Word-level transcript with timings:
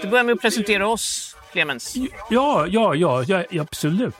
Inte 0.00 0.10
börja 0.10 0.24
med 0.24 0.32
att 0.32 0.40
presentera 0.40 0.88
oss, 0.88 1.36
Clemens? 1.52 1.96
Ja, 2.30 2.66
ja, 2.66 2.94
ja, 2.94 3.22
ja, 3.22 3.44
absolut. 3.60 4.14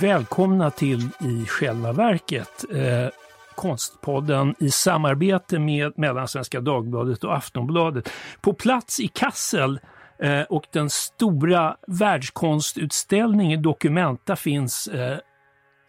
Välkomna 0.00 0.70
till 0.70 1.08
i 1.20 1.46
själva 1.46 1.92
verket 1.92 2.64
eh, 2.70 3.08
Konstpodden 3.54 4.54
i 4.58 4.70
samarbete 4.70 5.58
med 5.58 5.92
Mellansvenska 5.96 6.60
Dagbladet 6.60 7.24
och 7.24 7.36
Aftonbladet. 7.36 8.10
På 8.40 8.52
plats 8.52 9.00
i 9.00 9.08
Kassel 9.08 9.80
eh, 10.18 10.42
och 10.42 10.64
den 10.72 10.90
stora 10.90 11.76
världskonstutställningen 11.86 13.62
Documenta 13.62 14.36
finns 14.36 14.86
eh, 14.86 15.18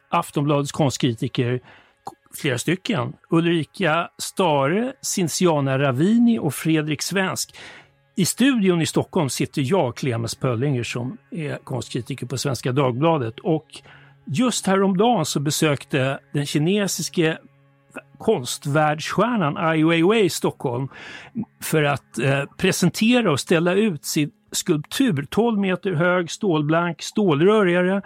Aftonbladets 0.10 0.72
konstkritiker 0.72 1.62
flera 2.36 2.58
stycken. 2.58 3.14
Ulrika 3.30 4.10
Stare, 4.18 4.94
Cinciana 5.02 5.80
Ravini 5.80 6.40
och 6.40 6.54
Fredrik 6.54 7.02
Svensk. 7.02 7.56
I 8.16 8.26
studion 8.26 8.82
i 8.82 8.86
Stockholm 8.86 9.30
sitter 9.30 9.62
jag, 9.66 9.96
Clemens 9.96 10.36
Pöllinger, 10.36 10.84
som 10.84 11.18
är 11.32 11.58
konstkritiker 11.58 12.26
på 12.26 12.38
Svenska 12.38 12.72
Dagbladet. 12.72 13.40
Och 13.40 13.82
just 14.26 14.68
häromdagen 14.68 15.26
så 15.26 15.40
besökte 15.40 16.20
den 16.34 16.46
kinesiske 16.46 17.38
konstvärldsstjärnan 18.18 19.58
Ai 19.58 19.84
Weiwei 19.84 20.30
Stockholm 20.30 20.88
för 21.62 21.84
att 21.84 22.20
eh, 22.20 22.44
presentera 22.58 23.32
och 23.32 23.40
ställa 23.40 23.74
ut 23.74 24.06
sin 24.06 24.32
skulptur, 24.52 25.28
12 25.30 25.60
meter 25.60 25.92
hög, 25.92 26.32
stålblank, 26.32 27.02
stålrörigare, 27.02 28.02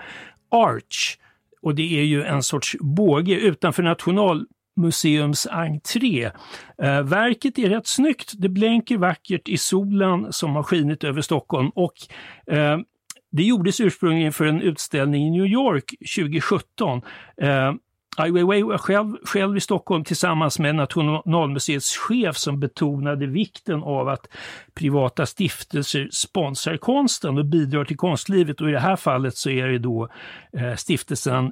Arch. 0.52 1.18
Och 1.62 1.76
det 1.76 2.00
är 2.00 2.04
ju 2.04 2.24
en 2.24 2.44
sorts 2.44 2.76
båge 2.80 3.36
utanför 3.36 3.84
National 3.84 4.46
museums 4.78 5.48
entré. 5.48 6.32
Eh, 6.82 7.02
verket 7.02 7.60
är 7.60 7.70
rätt 7.70 7.88
snyggt. 7.88 8.34
Det 8.38 8.50
blänker 8.50 8.98
vackert 8.98 9.48
i 9.50 9.58
solen 9.58 10.34
som 10.34 10.56
har 10.56 10.64
skinit 10.64 11.04
över 11.04 11.22
Stockholm 11.22 11.70
och 11.70 11.94
eh, 12.54 12.78
det 13.32 13.44
gjordes 13.44 13.82
ursprungligen 13.82 14.34
för 14.34 14.46
en 14.46 14.62
utställning 14.62 15.28
i 15.28 15.30
New 15.30 15.46
York 15.46 15.94
2017. 16.16 17.02
Eh, 17.42 17.74
Ai 18.20 18.32
Weiwei 18.32 18.64
var 18.64 18.78
själv, 18.78 19.18
själv 19.24 19.58
i 19.58 19.60
Stockholm 19.60 20.04
tillsammans 20.04 20.60
med 20.60 20.76
Nationalmuseets 20.76 21.98
chef 21.98 22.38
som 22.38 22.60
betonade 22.60 23.28
vikten 23.28 23.84
av 23.84 24.10
att 24.10 24.28
privata 24.74 25.26
stiftelser 25.26 26.10
sponsrar 26.12 26.78
konsten 26.78 27.38
och 27.38 27.46
bidrar 27.46 27.86
till 27.86 27.98
konstlivet. 27.98 28.62
Och 28.62 28.70
i 28.70 28.72
det 28.72 28.80
här 28.80 28.96
fallet 28.96 29.38
så 29.38 29.50
är 29.50 29.68
det 29.68 29.80
då 29.80 30.10
eh, 30.54 30.76
stiftelsen 30.76 31.52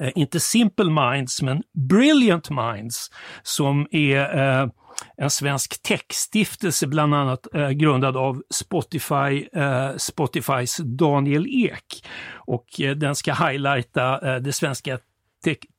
eh, 0.00 0.12
inte 0.14 0.40
Simple 0.40 0.90
Minds, 0.90 1.42
men 1.42 1.62
Brilliant 1.88 2.50
Minds, 2.50 3.10
som 3.42 3.86
är 3.90 4.38
eh, 4.38 4.68
en 5.16 5.30
svensk 5.30 5.82
techstiftelse 5.82 6.86
bland 6.86 7.14
annat 7.14 7.54
eh, 7.54 7.70
grundad 7.70 8.16
av 8.16 8.42
Spotify, 8.54 9.48
eh, 9.52 9.96
Spotifys 9.96 10.76
Daniel 10.76 11.46
Ek. 11.46 12.06
Och 12.34 12.80
eh, 12.80 12.96
den 12.96 13.14
ska 13.14 13.34
highlighta 13.34 14.34
eh, 14.34 14.42
det 14.42 14.52
svenska 14.52 14.98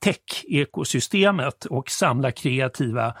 tech-ekosystemet 0.04 1.64
och 1.64 1.90
samla 1.90 2.30
kreativa 2.30 3.14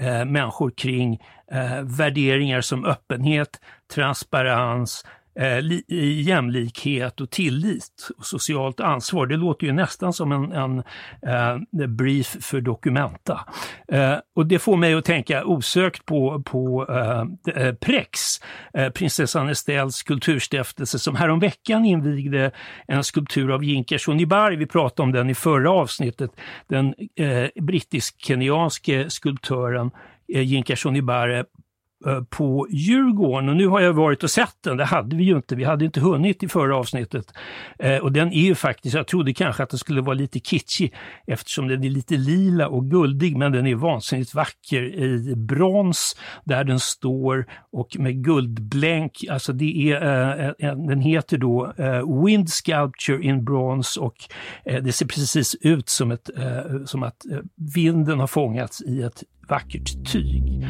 eh, 0.00 0.24
människor 0.24 0.72
kring 0.76 1.18
eh, 1.52 1.82
värderingar 1.82 2.60
som 2.60 2.84
öppenhet, 2.84 3.60
transparens, 3.94 5.04
Eh, 5.34 5.58
jämlikhet 6.20 7.20
och 7.20 7.30
tillit 7.30 8.08
och 8.18 8.26
socialt 8.26 8.80
ansvar. 8.80 9.26
Det 9.26 9.36
låter 9.36 9.66
ju 9.66 9.72
nästan 9.72 10.12
som 10.12 10.32
en, 10.32 10.52
en 10.52 10.82
en 11.22 11.96
brief 11.96 12.36
för 12.40 12.60
Documenta. 12.60 13.40
Eh, 13.88 14.16
och 14.36 14.46
det 14.46 14.58
får 14.58 14.76
mig 14.76 14.94
att 14.94 15.04
tänka 15.04 15.44
osökt 15.44 16.04
på, 16.04 16.42
på 16.42 16.86
eh, 16.88 17.54
eh 17.56 17.74
Prex, 17.74 18.20
eh, 18.74 18.88
prinsessan 18.88 19.48
Estelles 19.48 20.02
kulturstiftelse 20.02 20.98
som 20.98 21.16
häromveckan 21.16 21.84
invigde 21.84 22.50
en 22.86 23.04
skulptur 23.04 23.50
av 23.50 23.64
Jinkers 23.64 24.04
Shonibari. 24.04 24.56
Vi 24.56 24.66
pratade 24.66 25.02
om 25.02 25.12
den 25.12 25.30
i 25.30 25.34
förra 25.34 25.70
avsnittet. 25.70 26.30
Den 26.68 26.94
eh, 27.16 27.48
brittisk-kenyanske 27.62 29.10
skulptören 29.10 29.90
eh, 30.34 30.42
Jinka 30.42 30.76
Eh, 32.06 32.22
på 32.22 32.66
Djurgården 32.70 33.48
och 33.48 33.56
nu 33.56 33.66
har 33.66 33.80
jag 33.80 33.92
varit 33.92 34.22
och 34.22 34.30
sett 34.30 34.56
den, 34.60 34.76
det 34.76 34.84
hade 34.84 35.16
vi 35.16 35.24
ju 35.24 35.36
inte, 35.36 35.54
vi 35.54 35.64
hade 35.64 35.84
inte 35.84 36.00
hunnit 36.00 36.42
i 36.42 36.48
förra 36.48 36.76
avsnittet. 36.76 37.32
Eh, 37.78 37.96
och 37.96 38.12
den 38.12 38.32
är 38.32 38.42
ju 38.42 38.54
faktiskt, 38.54 38.94
jag 38.94 39.06
trodde 39.06 39.34
kanske 39.34 39.62
att 39.62 39.70
den 39.70 39.78
skulle 39.78 40.00
vara 40.00 40.14
lite 40.14 40.40
kitschig 40.40 40.94
eftersom 41.26 41.68
den 41.68 41.84
är 41.84 41.90
lite 41.90 42.16
lila 42.16 42.68
och 42.68 42.90
guldig 42.90 43.36
men 43.36 43.52
den 43.52 43.66
är 43.66 43.74
vansinnigt 43.74 44.34
vacker 44.34 44.82
i 44.94 45.34
brons 45.36 46.16
där 46.44 46.64
den 46.64 46.80
står 46.80 47.46
och 47.72 47.96
med 47.98 48.24
guldblänk, 48.24 49.24
alltså 49.30 49.52
det 49.52 49.92
är, 49.92 50.54
eh, 50.58 50.76
den 50.76 51.00
heter 51.00 51.38
då 51.38 51.72
eh, 51.76 52.24
Wind 52.24 52.50
Sculpture 52.50 53.22
in 53.22 53.44
Bronze 53.44 54.00
och 54.00 54.16
eh, 54.64 54.82
det 54.82 54.92
ser 54.92 55.06
precis 55.06 55.56
ut 55.60 55.88
som, 55.88 56.10
ett, 56.10 56.30
eh, 56.36 56.84
som 56.84 57.02
att 57.02 57.26
eh, 57.30 57.38
vinden 57.74 58.20
har 58.20 58.26
fångats 58.26 58.82
i 58.82 59.02
ett 59.02 59.22
vackert 59.48 60.12
tyg. 60.12 60.66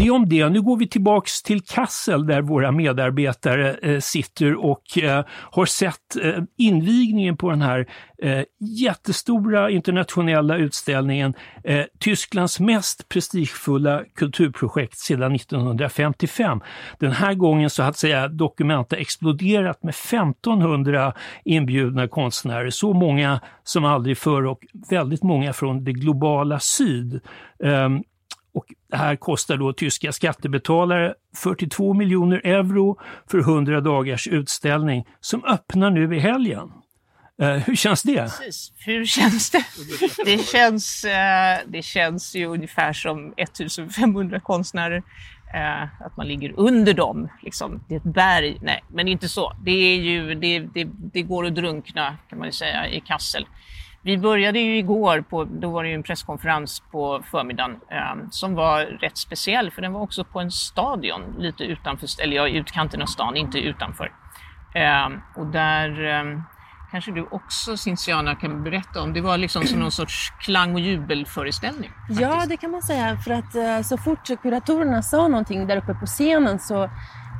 Det 0.00 0.10
om 0.10 0.28
det. 0.28 0.48
Nu 0.48 0.62
går 0.62 0.76
vi 0.76 0.88
tillbaks 0.88 1.42
till 1.42 1.60
Kassel 1.60 2.26
där 2.26 2.42
våra 2.42 2.72
medarbetare 2.72 3.74
eh, 3.74 4.00
sitter 4.00 4.64
och 4.64 4.98
eh, 4.98 5.24
har 5.30 5.66
sett 5.66 6.16
eh, 6.22 6.42
invigningen 6.58 7.36
på 7.36 7.50
den 7.50 7.62
här 7.62 7.86
eh, 8.22 8.42
jättestora 8.60 9.70
internationella 9.70 10.56
utställningen, 10.56 11.34
eh, 11.64 11.84
Tysklands 11.98 12.60
mest 12.60 13.08
prestigefulla 13.08 14.02
kulturprojekt 14.14 14.98
sedan 14.98 15.34
1955. 15.34 16.60
Den 16.98 17.12
här 17.12 17.34
gången 17.34 17.70
så 17.70 17.82
att 17.82 17.96
säga 17.96 18.28
Documenta 18.28 18.96
exploderat 18.96 19.82
med 19.82 19.94
1500 19.94 21.14
inbjudna 21.44 22.08
konstnärer, 22.08 22.70
så 22.70 22.92
många 22.92 23.40
som 23.64 23.84
aldrig 23.84 24.18
förr 24.18 24.46
och 24.46 24.60
väldigt 24.90 25.22
många 25.22 25.52
från 25.52 25.84
det 25.84 25.92
globala 25.92 26.60
syd. 26.60 27.20
Ehm, 27.64 28.02
och 28.52 28.64
det 28.90 28.96
här 28.96 29.16
kostar 29.16 29.56
då 29.56 29.72
tyska 29.72 30.12
skattebetalare 30.12 31.14
42 31.36 31.94
miljoner 31.94 32.40
euro 32.44 32.98
för 33.30 33.38
100 33.38 33.80
dagars 33.80 34.28
utställning 34.28 35.06
som 35.20 35.44
öppnar 35.44 35.90
nu 35.90 36.16
i 36.16 36.18
helgen. 36.18 36.72
Uh, 37.42 37.48
hur 37.48 37.76
känns 37.76 38.02
det? 38.02 38.16
Precis. 38.16 38.72
Hur 38.78 39.06
känns 39.06 39.50
det? 39.50 39.64
Det 40.24 40.46
känns, 40.46 41.04
uh, 41.04 41.70
det 41.72 41.82
känns 41.82 42.36
ju 42.36 42.46
ungefär 42.46 42.92
som 42.92 43.34
1500 43.36 44.40
konstnärer. 44.40 45.02
Uh, 45.54 46.02
att 46.06 46.16
man 46.16 46.28
ligger 46.28 46.52
under 46.56 46.94
dem. 46.94 47.28
Liksom. 47.42 47.84
Det 47.88 47.94
är 47.94 47.98
ett 47.98 48.14
berg. 48.14 48.58
Nej, 48.62 48.84
men 48.88 49.08
inte 49.08 49.28
så. 49.28 49.52
Det, 49.64 49.70
är 49.70 49.96
ju, 49.96 50.34
det, 50.34 50.58
det, 50.58 50.88
det 51.12 51.22
går 51.22 51.46
att 51.46 51.54
drunkna 51.54 52.16
kan 52.28 52.38
man 52.38 52.48
ju 52.48 52.52
säga 52.52 52.88
i 52.88 53.00
Kassel. 53.00 53.46
Vi 54.02 54.18
började 54.18 54.58
ju 54.58 54.78
igår, 54.78 55.20
på, 55.20 55.44
då 55.44 55.70
var 55.70 55.82
det 55.82 55.88
ju 55.88 55.94
en 55.94 56.02
presskonferens 56.02 56.82
på 56.90 57.22
förmiddagen 57.30 57.80
eh, 57.90 58.28
som 58.30 58.54
var 58.54 58.80
rätt 58.80 59.16
speciell 59.16 59.70
för 59.70 59.82
den 59.82 59.92
var 59.92 60.00
också 60.00 60.24
på 60.24 60.40
en 60.40 60.50
stadion 60.50 61.22
lite 61.38 61.64
utanför, 61.64 62.08
eller 62.22 62.36
ja, 62.36 62.48
utkanten 62.48 63.02
av 63.02 63.06
stan, 63.06 63.36
inte 63.36 63.58
utanför. 63.58 64.12
Eh, 64.74 65.08
och 65.36 65.46
där 65.46 66.04
eh, 66.04 66.40
kanske 66.90 67.10
du 67.12 67.22
också 67.30 67.76
Cinciana 67.76 68.34
kan 68.34 68.64
berätta 68.64 69.02
om. 69.02 69.12
Det 69.12 69.20
var 69.20 69.38
liksom 69.38 69.64
som 69.66 69.78
någon 69.78 69.90
sorts 69.92 70.32
klang 70.40 70.74
och 70.74 70.80
jubelföreställning. 70.80 71.90
Ja, 72.08 72.28
faktiskt. 72.30 72.48
det 72.50 72.56
kan 72.56 72.70
man 72.70 72.82
säga. 72.82 73.16
För 73.16 73.30
att 73.30 73.54
eh, 73.54 73.80
så 73.82 73.96
fort 73.98 74.42
kuratorerna 74.42 75.02
sa 75.02 75.28
någonting 75.28 75.66
där 75.66 75.76
uppe 75.76 75.94
på 75.94 76.06
scenen 76.06 76.58
så, 76.58 76.90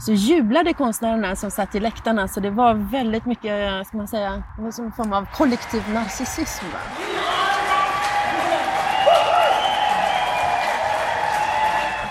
så 0.01 0.13
jublade 0.13 0.73
konstnärerna 0.73 1.37
som 1.37 1.51
satt 1.51 1.75
i 1.75 1.81
läktarna. 1.81 2.29
Så 2.29 2.41
det 2.41 2.51
var 2.51 2.75
väldigt 2.75 3.27
mycket, 3.27 3.73
eh, 3.73 3.83
ska 3.85 3.97
man 3.97 4.09
säga, 4.09 4.43
det 4.57 4.63
var 4.63 4.71
som 4.71 4.85
en 4.85 4.93
form 4.93 5.13
av 5.13 5.27
kollektiv 5.35 5.83
narcissism. 5.91 6.65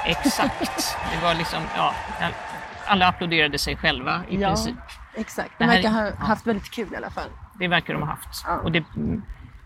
Exakt. 0.06 0.98
Det 1.12 1.24
var 1.26 1.34
liksom, 1.34 1.60
ja, 1.76 1.94
alla 2.86 3.08
applåderade 3.08 3.58
sig 3.58 3.78
själva 3.78 4.22
i 4.30 4.42
Ja. 4.42 4.48
princip. 4.48 4.76
Exakt, 5.16 5.52
de 5.60 5.66
verkar 5.66 5.90
ha 5.90 6.16
haft 6.16 6.48
väldigt 6.48 6.72
kul 6.72 6.94
i 6.94 6.96
alla 6.96 7.10
fall. 7.10 7.30
Det 7.60 7.68
verkar 7.68 7.94
de 7.94 8.02
ha 8.02 8.10
haft. 8.10 8.44
Ja. 8.48 8.60
Och 8.60 8.72
det, 8.72 8.84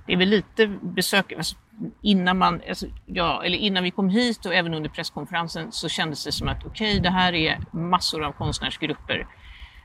det 0.05 0.13
är 0.13 0.17
väl 0.17 0.29
lite 0.29 0.67
besök, 0.67 1.31
alltså, 1.31 1.55
innan, 2.01 2.37
man, 2.37 2.61
alltså, 2.69 2.85
ja, 3.05 3.43
eller 3.43 3.57
innan 3.57 3.83
vi 3.83 3.91
kom 3.91 4.09
hit 4.09 4.45
och 4.45 4.53
även 4.53 4.73
under 4.73 4.89
presskonferensen 4.89 5.71
så 5.71 5.89
kändes 5.89 6.25
det 6.25 6.31
som 6.31 6.47
att 6.47 6.65
okej, 6.65 6.99
det 6.99 7.09
här 7.09 7.33
är 7.33 7.59
massor 7.71 8.23
av 8.23 8.31
konstnärsgrupper 8.31 9.27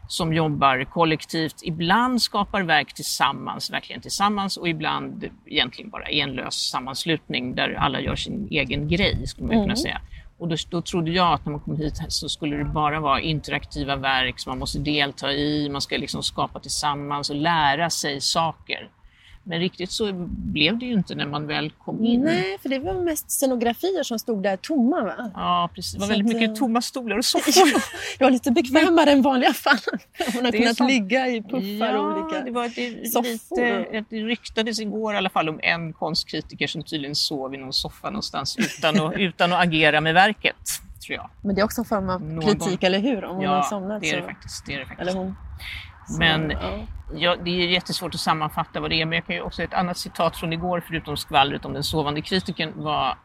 som 0.09 0.33
jobbar 0.33 0.85
kollektivt, 0.85 1.55
ibland 1.63 2.23
skapar 2.23 2.63
verk 2.63 2.95
tillsammans, 2.95 3.71
verkligen 3.71 4.03
tillsammans 4.03 4.57
och 4.57 4.69
ibland 4.69 5.29
egentligen 5.47 5.91
bara 5.91 6.05
en 6.05 6.33
lös 6.33 6.71
sammanslutning 6.71 7.55
där 7.55 7.75
alla 7.75 8.01
gör 8.01 8.17
sin 8.17 8.49
egen 8.51 8.89
grej, 8.89 9.27
skulle 9.27 9.47
man 9.47 9.63
kunna 9.63 9.77
säga. 9.77 10.01
Och 10.39 10.49
då, 10.49 10.57
då 10.71 10.83
trodde 10.83 11.11
jag 11.11 11.33
att 11.33 11.45
när 11.45 11.53
man 11.53 11.61
kom 11.61 11.77
hit 11.77 12.01
så 12.09 12.29
skulle 12.29 12.57
det 12.57 12.65
bara 12.65 13.01
vara 13.01 13.21
interaktiva 13.21 13.97
verk 13.97 14.41
som 14.41 14.51
man 14.51 14.59
måste 14.59 14.79
delta 14.79 15.33
i, 15.33 15.69
man 15.69 15.81
ska 15.81 15.97
liksom 15.97 16.23
skapa 16.23 16.61
tillsammans 16.61 17.31
och 17.31 17.37
lära 17.37 17.91
sig 17.91 18.21
saker. 18.21 18.91
Men 19.49 19.61
riktigt 19.61 19.91
så 19.91 20.13
blev 20.29 20.79
det 20.79 20.87
ju 20.87 20.93
inte 20.93 21.15
när 21.15 21.27
man 21.27 21.47
väl 21.47 21.71
kom 21.71 22.05
in. 22.05 22.21
Nej, 22.21 22.59
för 22.63 22.69
det 22.69 22.79
var 22.79 22.95
mest 22.95 23.31
scenografier 23.31 24.03
som 24.03 24.19
stod 24.19 24.43
där 24.43 24.57
tomma. 24.57 25.01
Va? 25.05 25.31
Ja, 25.35 25.71
precis. 25.75 25.93
Det 25.93 25.99
var 25.99 26.07
Så 26.07 26.13
väldigt 26.13 26.29
att, 26.31 26.41
mycket 26.41 26.51
eh, 26.51 26.57
tomma 26.59 26.83
stolar 26.83 27.19
och 27.19 27.25
soffor. 27.35 27.83
Det 28.19 28.25
var 28.25 28.31
lite 28.31 28.51
bekvämare 28.51 29.11
än 29.11 29.23
vanliga 29.23 29.53
fall. 29.53 29.79
Man 30.35 30.45
har 30.45 30.53
Det 30.53 30.59
kunnat 30.59 30.77
sant. 30.77 30.91
ligga 30.91 31.27
i 31.29 31.43
puffar 31.43 31.95
och 31.95 32.05
olika 32.05 32.45
det, 32.45 32.51
var 32.51 32.69
det, 32.75 33.09
soffor. 33.09 33.79
lite, 33.93 34.05
det 34.11 34.17
ryktades 34.25 34.81
igår 34.81 35.15
i 35.15 35.17
alla 35.17 35.31
fall 35.31 35.49
om 35.49 35.61
en 35.63 35.93
konstkritiker 35.93 36.67
som 36.67 36.83
tydligen 36.83 37.15
sov 37.15 37.55
i 37.55 37.59
någon 37.59 37.73
soffa 37.73 38.11
någonstans 38.11 38.57
utan 38.59 39.01
att, 39.01 39.13
utan 39.17 39.53
att 39.53 39.63
agera 39.65 40.01
med 40.01 40.15
verket, 40.15 40.57
tror 41.07 41.17
jag. 41.17 41.31
Men 41.43 41.55
det 41.55 41.61
är 41.61 41.65
också 41.65 41.81
en 41.81 41.85
form 41.85 42.11
av 42.11 42.23
Någon 42.23 42.45
kritik, 42.45 42.83
eller 42.83 42.99
hur? 42.99 43.25
Om 43.25 43.37
hon 43.37 43.47
har 43.47 43.57
Ja, 43.57 43.63
somnat. 43.63 44.01
det 44.01 44.11
är 44.11 44.17
det 44.17 44.23
faktiskt. 44.23 44.67
Det 44.67 44.75
är 44.75 44.79
det 44.79 44.87
faktiskt. 44.87 45.11
Eller 45.11 45.19
hon. 45.21 45.35
Så, 46.09 46.19
Men 46.19 46.51
ja. 46.51 46.79
ja, 47.15 47.37
det 47.45 47.51
är 47.51 47.69
jättesvårt 47.69 48.15
att 48.15 48.21
sammanfatta 48.21 48.81
vad 48.81 48.91
det 48.91 49.01
är, 49.01 49.07
men 49.07 49.17
jag 49.17 49.27
kan 49.27 49.37
ju 49.37 49.43
också 49.43 49.63
ett 49.63 49.75
annat 49.75 49.99
citat 49.99 50.37
från 50.37 50.53
igår, 50.53 50.83
förutom 50.87 51.17
skvallret 51.17 51.65
om 51.65 51.73
den 51.73 51.85
sovande 51.85 52.23
kritiken, 52.23 52.73
var 52.77 53.19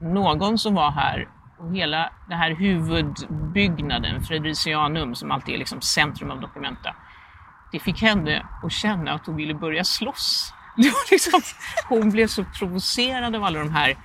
någon 0.00 0.58
som 0.58 0.74
var 0.74 0.90
här 0.90 1.28
och 1.58 1.76
hela 1.76 2.10
den 2.28 2.38
här 2.38 2.50
huvudbyggnaden, 2.50 4.22
Fredricianum, 4.22 5.14
som 5.14 5.30
alltid 5.30 5.54
är 5.54 5.58
liksom 5.58 5.80
centrum 5.80 6.30
av 6.30 6.40
Documenta, 6.40 6.94
det 7.72 7.78
fick 7.78 8.02
henne 8.02 8.46
att 8.62 8.72
känna 8.72 9.12
att 9.12 9.26
hon 9.26 9.36
ville 9.36 9.54
börja 9.54 9.84
slåss. 9.84 10.54
Liksom, 11.10 11.40
hon 11.88 12.10
blev 12.10 12.26
så 12.26 12.44
provocerad 12.44 13.36
av 13.36 13.44
alla 13.44 13.58
de 13.58 13.70
här 13.70 13.96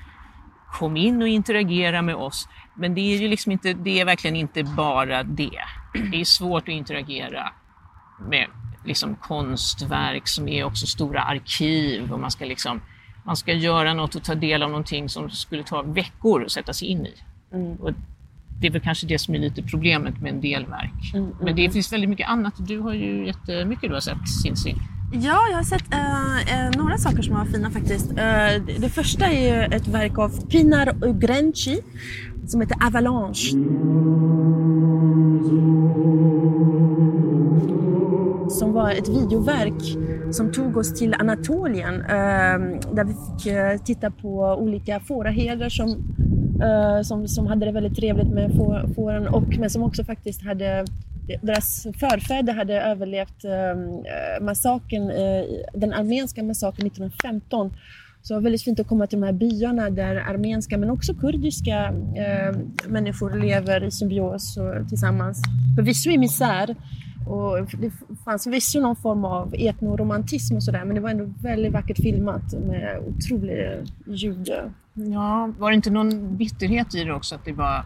kom 0.71 0.97
in 0.97 1.21
och 1.21 1.27
interagera 1.27 2.01
med 2.01 2.15
oss. 2.15 2.47
Men 2.73 2.95
det 2.95 3.01
är 3.01 3.17
ju 3.17 3.27
liksom 3.27 3.51
inte, 3.51 3.73
det 3.73 3.99
är 3.99 4.05
verkligen 4.05 4.35
inte 4.35 4.63
bara 4.63 5.23
det. 5.23 5.59
Det 6.11 6.21
är 6.21 6.25
svårt 6.25 6.63
att 6.63 6.69
interagera 6.69 7.51
med 8.29 8.47
liksom 8.85 9.15
konstverk 9.15 10.27
som 10.27 10.47
är 10.47 10.63
också 10.63 10.87
stora 10.87 11.21
arkiv 11.21 12.13
och 12.13 12.19
man 12.19 12.31
ska 12.31 12.45
liksom 12.45 12.81
man 13.23 13.35
ska 13.35 13.53
göra 13.53 13.93
något 13.93 14.15
och 14.15 14.23
ta 14.23 14.35
del 14.35 14.63
av 14.63 14.69
någonting 14.69 15.09
som 15.09 15.29
skulle 15.29 15.63
ta 15.63 15.81
veckor 15.81 16.45
att 16.45 16.51
sätta 16.51 16.73
sig 16.73 16.87
in 16.87 17.05
i. 17.05 17.13
Och 17.79 17.91
det 18.61 18.67
är 18.67 18.71
väl 18.71 18.81
kanske 18.81 19.07
det 19.07 19.19
som 19.19 19.35
är 19.35 19.39
lite 19.39 19.63
problemet 19.63 20.21
med 20.21 20.33
en 20.33 20.41
del 20.41 20.65
verk. 20.65 21.13
Men 21.41 21.55
det 21.55 21.69
finns 21.69 21.93
väldigt 21.93 22.09
mycket 22.09 22.29
annat. 22.29 22.53
Du 22.57 22.79
har 22.79 22.93
ju 22.93 23.25
jättemycket 23.25 23.89
du 23.89 23.93
har 23.93 24.01
sett, 24.01 24.29
Cincy. 24.43 24.73
Ja, 25.11 25.47
jag 25.49 25.57
har 25.57 25.63
sett 25.63 25.93
eh, 25.93 26.65
eh, 26.65 26.71
några 26.77 26.97
saker 26.97 27.21
som 27.21 27.35
var 27.35 27.45
fina 27.45 27.71
faktiskt. 27.71 28.11
Eh, 28.11 28.15
det, 28.65 28.77
det 28.79 28.89
första 28.89 29.25
är 29.25 29.41
ju 29.41 29.75
ett 29.75 29.87
verk 29.87 30.17
av 30.17 30.47
Pinar 30.47 30.95
Ugrenci 31.01 31.81
som 32.47 32.61
heter 32.61 32.77
Avalanche. 32.87 33.51
Som 38.49 38.73
var 38.73 38.91
ett 38.91 39.09
videoverk 39.09 39.97
som 40.31 40.51
tog 40.51 40.77
oss 40.77 40.93
till 40.93 41.13
Anatolien 41.13 42.01
ehm, 42.01 42.79
där 42.93 43.03
vi 43.03 43.13
fick 43.13 43.53
eh, 43.53 43.77
titta 43.77 44.11
på 44.11 44.39
olika 44.59 44.99
fåraherdar 44.99 45.69
som, 45.69 45.89
eh, 46.61 47.01
som, 47.01 47.27
som 47.27 47.47
hade 47.47 47.65
det 47.65 47.71
väldigt 47.71 47.95
trevligt 47.95 48.29
med 48.29 48.51
fåren 48.95 49.27
och 49.27 49.57
men 49.59 49.69
som 49.69 49.83
också 49.83 50.03
faktiskt 50.03 50.43
hade 50.43 50.85
deras 51.41 51.83
förfäder 51.83 52.53
hade 52.53 52.81
överlevt 52.81 53.45
ehm, 53.45 53.89
eh, 53.89 54.43
massakern, 54.45 55.09
eh, 55.09 55.43
den 55.73 55.93
armenska 55.93 56.43
massakern 56.43 56.87
1915. 56.87 57.73
Så 58.21 58.33
det 58.33 58.37
var 58.37 58.43
väldigt 58.43 58.63
fint 58.63 58.79
att 58.79 58.87
komma 58.87 59.07
till 59.07 59.19
de 59.19 59.25
här 59.25 59.33
byarna 59.33 59.89
där 59.89 60.15
armenska 60.15 60.77
men 60.77 60.89
också 60.89 61.13
kurdiska 61.13 61.93
eh, 62.15 62.55
människor 62.87 63.39
lever 63.39 63.83
i 63.83 63.91
symbios 63.91 64.57
och 64.57 64.89
tillsammans. 64.89 65.41
Förvisso 65.75 66.09
i 66.09 66.17
misär 66.17 66.75
och 67.27 67.67
det 67.81 67.91
fanns 68.25 68.43
förvisso 68.43 68.79
någon 68.79 68.95
form 68.95 69.25
av 69.25 69.55
etnoromantism 69.57 70.55
och 70.55 70.63
sådär 70.63 70.85
men 70.85 70.95
det 70.95 71.01
var 71.01 71.09
ändå 71.09 71.33
väldigt 71.43 71.73
vackert 71.73 71.97
filmat 71.97 72.53
med 72.53 72.99
otrolig 73.07 73.83
ljud. 74.07 74.51
Ja, 74.99 75.49
var 75.59 75.69
det 75.69 75.75
inte 75.75 75.89
någon 75.89 76.37
bitterhet 76.37 76.95
i 76.95 77.03
det 77.03 77.13
också 77.13 77.35
att 77.35 77.45
det 77.45 77.53
var 77.53 77.85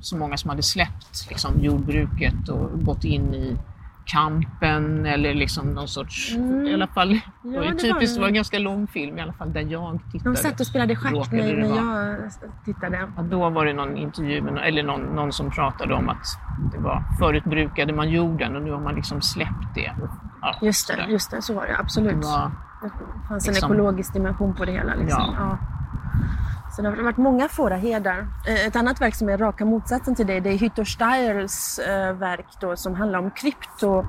så 0.00 0.16
många 0.16 0.36
som 0.36 0.50
hade 0.50 0.62
släppt 0.62 1.26
liksom, 1.30 1.60
jordbruket 1.60 2.48
och 2.48 2.84
gått 2.84 3.04
in 3.04 3.34
i 3.34 3.56
kampen 4.04 5.06
eller 5.06 5.34
liksom 5.34 5.66
någon 5.66 5.88
sorts... 5.88 6.34
I 6.68 6.74
alla 6.74 6.86
fall, 6.86 7.20
var 7.42 7.52
det 7.52 7.58
ju 7.58 7.72
var 7.72 7.78
typiskt, 7.78 8.14
det. 8.14 8.14
det 8.14 8.20
var 8.20 8.28
en 8.28 8.34
ganska 8.34 8.58
lång 8.58 8.86
film 8.86 9.18
i 9.18 9.20
alla 9.20 9.32
fall 9.32 9.52
där 9.52 9.60
jag 9.60 10.00
tittade. 10.12 10.30
De 10.30 10.36
satt 10.36 10.60
och 10.60 10.66
spelade 10.66 10.96
schack 10.96 11.32
när, 11.32 11.56
när 11.56 11.76
jag 11.76 12.30
tittade. 12.64 13.08
Ja, 13.16 13.22
då 13.22 13.50
var 13.50 13.66
det 13.66 13.72
någon 13.72 13.96
intervju, 13.96 14.42
med, 14.42 14.68
eller 14.68 14.82
någon, 14.82 15.00
någon 15.00 15.32
som 15.32 15.50
pratade 15.50 15.94
om 15.94 16.08
att 16.08 16.26
det 16.72 16.78
var, 16.78 17.02
förut 17.18 17.44
brukade 17.44 17.92
man 17.92 18.10
jorden 18.10 18.56
och 18.56 18.62
nu 18.62 18.72
har 18.72 18.80
man 18.80 18.94
liksom 18.94 19.20
släppt 19.20 19.74
det. 19.74 19.92
Ja, 20.40 20.58
Just 20.62 20.88
det, 20.88 21.06
just 21.08 21.30
det, 21.30 21.42
så 21.42 21.54
var 21.54 21.66
det 21.66 21.78
absolut. 21.78 22.22
Det 22.22 22.26
var, 22.26 22.50
Det 22.82 22.90
fanns 23.28 23.48
en 23.48 23.54
Liksom- 23.54 23.72
ekologisk 23.72 24.12
dimension 24.12 24.54
på 24.54 24.64
det 24.64 24.72
hela. 24.72 24.94
Liksom. 24.94 25.34
Ja. 25.38 25.58
Det 26.82 26.88
har 26.88 26.96
varit 27.02 27.16
många 27.16 27.48
fåraherdar. 27.48 28.26
Eh, 28.48 28.66
Ett 28.66 28.76
annat 28.76 29.00
verk 29.00 29.14
som 29.14 29.28
är 29.28 29.38
raka 29.38 29.64
motsatsen 29.64 30.14
till 30.14 30.26
det, 30.26 30.40
det 30.40 30.50
är 30.50 30.58
Hytter 30.58 30.84
Steyrs 30.84 31.78
eh, 31.78 32.12
verk 32.12 32.46
då, 32.60 32.76
som 32.76 32.94
handlar 32.94 33.18
om 33.18 33.30
krypto, 33.30 34.06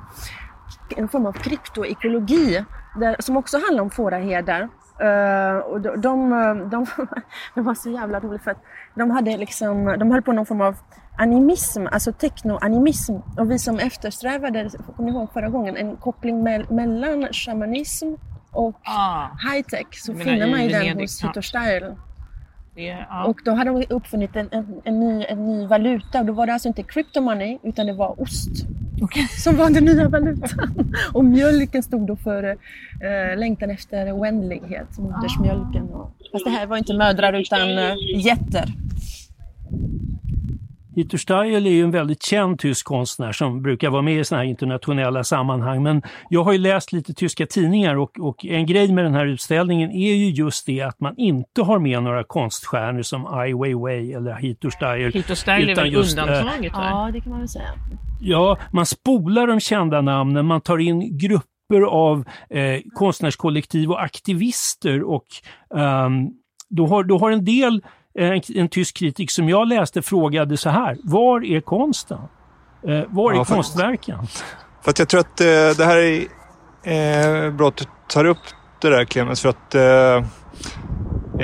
en 0.97 1.07
form 1.07 1.25
av 1.25 1.31
kryptoekologi, 1.33 2.65
där, 2.99 3.15
som 3.19 3.37
också 3.37 3.57
handlar 3.67 3.83
om 3.83 3.89
fåraherdar. 3.89 4.69
Eh, 5.01 5.57
och 5.57 5.81
de, 5.81 6.01
de, 6.01 6.29
de, 6.69 6.85
det 7.55 7.61
var 7.61 7.73
så 7.73 7.89
jävla 7.89 8.19
roligt 8.19 8.43
för 8.43 8.51
att 8.51 8.63
de, 8.95 9.11
hade 9.11 9.37
liksom, 9.37 9.95
de 9.99 10.11
höll 10.11 10.21
på 10.21 10.31
någon 10.31 10.45
form 10.45 10.61
av 10.61 10.75
animism, 11.17 11.85
alltså 11.91 12.11
technoanimism. 12.13 13.13
Och 13.37 13.51
vi 13.51 13.59
som 13.59 13.79
eftersträvade, 13.79 14.69
kommer 14.95 15.11
ni 15.11 15.17
ihåg 15.17 15.33
förra 15.33 15.49
gången, 15.49 15.77
en 15.77 15.97
koppling 15.97 16.47
mell- 16.47 16.73
mellan 16.73 17.27
shamanism 17.33 18.07
och 18.51 18.75
ah, 18.83 19.27
high-tech 19.51 19.87
så 19.91 20.13
finner 20.13 20.47
man 20.51 20.63
ju 20.63 20.69
den 20.69 20.99
hos 20.99 21.21
ja. 21.21 21.27
Hytter 21.27 21.41
Steyr. 21.41 21.95
Det, 22.79 23.05
ja. 23.09 23.25
Och 23.25 23.39
då 23.45 23.51
hade 23.51 23.69
de 23.69 23.85
uppfunnit 23.89 24.35
en, 24.35 24.49
en, 24.51 24.81
en, 24.83 24.99
ny, 24.99 25.25
en 25.29 25.47
ny 25.47 25.65
valuta 25.65 26.19
och 26.19 26.25
då 26.25 26.33
var 26.33 26.45
det 26.45 26.53
alltså 26.53 26.67
inte 26.67 26.83
crypto 26.83 27.21
money 27.21 27.57
utan 27.63 27.85
det 27.85 27.93
var 27.93 28.21
ost 28.21 28.65
Okej. 29.01 29.27
som 29.43 29.55
var 29.55 29.69
den 29.69 29.85
nya 29.85 30.09
valutan. 30.09 30.93
Och 31.13 31.25
mjölken 31.25 31.83
stod 31.83 32.07
då 32.07 32.15
för 32.15 32.43
eh, 32.43 33.37
längtan 33.37 33.69
efter 33.69 34.19
oändlighet, 34.19 34.97
modersmjölken. 34.97 35.83
Och, 35.83 36.11
fast 36.31 36.45
det 36.45 36.51
här 36.51 36.65
var 36.65 36.77
inte 36.77 36.93
mödrar 36.93 37.33
utan 37.33 37.77
eh. 37.77 37.95
Dieter 40.95 41.17
Steil 41.17 41.67
är 41.67 41.71
ju 41.71 41.83
en 41.83 41.91
väldigt 41.91 42.23
känd 42.23 42.59
tysk 42.59 42.85
konstnär 42.85 43.31
som 43.31 43.61
brukar 43.61 43.89
vara 43.89 44.01
med 44.01 44.19
i 44.19 44.23
sådana 44.23 44.43
här 44.43 44.49
internationella 44.49 45.23
sammanhang. 45.23 45.83
Men 45.83 46.01
jag 46.29 46.43
har 46.43 46.51
ju 46.51 46.57
läst 46.57 46.93
lite 46.93 47.13
tyska 47.13 47.45
tidningar 47.45 47.95
och, 47.95 48.19
och 48.19 48.45
en 48.45 48.65
grej 48.65 48.91
med 48.91 49.05
den 49.05 49.13
här 49.13 49.25
utställningen 49.25 49.91
är 49.91 50.15
ju 50.15 50.29
just 50.29 50.65
det 50.65 50.81
att 50.81 50.99
man 50.99 51.17
inte 51.17 51.61
har 51.61 51.79
med 51.79 52.03
några 52.03 52.23
konststjärnor 52.23 53.01
som 53.01 53.25
Ai 53.25 53.53
Weiwei 53.53 54.13
eller 54.13 54.41
Dieter 54.41 54.69
Steil. 54.69 55.13
Hit 55.13 55.29
och 55.29 55.37
Style 55.37 55.71
är 55.71 55.75
väl 55.75 55.93
just, 55.93 56.17
eh, 56.17 56.23
undantaget? 56.23 56.73
va? 56.73 56.87
Ja, 56.89 57.09
det 57.13 57.21
kan 57.21 57.29
man 57.29 57.39
väl 57.39 57.49
säga. 57.49 57.69
Ja, 58.21 58.57
man 58.71 58.85
spolar 58.85 59.47
de 59.47 59.59
kända 59.59 60.01
namnen, 60.01 60.45
man 60.45 60.61
tar 60.61 60.77
in 60.77 61.17
grupper 61.17 61.81
av 61.87 62.23
eh, 62.49 62.81
konstnärskollektiv 62.93 63.91
och 63.91 64.03
aktivister 64.03 65.03
och 65.03 65.25
ehm, 65.75 66.29
då, 66.69 66.87
har, 66.87 67.03
då 67.03 67.17
har 67.17 67.31
en 67.31 67.45
del, 67.45 67.81
en, 68.19 68.41
en 68.55 68.69
tysk 68.69 68.97
kritik 68.97 69.31
som 69.31 69.49
jag 69.49 69.67
läste 69.67 70.01
frågade 70.01 70.57
så 70.57 70.69
här, 70.69 70.97
var 71.03 71.45
är 71.45 71.61
konsten? 71.61 72.17
Eh, 72.87 73.01
var 73.09 73.31
är 73.31 73.35
Ja, 73.35 73.45
konstverken? 73.45 74.17
För 74.81 74.91
att 74.91 74.99
jag 74.99 75.09
tror 75.09 75.19
att 75.19 75.41
eh, 75.41 75.45
det 75.77 75.85
här 75.85 75.97
är 76.83 77.45
eh, 77.45 77.51
bra 77.53 77.67
att 77.67 77.77
du 77.77 77.85
tar 78.07 78.25
upp 78.25 78.37
det 78.81 78.89
där 78.89 79.05
Clemens 79.05 79.41
för 79.41 79.49
att 79.49 79.75
eh, 79.75 79.81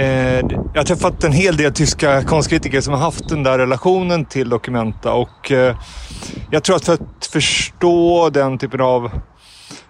eh, 0.04 0.46
jag 0.74 0.80
har 0.80 0.84
träffat 0.84 1.24
en 1.24 1.32
hel 1.32 1.58
del 1.58 1.74
tyska 1.74 2.24
konstkritiker 2.24 2.82
som 2.82 2.94
har 2.94 3.02
haft 3.02 3.30
den 3.30 3.44
där 3.44 3.58
relationen 3.58 4.26
till 4.26 4.50
Documenta 4.50 5.14
och 5.14 5.52
eh, 5.52 5.76
jag 6.52 6.64
tror 6.64 6.76
att 6.76 6.86
för 6.86 6.94
att 6.94 7.26
förstå 7.32 8.30
den 8.30 8.58
typen 8.58 8.82
av 8.82 9.12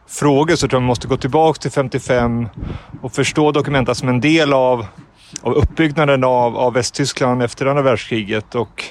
frågor 0.08 0.56
så 0.56 0.68
tror 0.68 0.78
jag 0.78 0.82
man 0.82 0.88
måste 0.88 1.08
gå 1.08 1.18
tillbaka 1.18 1.62
till 1.62 1.72
55 1.72 2.48
och 3.02 3.12
förstå 3.12 3.52
Documenta 3.52 3.96
som 3.96 4.10
en 4.10 4.22
del 4.22 4.54
av, 4.54 4.86
av 5.46 5.54
uppbyggnaden 5.54 6.24
av, 6.24 6.58
av 6.58 6.74
Västtyskland 6.74 7.44
efter 7.44 7.66
andra 7.66 7.84
världskriget 7.84 8.56
och 8.56 8.84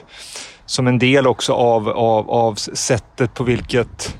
som 0.67 0.87
en 0.87 0.99
del 0.99 1.27
också 1.27 1.53
av, 1.53 1.89
av, 1.89 2.31
av 2.31 2.55
sättet 2.55 3.35
på 3.35 3.45
vilket 3.45 4.17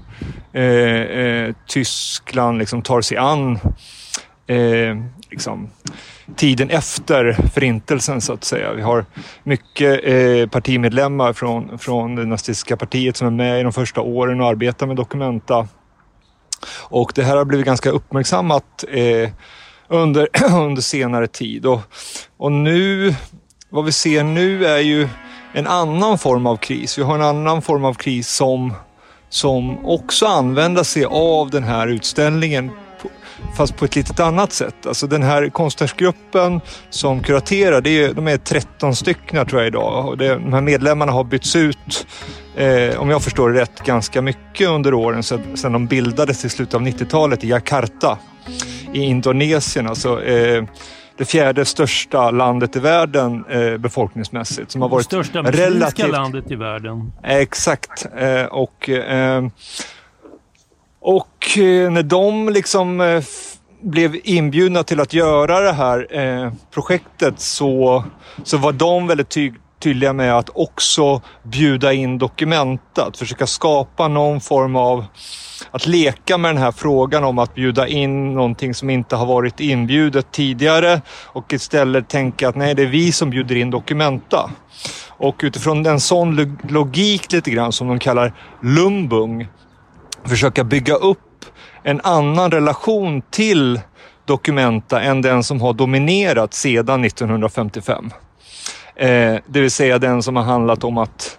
eh, 0.53 0.63
eh, 0.63 1.55
Tyskland 1.67 2.59
liksom 2.59 2.83
tar 2.83 3.01
sig 3.01 3.17
an 3.17 3.59
eh, 4.47 4.97
liksom, 5.31 5.69
tiden 6.37 6.71
efter 6.71 7.33
förintelsen 7.55 8.21
så 8.21 8.33
att 8.33 8.45
säga. 8.45 8.73
Vi 8.73 8.83
har 8.83 9.05
mycket 9.43 10.01
eh, 10.05 10.49
partimedlemmar 10.49 11.33
från, 11.33 11.79
från 11.79 12.15
det 12.15 12.25
nazistiska 12.25 12.77
partiet 12.77 13.17
som 13.17 13.27
är 13.27 13.31
med 13.31 13.61
i 13.61 13.63
de 13.63 13.73
första 13.73 14.01
åren 14.01 14.41
och 14.41 14.47
arbetar 14.47 14.87
med 14.87 14.97
Documenta. 14.97 15.69
Och 16.77 17.13
det 17.15 17.23
här 17.23 17.37
har 17.37 17.45
blivit 17.45 17.67
ganska 17.67 17.91
uppmärksammat 17.91 18.85
eh, 18.89 19.31
under, 19.89 20.29
under 20.55 20.83
senare 20.83 21.27
tid. 21.27 21.67
Och, 21.67 21.81
och 22.37 22.53
nu, 22.53 23.15
vad 23.71 23.85
vi 23.85 23.93
ser 23.93 24.25
nu 24.25 24.67
är 24.67 24.79
ju 24.79 25.09
en 25.53 25.67
annan 25.67 26.19
form 26.19 26.47
av 26.47 26.57
kris. 26.57 26.99
Vi 26.99 27.03
har 27.03 27.15
en 27.15 27.23
annan 27.23 27.63
form 27.63 27.85
av 27.85 27.95
kris 27.95 28.29
som, 28.29 28.73
som 29.29 29.87
också 29.87 30.27
använder 30.27 30.83
sig 30.83 31.05
av 31.05 31.51
den 31.51 31.65
här 31.65 31.87
utställningen 31.87 32.71
fast 33.57 33.77
på 33.77 33.85
ett 33.85 33.97
lite 33.97 34.25
annat 34.25 34.53
sätt. 34.53 34.87
Alltså 34.87 35.07
den 35.07 35.23
här 35.23 35.49
konstnärsgruppen 35.49 36.61
som 36.91 37.23
kuraterar, 37.23 37.81
det 37.81 38.05
är, 38.05 38.15
de 38.15 38.29
är 38.29 38.37
13 38.37 38.97
stycken 38.97 39.47
tror 39.47 39.61
jag 39.61 39.69
idag. 39.69 40.09
Och 40.09 40.19
det, 40.19 40.35
de 40.35 40.53
här 40.53 40.61
medlemmarna 40.61 41.13
har 41.13 41.25
bytts 41.25 41.57
ut, 41.57 42.07
eh, 42.57 43.01
om 43.01 43.11
jag 43.11 43.23
förstår 43.23 43.51
det 43.51 43.61
rätt, 43.61 43.81
ganska 43.85 44.23
mycket 44.23 44.69
under 44.69 44.95
åren 44.95 45.23
sedan, 45.23 45.57
sedan 45.57 45.73
de 45.73 45.87
bildades 45.87 46.45
i 46.45 46.49
slutet 46.49 46.75
av 46.75 46.81
90-talet 46.81 47.45
i 47.45 47.49
Jakarta 47.49 48.19
i 48.95 49.05
Indonesien. 49.05 49.87
Alltså, 49.87 50.25
eh, 50.25 50.65
det 51.17 51.25
fjärde 51.25 51.65
största 51.65 52.31
landet 52.31 52.77
i 52.77 52.79
världen 52.79 53.45
eh, 53.51 53.77
befolkningsmässigt. 53.77 54.71
Som 54.71 54.83
har 54.83 54.89
varit 54.89 55.11
det 55.11 55.25
största 55.25 55.43
relativt... 55.43 56.11
landet 56.11 56.51
i 56.51 56.55
världen. 56.55 57.13
Exakt. 57.23 58.07
Eh, 58.17 58.45
och 58.45 58.89
eh, 58.89 59.45
och 61.01 61.59
eh, 61.59 61.91
när 61.91 62.03
de 62.03 62.49
liksom 62.49 63.01
eh, 63.01 63.23
blev 63.81 64.17
inbjudna 64.25 64.83
till 64.83 65.01
att 65.01 65.13
göra 65.13 65.61
det 65.61 65.73
här 65.73 66.53
projektet 66.71 67.41
så, 67.41 68.05
så 68.45 68.57
var 68.57 68.73
de 68.73 69.07
väldigt 69.07 69.29
ty 69.29 69.53
tydliga 69.85 70.13
med 70.13 70.39
att 70.39 70.51
också 70.55 71.23
bjuda 71.43 71.93
in 71.93 72.19
Documenta. 72.19 73.05
Att 73.05 73.17
försöka 73.17 73.47
skapa 73.47 74.09
någon 74.09 74.41
form 74.41 74.77
av 74.77 75.05
att 75.71 75.87
leka 75.87 76.39
med 76.39 76.55
den 76.55 76.63
här 76.63 76.73
frågan 76.73 77.25
om 77.25 77.39
att 77.39 77.55
bjuda 77.55 77.89
in 77.89 78.35
någonting 78.35 78.75
som 78.75 78.91
inte 78.91 79.17
har 79.17 79.27
varit 79.27 79.61
inbjudet 79.61 80.33
tidigare 80.33 81.01
och 81.27 81.53
istället 81.53 82.09
tänka 82.09 82.49
att 82.49 82.57
nej, 82.57 82.75
det 82.75 82.83
är 82.83 82.87
vi 82.87 83.13
som 83.13 83.31
bjuder 83.31 83.57
in 83.57 83.71
Documenta. 83.71 84.51
Och 85.09 85.41
utifrån 85.43 85.87
en 85.87 86.01
sån 86.01 86.59
logik 86.69 87.33
lite 87.33 87.51
grann 87.51 87.73
som 87.73 87.89
de 87.89 87.99
kallar 87.99 88.35
lumbung 88.63 89.49
försöka 90.25 90.65
bygga 90.65 90.95
upp 90.95 91.45
en 91.83 92.01
annan 92.05 92.51
relation 92.51 93.23
till 93.31 93.81
Documenta 94.27 95.01
än 95.01 95.23
den 95.23 95.43
som 95.45 95.61
har 95.61 95.73
dominerat 95.73 96.55
sedan 96.55 97.05
1955. 97.05 98.11
Eh, 98.97 99.37
det 99.47 99.61
vill 99.61 99.71
säga 99.71 99.99
den 99.99 100.23
som 100.23 100.37
har 100.37 100.43
handlat 100.43 100.85
om 100.85 100.99
att 100.99 101.39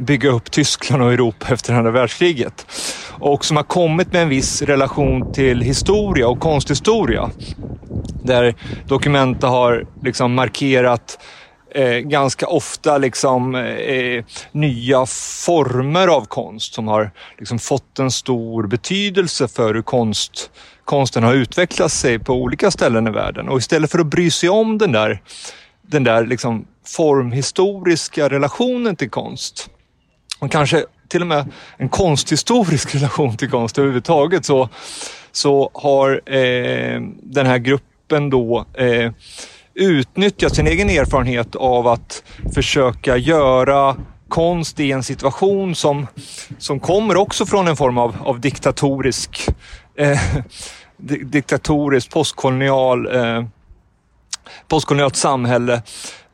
bygga 0.00 0.30
upp 0.30 0.50
Tyskland 0.50 1.02
och 1.02 1.12
Europa 1.12 1.46
efter 1.52 1.74
andra 1.74 1.90
världskriget. 1.90 2.66
Och 3.10 3.44
som 3.44 3.56
har 3.56 3.64
kommit 3.64 4.12
med 4.12 4.22
en 4.22 4.28
viss 4.28 4.62
relation 4.62 5.32
till 5.32 5.60
historia 5.60 6.28
och 6.28 6.40
konsthistoria. 6.40 7.30
Där 8.22 8.54
Documenta 8.86 9.46
har 9.46 9.86
liksom 10.02 10.34
markerat 10.34 11.18
eh, 11.74 11.98
ganska 11.98 12.46
ofta 12.46 12.98
liksom, 12.98 13.54
eh, 13.54 13.62
eh, 13.62 14.24
nya 14.52 15.06
former 15.46 16.08
av 16.08 16.24
konst 16.24 16.74
som 16.74 16.88
har 16.88 17.10
liksom, 17.38 17.58
fått 17.58 17.98
en 17.98 18.10
stor 18.10 18.66
betydelse 18.66 19.48
för 19.48 19.74
hur 19.74 19.82
konst, 19.82 20.50
konsten 20.84 21.22
har 21.22 21.34
utvecklat 21.34 21.92
sig 21.92 22.18
på 22.18 22.34
olika 22.34 22.70
ställen 22.70 23.06
i 23.06 23.10
världen. 23.10 23.48
Och 23.48 23.58
istället 23.58 23.90
för 23.90 23.98
att 23.98 24.06
bry 24.06 24.30
sig 24.30 24.48
om 24.48 24.78
den 24.78 24.92
där, 24.92 25.22
den 25.86 26.04
där 26.04 26.26
liksom, 26.26 26.66
formhistoriska 26.96 28.28
relationen 28.28 28.96
till 28.96 29.10
konst. 29.10 29.70
Och 30.38 30.52
kanske 30.52 30.84
till 31.08 31.20
och 31.20 31.26
med 31.26 31.52
en 31.76 31.88
konsthistorisk 31.88 32.94
relation 32.94 33.36
till 33.36 33.50
konst 33.50 33.78
överhuvudtaget 33.78 34.44
så, 34.44 34.68
så 35.32 35.70
har 35.74 36.20
eh, 36.34 37.00
den 37.22 37.46
här 37.46 37.58
gruppen 37.58 38.30
då 38.30 38.66
eh, 38.74 39.12
utnyttjat 39.74 40.54
sin 40.54 40.66
egen 40.66 40.90
erfarenhet 40.90 41.56
av 41.56 41.86
att 41.86 42.22
försöka 42.54 43.16
göra 43.16 43.96
konst 44.28 44.80
i 44.80 44.92
en 44.92 45.02
situation 45.02 45.74
som, 45.74 46.06
som 46.58 46.80
kommer 46.80 47.16
också 47.16 47.46
från 47.46 47.68
en 47.68 47.76
form 47.76 47.98
av, 47.98 48.16
av 48.24 48.40
diktatorisk, 48.40 49.48
eh, 49.98 50.20
diktatorisk 51.22 52.10
postkolonial, 52.10 53.16
eh, 53.16 53.44
postkolonialt 54.68 55.16
samhälle 55.16 55.82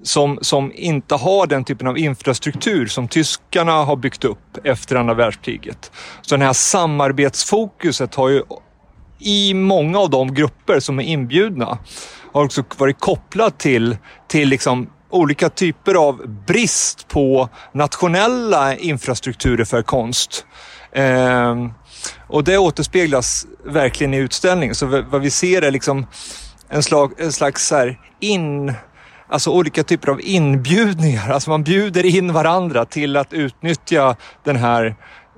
som, 0.04 0.38
som 0.42 0.72
inte 0.74 1.14
har 1.14 1.46
den 1.46 1.64
typen 1.64 1.86
av 1.86 1.98
infrastruktur 1.98 2.86
som 2.86 3.08
tyskarna 3.08 3.72
har 3.72 3.96
byggt 3.96 4.24
upp 4.24 4.58
efter 4.64 4.96
andra 4.96 5.14
världskriget. 5.14 5.92
Så 6.22 6.36
det 6.36 6.44
här 6.44 6.52
samarbetsfokuset 6.52 8.14
har 8.14 8.28
ju 8.28 8.42
i 9.18 9.54
många 9.54 9.98
av 9.98 10.10
de 10.10 10.34
grupper 10.34 10.80
som 10.80 10.98
är 10.98 11.04
inbjudna 11.04 11.78
har 12.32 12.44
också 12.44 12.64
varit 12.76 13.00
kopplat 13.00 13.58
till, 13.58 13.96
till 14.28 14.48
liksom 14.48 14.90
olika 15.10 15.48
typer 15.48 15.94
av 15.94 16.28
brist 16.46 17.08
på 17.08 17.48
nationella 17.72 18.76
infrastrukturer 18.76 19.64
för 19.64 19.82
konst. 19.82 20.46
Eh, 20.92 21.54
och 22.26 22.44
det 22.44 22.58
återspeglas 22.58 23.46
verkligen 23.64 24.14
i 24.14 24.16
utställningen. 24.16 24.74
Så 24.74 24.86
vad 24.86 25.20
vi 25.20 25.30
ser 25.30 25.62
är 25.62 25.70
liksom 25.70 26.06
en, 26.68 26.82
slag, 26.82 27.12
en 27.18 27.32
slags 27.32 27.66
så 27.66 27.94
in, 28.20 28.72
alltså 29.34 29.50
olika 29.50 29.82
typer 29.82 30.08
av 30.08 30.20
inbjudningar. 30.22 31.30
Alltså 31.30 31.50
man 31.50 31.62
bjuder 31.62 32.06
in 32.06 32.32
varandra 32.32 32.84
till 32.84 33.16
att 33.16 33.32
utnyttja 33.32 34.16
den 34.44 34.56
här 34.56 34.94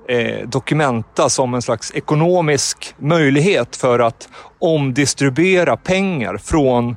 eh, 0.09 0.47
Documenta 0.47 1.29
som 1.29 1.53
en 1.53 1.61
slags 1.61 1.91
ekonomisk 1.95 2.95
möjlighet 2.97 3.75
för 3.75 3.99
att 3.99 4.29
omdistribuera 4.59 5.77
pengar 5.77 6.37
från, 6.37 6.95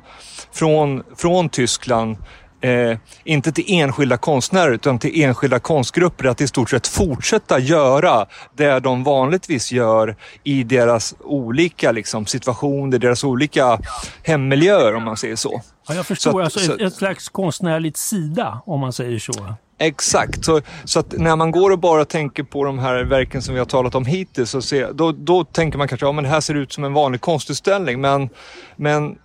från, 0.51 1.03
från 1.15 1.49
Tyskland 1.49 2.17
Eh, 2.61 2.97
inte 3.23 3.51
till 3.51 3.65
enskilda 3.67 4.17
konstnärer 4.17 4.71
utan 4.71 4.99
till 4.99 5.23
enskilda 5.23 5.59
konstgrupper 5.59 6.25
att 6.25 6.41
i 6.41 6.47
stort 6.47 6.69
sett 6.69 6.87
fortsätta 6.87 7.59
göra 7.59 8.25
det 8.57 8.79
de 8.79 9.03
vanligtvis 9.03 9.71
gör 9.71 10.15
i 10.43 10.63
deras 10.63 11.15
olika 11.19 11.91
liksom, 11.91 12.25
situationer, 12.25 12.97
deras 12.97 13.23
olika 13.23 13.79
hemmiljöer 14.23 14.95
om 14.95 15.03
man 15.03 15.17
säger 15.17 15.35
så. 15.35 15.61
Ja, 15.87 15.95
jag 15.95 16.05
förstår, 16.05 16.31
så, 16.31 16.41
alltså 16.41 16.59
så, 16.59 16.73
ett, 16.73 16.81
ett 16.81 16.93
slags 16.93 17.29
konstnärligt 17.29 17.97
sida 17.97 18.61
om 18.65 18.79
man 18.79 18.93
säger 18.93 19.19
så. 19.19 19.53
Exakt, 19.77 20.45
så, 20.45 20.61
så 20.83 20.99
att 20.99 21.13
när 21.17 21.35
man 21.35 21.51
går 21.51 21.71
och 21.71 21.79
bara 21.79 22.05
tänker 22.05 22.43
på 22.43 22.63
de 22.63 22.79
här 22.79 23.03
verken 23.03 23.41
som 23.41 23.53
vi 23.53 23.59
har 23.59 23.65
talat 23.65 23.95
om 23.95 24.05
hittills, 24.05 24.49
så 24.49 24.61
se, 24.61 24.87
då, 24.91 25.11
då 25.11 25.43
tänker 25.43 25.77
man 25.77 25.87
kanske 25.87 26.07
att 26.07 26.15
ja, 26.15 26.21
det 26.21 26.27
här 26.27 26.41
ser 26.41 26.55
ut 26.55 26.73
som 26.73 26.83
en 26.83 26.93
vanlig 26.93 27.21
konstutställning. 27.21 28.01
Men, 28.01 28.29
men 28.75 29.15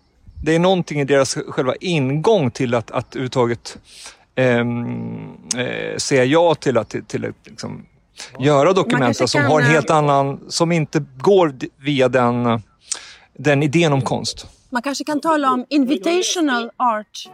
det 0.43 0.55
är 0.55 0.59
någonting 0.59 1.01
i 1.01 1.05
deras 1.05 1.35
själva 1.35 1.75
ingång 1.81 2.51
till 2.51 2.75
att, 2.75 2.91
att 2.91 3.15
överhuvudtaget 3.15 3.79
ehm, 4.35 5.31
eh, 5.57 5.97
säga 5.97 6.25
ja 6.25 6.55
till 6.55 6.79
att, 6.79 6.89
till, 6.89 7.05
till 7.05 7.33
liksom, 7.45 7.87
göra 8.39 8.73
dokument 8.73 9.31
som 9.31 9.45
har 9.45 9.61
en 9.61 9.67
helt 9.67 9.91
annan, 9.91 10.41
som 10.49 10.73
inte 10.73 11.05
går 11.19 11.55
via 11.77 12.09
den, 12.09 12.63
den 13.39 13.63
idén 13.63 13.93
om 13.93 14.03
konst. 14.03 14.47
Man 14.71 14.83
kanske 14.83 15.05
kan 15.05 15.21
tala 15.21 15.53
om 15.53 15.67
invitational 15.69 16.71
art 16.77 17.29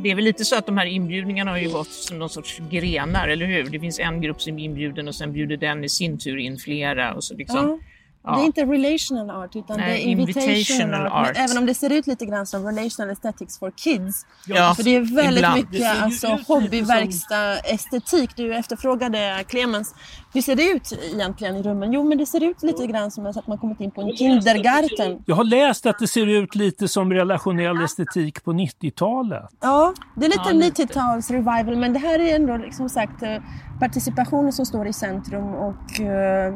det 0.00 0.10
är 0.10 0.14
väl 0.14 0.24
lite 0.24 0.44
så 0.44 0.56
att 0.56 0.66
de 0.66 0.76
här 0.76 0.86
inbjudningarna 0.86 1.50
har 1.50 1.58
ju 1.58 1.70
gått 1.70 1.90
som 1.92 2.18
någon 2.18 2.30
sorts 2.30 2.58
grenar, 2.70 3.28
eller 3.28 3.46
hur? 3.46 3.70
Det 3.70 3.80
finns 3.80 3.98
en 3.98 4.20
grupp 4.20 4.42
som 4.42 4.58
är 4.58 4.64
inbjuden 4.64 5.08
och 5.08 5.14
sen 5.14 5.32
bjuder 5.32 5.56
den 5.56 5.84
i 5.84 5.88
sin 5.88 6.18
tur 6.18 6.36
in 6.36 6.58
flera. 6.58 7.14
Och 7.14 7.24
så 7.24 7.34
liksom, 7.34 7.82
Ja. 8.24 8.34
Det 8.36 8.42
är 8.42 8.46
inte 8.46 8.64
relational 8.64 9.30
art 9.30 9.56
utan 9.56 9.76
Nej, 9.76 9.88
det 9.90 10.08
är 10.08 10.10
invitational, 10.10 10.50
invitational 10.50 11.06
art. 11.06 11.28
art. 11.30 11.36
Även 11.36 11.58
om 11.58 11.66
det 11.66 11.74
ser 11.74 11.92
ut 11.92 12.06
lite 12.06 12.26
grann 12.26 12.46
som 12.46 12.64
relational 12.66 13.10
aesthetics 13.10 13.58
for 13.58 13.70
kids. 13.70 14.26
Ja, 14.46 14.74
För 14.76 14.82
det 14.82 14.96
är 14.96 15.14
väldigt 15.16 15.36
ibland. 15.36 15.56
Mycket 15.70 16.02
alltså, 16.02 16.38
hobbyverkstad, 16.48 17.58
estetik. 17.58 18.30
Du 18.36 18.54
efterfrågade 18.54 19.44
Clemens. 19.48 19.94
Hur 20.34 20.42
ser 20.42 20.56
det 20.56 20.70
ut 20.70 20.92
egentligen 21.14 21.56
i 21.56 21.62
rummen? 21.62 21.92
Jo, 21.92 22.04
men 22.04 22.18
det 22.18 22.26
ser 22.26 22.42
ut 22.42 22.62
lite 22.62 22.86
grann 22.86 23.10
som 23.10 23.26
att 23.26 23.46
man 23.46 23.58
kommit 23.58 23.80
in 23.80 23.90
på 23.90 24.00
en 24.00 24.16
kindergarten. 24.16 25.22
Jag 25.26 25.36
har 25.36 25.44
läst 25.44 25.86
att 25.86 25.98
det 25.98 26.08
ser 26.08 26.26
ut 26.26 26.54
lite 26.54 26.88
som 26.88 27.12
relationell 27.12 27.82
estetik 27.82 28.44
på 28.44 28.52
90-talet. 28.52 29.48
Ja, 29.60 29.94
det 30.16 30.26
är 30.26 30.30
lite 30.30 30.42
Ja, 30.46 30.52
lite. 30.52 30.82
90-tals 30.82 31.30
revival 31.30 31.76
men 31.76 31.92
det 31.92 31.98
här 31.98 32.18
är 32.18 32.36
ändå 32.36 32.56
liksom 32.56 32.88
sagt 32.88 33.22
eh, 33.22 33.36
participationen 33.80 34.52
som 34.52 34.66
står 34.66 34.86
i 34.86 34.92
centrum 34.92 35.54
och 35.54 36.00
eh, 36.00 36.54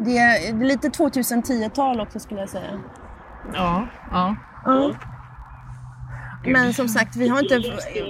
det 0.00 0.18
är, 0.18 0.64
lite 0.64 0.88
2010-tal 0.88 2.00
också 2.00 2.20
skulle 2.20 2.40
jag 2.40 2.48
säga. 2.48 2.80
Ja, 3.54 3.86
ja. 4.10 4.36
Ja. 4.64 4.92
Men 6.46 6.74
som 6.74 6.88
sagt, 6.88 7.16
vi 7.16 7.28
har, 7.28 7.42
inte, 7.42 7.58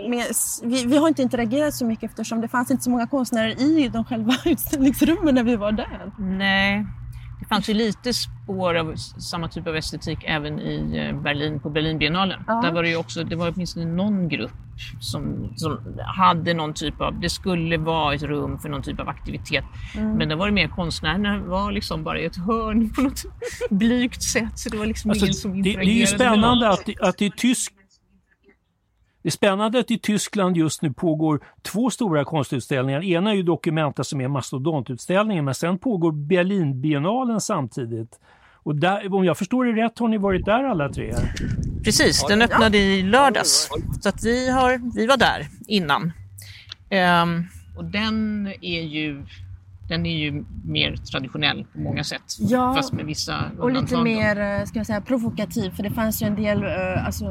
med, 0.08 0.26
vi, 0.62 0.84
vi 0.86 0.96
har 0.96 1.08
inte 1.08 1.22
interagerat 1.22 1.74
så 1.74 1.86
mycket 1.86 2.10
eftersom 2.10 2.40
det 2.40 2.48
fanns 2.48 2.70
inte 2.70 2.82
så 2.82 2.90
många 2.90 3.06
konstnärer 3.06 3.60
i 3.60 3.88
de 3.88 4.04
själva 4.04 4.34
utställningsrummen 4.44 5.34
när 5.34 5.44
vi 5.44 5.56
var 5.56 5.72
där. 5.72 6.12
Nej, 6.18 6.86
det 7.42 7.48
fanns 7.48 7.68
ju 7.68 7.74
lite 7.74 8.12
spår 8.12 8.74
av 8.74 8.94
samma 9.18 9.48
typ 9.48 9.66
av 9.66 9.76
estetik 9.76 10.18
även 10.24 10.60
i 10.60 10.98
eh, 10.98 11.22
Berlin, 11.22 11.60
på 11.60 11.70
Berlinbiennalen. 11.70 12.40
Ja. 12.46 12.60
Där 12.62 12.72
var 12.72 12.82
det 12.82 12.88
ju 12.88 12.96
också, 12.96 13.24
det 13.24 13.36
var 13.36 13.52
åtminstone 13.54 13.86
någon 13.86 14.28
grupp 14.28 14.52
som, 15.00 15.52
som 15.56 15.78
hade 16.16 16.54
någon 16.54 16.74
typ 16.74 17.00
av, 17.00 17.20
det 17.20 17.30
skulle 17.30 17.76
vara 17.76 18.14
ett 18.14 18.22
rum 18.22 18.58
för 18.58 18.68
någon 18.68 18.82
typ 18.82 19.00
av 19.00 19.08
aktivitet. 19.08 19.64
Mm. 19.94 20.12
Men 20.12 20.28
det 20.28 20.34
var 20.34 20.46
det 20.46 20.52
mer 20.52 20.68
konstnärerna 20.68 21.38
var 21.38 21.72
liksom 21.72 22.04
bara 22.04 22.20
i 22.20 22.24
ett 22.24 22.36
hörn 22.36 22.90
på 22.90 23.00
något 23.00 23.24
blygt 23.70 24.22
sätt. 24.22 24.58
Så 24.58 24.68
det 24.68 24.76
var 24.76 24.86
liksom 24.86 25.10
Alltså, 25.10 25.24
ingen 25.26 25.34
som 25.34 25.62
det, 25.62 25.76
det 25.76 25.80
är 25.80 25.84
ju 25.84 26.06
spännande 26.06 26.68
att, 26.68 27.00
att 27.00 27.22
är 27.22 27.30
tysk 27.30 27.72
det 29.22 29.28
är 29.28 29.30
spännande 29.30 29.78
att 29.78 29.90
i 29.90 29.98
Tyskland 29.98 30.56
just 30.56 30.82
nu 30.82 30.92
pågår 30.92 31.40
två 31.62 31.90
stora 31.90 32.24
konstutställningar. 32.24 33.04
Ena 33.04 33.30
är 33.30 33.34
ju 33.34 33.42
Documenta 33.42 34.04
som 34.04 34.20
är 34.20 34.28
mastodontutställningen 34.28 35.44
men 35.44 35.54
sen 35.54 35.78
pågår 35.78 36.12
Berlinbiennalen 36.12 37.40
samtidigt. 37.40 38.20
Och 38.64 38.76
där, 38.76 39.14
om 39.14 39.24
jag 39.24 39.38
förstår 39.38 39.64
det 39.64 39.82
rätt 39.84 39.98
har 39.98 40.08
ni 40.08 40.18
varit 40.18 40.44
där 40.44 40.64
alla 40.64 40.88
tre? 40.88 41.14
Precis, 41.84 42.24
den 42.28 42.42
öppnade 42.42 42.78
i 42.78 43.02
lördags. 43.02 43.68
Så 44.00 44.08
att 44.08 44.22
vi, 44.24 44.50
har, 44.50 44.94
vi 44.94 45.06
var 45.06 45.16
där 45.16 45.46
innan. 45.66 46.12
Ehm, 46.90 47.44
och 47.76 47.84
den 47.84 48.46
är 48.60 48.82
ju 48.82 49.22
den 49.88 50.06
är 50.06 50.18
ju 50.18 50.44
mer 50.64 50.96
traditionell 50.96 51.64
på 51.72 51.78
många 51.78 52.04
sätt. 52.04 52.22
Ja, 52.38 52.74
fast 52.74 52.92
med 52.92 53.06
vissa 53.06 53.38
Och 53.58 53.70
lite 53.70 53.78
undantag 53.78 54.04
mer 54.04 54.40
eh, 54.40 54.64
ska 54.64 54.78
jag 54.78 54.86
säga, 54.86 55.00
provokativ 55.00 55.70
för 55.70 55.82
det 55.82 55.90
fanns 55.90 56.22
ju 56.22 56.26
en 56.26 56.36
del 56.36 56.64
eh, 56.64 57.06
alltså, 57.06 57.24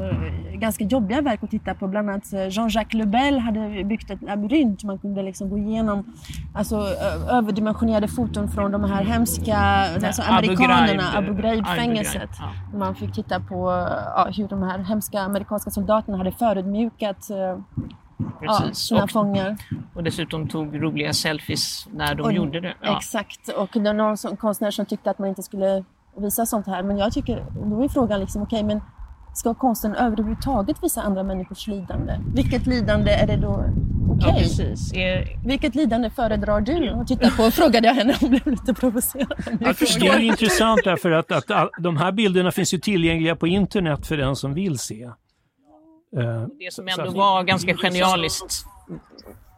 ganska 0.54 0.84
jobbiga 0.84 1.20
verk 1.20 1.42
att 1.42 1.50
titta 1.50 1.74
på. 1.74 1.88
Bland 1.88 2.10
annat 2.10 2.32
eh, 2.32 2.48
Jean-Jacques 2.48 2.98
Lebel 2.98 3.38
hade 3.38 3.84
byggt 3.84 4.10
ett 4.10 4.22
labyrint. 4.22 4.84
Man 4.84 4.98
kunde 4.98 5.22
liksom 5.22 5.50
gå 5.50 5.58
igenom 5.58 6.12
alltså, 6.54 6.76
överdimensionerade 7.30 8.08
foton 8.08 8.50
från 8.50 8.72
de 8.72 8.84
här 8.84 9.04
hemska 9.04 9.56
alltså, 9.56 10.22
amerikanerna, 10.22 11.02
Abu 11.14 11.34
Ghraib-fängelset. 11.34 12.30
Ja. 12.38 12.78
Man 12.78 12.94
fick 12.94 13.14
titta 13.14 13.40
på 13.40 13.70
ja, 14.16 14.28
hur 14.36 14.48
de 14.48 14.62
här 14.62 14.78
hemska 14.78 15.20
amerikanska 15.20 15.70
soldaterna 15.70 16.18
hade 16.18 16.32
förödmjukat 16.32 17.30
eh, 18.26 18.32
ja, 18.42 18.58
Precis. 18.60 18.78
sina 18.78 19.02
och, 19.04 19.10
fångar. 19.10 19.56
och 19.94 20.02
dessutom 20.02 20.48
tog 20.48 20.82
roliga 20.82 21.12
selfies 21.12 21.86
när 21.92 22.14
de 22.14 22.22
Och- 22.22 22.32
gjorde 22.32 22.60
det. 22.60 22.74
Ja. 22.82 22.96
Exakt. 22.96 23.48
Och 23.48 23.68
det 23.72 23.80
var 23.80 23.92
någon 23.94 24.16
som, 24.16 24.36
konstnär 24.36 24.70
som 24.70 24.86
tyckte 24.86 25.10
att 25.10 25.18
man 25.18 25.28
inte 25.28 25.42
skulle 25.42 25.84
visa 26.16 26.46
sånt 26.46 26.66
här. 26.66 26.82
Men 26.82 26.98
jag 26.98 27.12
tycker, 27.12 27.44
då 27.64 27.84
är 27.84 27.88
frågan 27.88 28.20
liksom, 28.20 28.42
okej 28.42 28.62
men 28.62 28.80
ska 29.34 29.54
konsten 29.54 29.94
överhuvudtaget 29.94 30.84
visa 30.84 31.02
andra 31.02 31.22
människors 31.22 31.66
lidande? 31.66 32.18
Vilket 32.34 32.66
lidande 32.66 33.10
är 33.10 33.26
det 33.26 33.36
då 33.36 33.64
okej? 34.10 34.28
Ja, 34.28 34.34
precis. 34.38 34.92
Är, 34.94 35.46
Vilket 35.46 35.74
lidande 35.74 36.10
föredrar 36.10 36.60
du 36.60 36.88
att 36.90 37.06
titta 37.06 37.30
på? 37.30 37.50
Frågade 37.50 37.86
jag 37.88 37.94
henne. 37.94 38.14
Hon 38.20 38.30
blev 38.30 38.46
lite 38.46 38.74
provocerad. 38.74 39.42
Jag 39.60 39.76
förstår. 39.76 40.00
Det 40.00 40.06
är 40.08 40.18
intressant 40.20 40.80
därför 40.84 41.10
att, 41.10 41.32
att 41.32 41.50
all, 41.50 41.68
de 41.78 41.96
här 41.96 42.12
bilderna 42.12 42.50
finns 42.50 42.74
ju 42.74 42.78
tillgängliga 42.78 43.36
på 43.36 43.46
internet 43.46 44.06
för 44.06 44.16
den 44.16 44.36
som 44.36 44.54
vill 44.54 44.78
se. 44.78 45.10
Eh, 46.16 46.46
det 46.58 46.72
som 46.72 46.88
ändå 46.88 47.10
var 47.10 47.42
ganska 47.42 47.74
genialiskt 47.76 48.64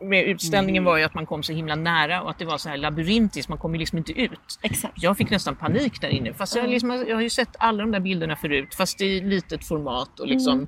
med 0.01 0.25
utställningen 0.25 0.85
var 0.85 0.97
ju 0.97 1.05
att 1.05 1.14
man 1.14 1.27
kom 1.27 1.43
så 1.43 1.53
himla 1.53 1.75
nära 1.75 2.23
och 2.23 2.31
att 2.31 2.38
det 2.38 2.45
var 2.45 2.59
så 2.59 2.69
här 2.69 2.77
labyrintiskt, 2.77 3.49
man 3.49 3.59
kom 3.59 3.75
ju 3.75 3.79
liksom 3.79 3.99
inte 3.99 4.12
ut. 4.12 4.59
Exakt. 4.62 5.03
Jag 5.03 5.17
fick 5.17 5.31
nästan 5.31 5.57
panik 5.57 6.01
där 6.01 6.09
inne. 6.09 6.33
Fast 6.35 6.57
jag, 6.57 6.69
liksom, 6.71 6.90
jag 7.09 7.14
har 7.17 7.23
ju 7.23 7.31
sett 7.31 7.49
alla 7.59 7.83
de 7.83 7.90
där 7.93 8.01
bilderna 8.01 8.37
förut, 8.37 8.75
fast 8.75 9.01
i 9.01 9.21
litet 9.21 9.64
format. 9.64 10.21
Och 10.21 10.27
liksom, 10.27 10.67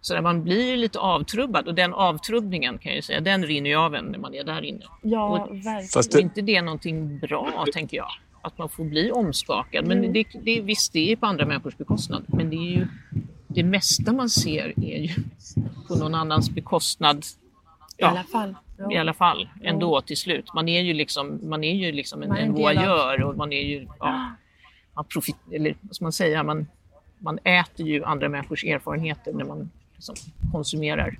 Så 0.00 0.14
där 0.14 0.20
man 0.22 0.44
blir 0.44 0.70
ju 0.70 0.76
lite 0.76 0.98
avtrubbad 0.98 1.68
och 1.68 1.74
den 1.74 1.94
avtrubbningen 1.94 2.78
kan 2.78 2.90
jag 2.90 2.96
ju 2.96 3.02
säga, 3.02 3.20
den 3.20 3.44
rinner 3.46 3.70
ju 3.70 3.76
av 3.76 3.94
en 3.94 4.04
när 4.04 4.18
man 4.18 4.34
är 4.34 4.44
där 4.44 4.62
inne. 4.64 4.82
Ja, 5.02 5.28
Och- 5.28 5.54
verkligen. 5.56 5.82
Fast 5.94 5.96
Och 6.14 6.16
det, 6.16 6.22
inte 6.22 6.40
det 6.42 6.62
någonting 6.62 7.18
bra, 7.18 7.64
tänker 7.72 7.96
jag. 7.96 8.08
Att 8.42 8.58
man 8.58 8.68
får 8.68 8.84
bli 8.84 9.10
omskakad. 9.12 9.86
Men 9.86 9.98
Mm. 9.98 10.12
det, 10.12 10.24
det, 10.42 10.60
visst, 10.60 10.92
det 10.92 11.12
är 11.12 11.16
på 11.16 11.26
andra 11.26 11.46
människors 11.46 11.76
bekostnad. 11.76 12.24
Men 12.28 12.50
det 12.50 12.56
är 12.56 12.70
ju 12.70 12.86
det 13.54 13.62
mesta 13.62 14.12
man 14.12 14.28
ser 14.30 14.72
är 14.84 14.98
ju 14.98 15.14
på 15.88 15.94
någon 15.94 16.14
annans 16.14 16.50
bekostnad. 16.50 17.18
I 17.18 17.24
Ja, 17.96 18.08
alla 18.08 18.24
fall. 18.24 18.56
Ja. 18.78 18.92
i 18.92 18.96
alla 18.96 19.14
fall 19.14 19.48
ändå 19.62 20.00
till 20.00 20.16
slut. 20.16 20.54
Man 20.54 20.68
är 20.68 20.80
ju 20.82 20.92
liksom, 20.94 21.40
man 21.42 21.64
är 21.64 21.74
ju 21.74 21.92
liksom 21.92 22.22
en, 22.22 22.28
Man 22.28 22.38
en 22.38 22.52
voyeur 22.52 23.22
och 23.22 23.36
man 23.36 23.52
är 23.52 23.62
ju, 23.62 23.88
ja, 23.98 24.30
man 24.94 25.04
profit, 25.04 25.36
eller 25.52 25.76
vad 25.80 25.94
ska 25.96 26.04
man 26.04 26.12
säga, 26.12 26.42
man, 26.42 26.66
man 27.18 27.38
äter 27.44 27.86
ju 27.86 28.04
andra 28.04 28.28
människors 28.28 28.64
erfarenheter 28.64 29.32
när 29.32 29.44
man 29.44 29.70
liksom 29.94 30.14
konsumerar 30.52 31.18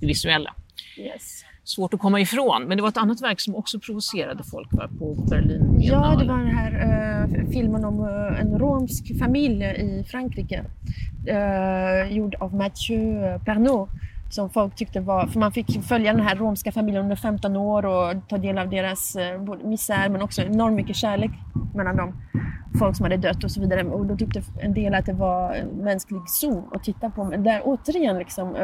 det 0.00 0.06
visuella. 0.06 0.54
Yes. 0.98 1.44
Svårt 1.64 1.94
att 1.94 2.00
komma 2.00 2.20
ifrån, 2.20 2.64
men 2.68 2.76
det 2.76 2.82
var 2.82 2.88
ett 2.88 2.96
annat 2.96 3.22
verk 3.22 3.40
som 3.40 3.54
också 3.56 3.78
provocerade 3.78 4.44
folk 4.44 4.72
va, 4.72 4.88
på 4.98 5.14
Berlin. 5.14 5.76
Ja, 5.80 6.16
det 6.18 6.28
var 6.28 6.38
den 6.38 6.56
här 6.56 6.72
eh, 6.72 7.50
filmen 7.50 7.84
om 7.84 8.00
eh, 8.00 8.40
en 8.40 8.58
romsk 8.58 9.18
familj 9.18 9.64
i 9.64 10.04
Frankrike. 10.10 10.64
eh, 11.26 12.12
gjord 12.16 12.34
av 12.34 12.54
Mathieu 12.54 13.38
Pernod. 13.44 13.88
Som 14.30 14.50
folk 14.50 14.76
tyckte 14.76 15.00
var... 15.00 15.26
För 15.26 15.40
man 15.40 15.52
fick 15.52 15.82
följa 15.84 16.12
den 16.12 16.22
här 16.22 16.36
romska 16.36 16.72
familjen 16.72 17.02
under 17.02 17.16
15 17.16 17.56
år 17.56 17.86
och 17.86 18.28
ta 18.28 18.38
del 18.38 18.58
av 18.58 18.70
deras 18.70 19.16
eh, 19.16 19.40
misär 19.64 20.08
men 20.08 20.22
också 20.22 20.42
enormt 20.42 20.76
mycket 20.76 20.96
kärlek 20.96 21.30
mellan 21.74 21.96
dem. 21.96 22.12
Folk 22.78 22.96
som 22.96 23.04
hade 23.04 23.16
dött 23.16 23.44
och 23.44 23.50
så 23.50 23.60
vidare. 23.60 23.84
Och 23.84 24.06
då 24.06 24.16
tyckte 24.16 24.42
en 24.60 24.74
del 24.74 24.94
att 24.94 25.06
det 25.06 25.12
var 25.12 25.54
en 25.54 25.68
mänsklig 25.68 26.20
zon 26.26 26.64
att 26.72 26.84
titta 26.84 27.10
på. 27.10 27.24
Men 27.24 27.42
där 27.42 27.60
återigen 27.64 28.18
liksom... 28.18 28.56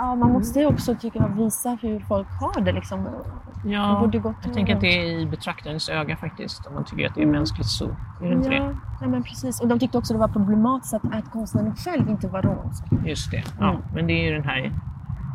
Ja, 0.00 0.14
man 0.14 0.32
måste 0.32 0.60
ju 0.60 0.66
också 0.66 0.94
tycker 0.94 1.20
jag, 1.20 1.28
visa 1.28 1.78
hur 1.82 2.00
folk 2.00 2.28
har 2.40 2.60
det. 2.60 2.72
Liksom. 2.72 3.04
Det 3.04 3.70
Ja, 3.70 3.98
borde 4.00 4.18
gått 4.18 4.36
jag 4.44 4.54
tänker 4.54 4.74
att 4.74 4.80
det 4.80 4.98
är 4.98 5.20
i 5.20 5.26
betraktarens 5.26 5.88
öga 5.88 6.16
faktiskt, 6.16 6.66
om 6.66 6.74
man 6.74 6.84
tycker 6.84 7.06
att 7.06 7.14
det 7.14 7.22
är 7.22 7.26
mänskligt 7.26 7.68
så. 7.68 7.84
Är 8.22 8.28
det 8.28 8.34
inte 8.34 8.54
Ja, 8.54 8.70
nej, 9.00 9.10
men 9.10 9.22
precis. 9.22 9.60
Och 9.60 9.68
de 9.68 9.78
tyckte 9.78 9.98
också 9.98 10.12
det 10.12 10.20
var 10.20 10.28
problematiskt 10.28 10.94
att, 10.94 11.04
att 11.04 11.30
konstnären 11.32 11.76
själv 11.76 12.08
inte 12.08 12.28
var 12.28 12.42
romsk. 12.42 12.84
det? 12.90 13.08
Just 13.08 13.30
det. 13.30 13.42
Ja, 13.60 13.68
Mm. 13.70 13.82
Men 13.94 14.06
det 14.06 14.12
är 14.12 14.24
ju 14.24 14.34
den 14.34 14.44
här 14.44 14.72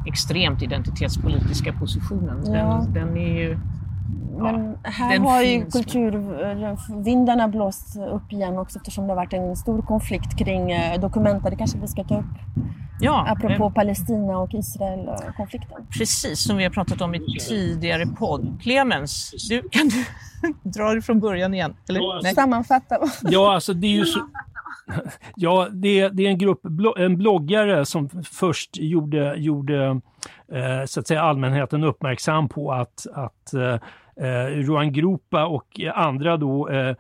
extremt 0.08 0.62
identitetspolitiska 0.62 1.74
positionen. 1.74 2.42
Ja. 2.46 2.52
Den, 2.52 2.94
den 2.94 3.18
är 3.18 3.40
ju... 3.40 3.60
Men 4.38 4.78
här 4.84 5.14
den 5.14 5.22
har 5.22 5.42
ju 5.42 5.66
kulturvindarna 5.66 7.48
blåst 7.48 7.98
upp 7.98 8.34
igen 8.34 8.58
också 8.58 8.80
eftersom 8.80 9.04
det 9.08 9.12
har 9.12 9.16
varit 9.16 9.34
en 9.34 9.56
stor 9.56 9.82
konflikt 9.82 10.38
kring 10.38 10.72
eh, 10.72 11.00
dokumenta. 11.00 11.50
Det 11.50 11.56
kanske 11.56 11.78
vi 11.78 11.88
ska 11.88 12.04
ta 12.04 12.20
upp. 12.20 12.26
Ja, 13.04 13.26
Apropå 13.30 13.66
eh, 13.66 13.74
Palestina 13.74 14.38
och 14.38 14.54
Israel-konflikten. 14.54 15.88
precis 15.98 16.44
som 16.44 16.58
vi 16.58 16.64
har 16.64 16.72
pratat 16.72 17.02
om 17.02 17.16
i 17.16 17.40
tidigare 17.40 18.06
podd. 18.06 18.60
Clemens, 18.62 19.32
du, 19.50 19.70
kan 19.70 19.90
du 19.90 20.06
dra 20.70 20.94
det 20.94 21.02
från 21.02 21.20
början 21.20 21.54
igen? 21.54 21.76
Eller? 21.90 22.24
Nej. 22.24 22.36
Sammanfatta. 22.36 22.98
Ja, 23.22 23.54
alltså 23.54 23.74
det 23.74 23.88
är 23.88 23.92
ju 23.92 24.06
så... 24.06 24.20
Ja, 25.36 25.68
det 25.72 26.00
är, 26.00 26.10
det 26.10 26.26
är 26.26 26.30
en 26.30 26.38
grupp, 26.38 26.62
en 26.98 27.18
bloggare 27.18 27.86
som 27.86 28.10
först 28.32 28.78
gjorde, 28.78 29.36
gjorde 29.36 30.02
eh, 30.52 30.86
så 30.86 31.00
att 31.00 31.08
säga 31.08 31.22
allmänheten 31.22 31.84
uppmärksam 31.84 32.50
på 32.50 32.72
att, 32.72 33.08
att 33.14 33.54
eh, 33.54 33.80
eh, 34.28 34.46
Ruan 34.48 34.94
Gropa 34.94 35.46
och 35.46 35.80
andra 35.96 36.38
då 36.38 36.70
eh, 36.70 36.96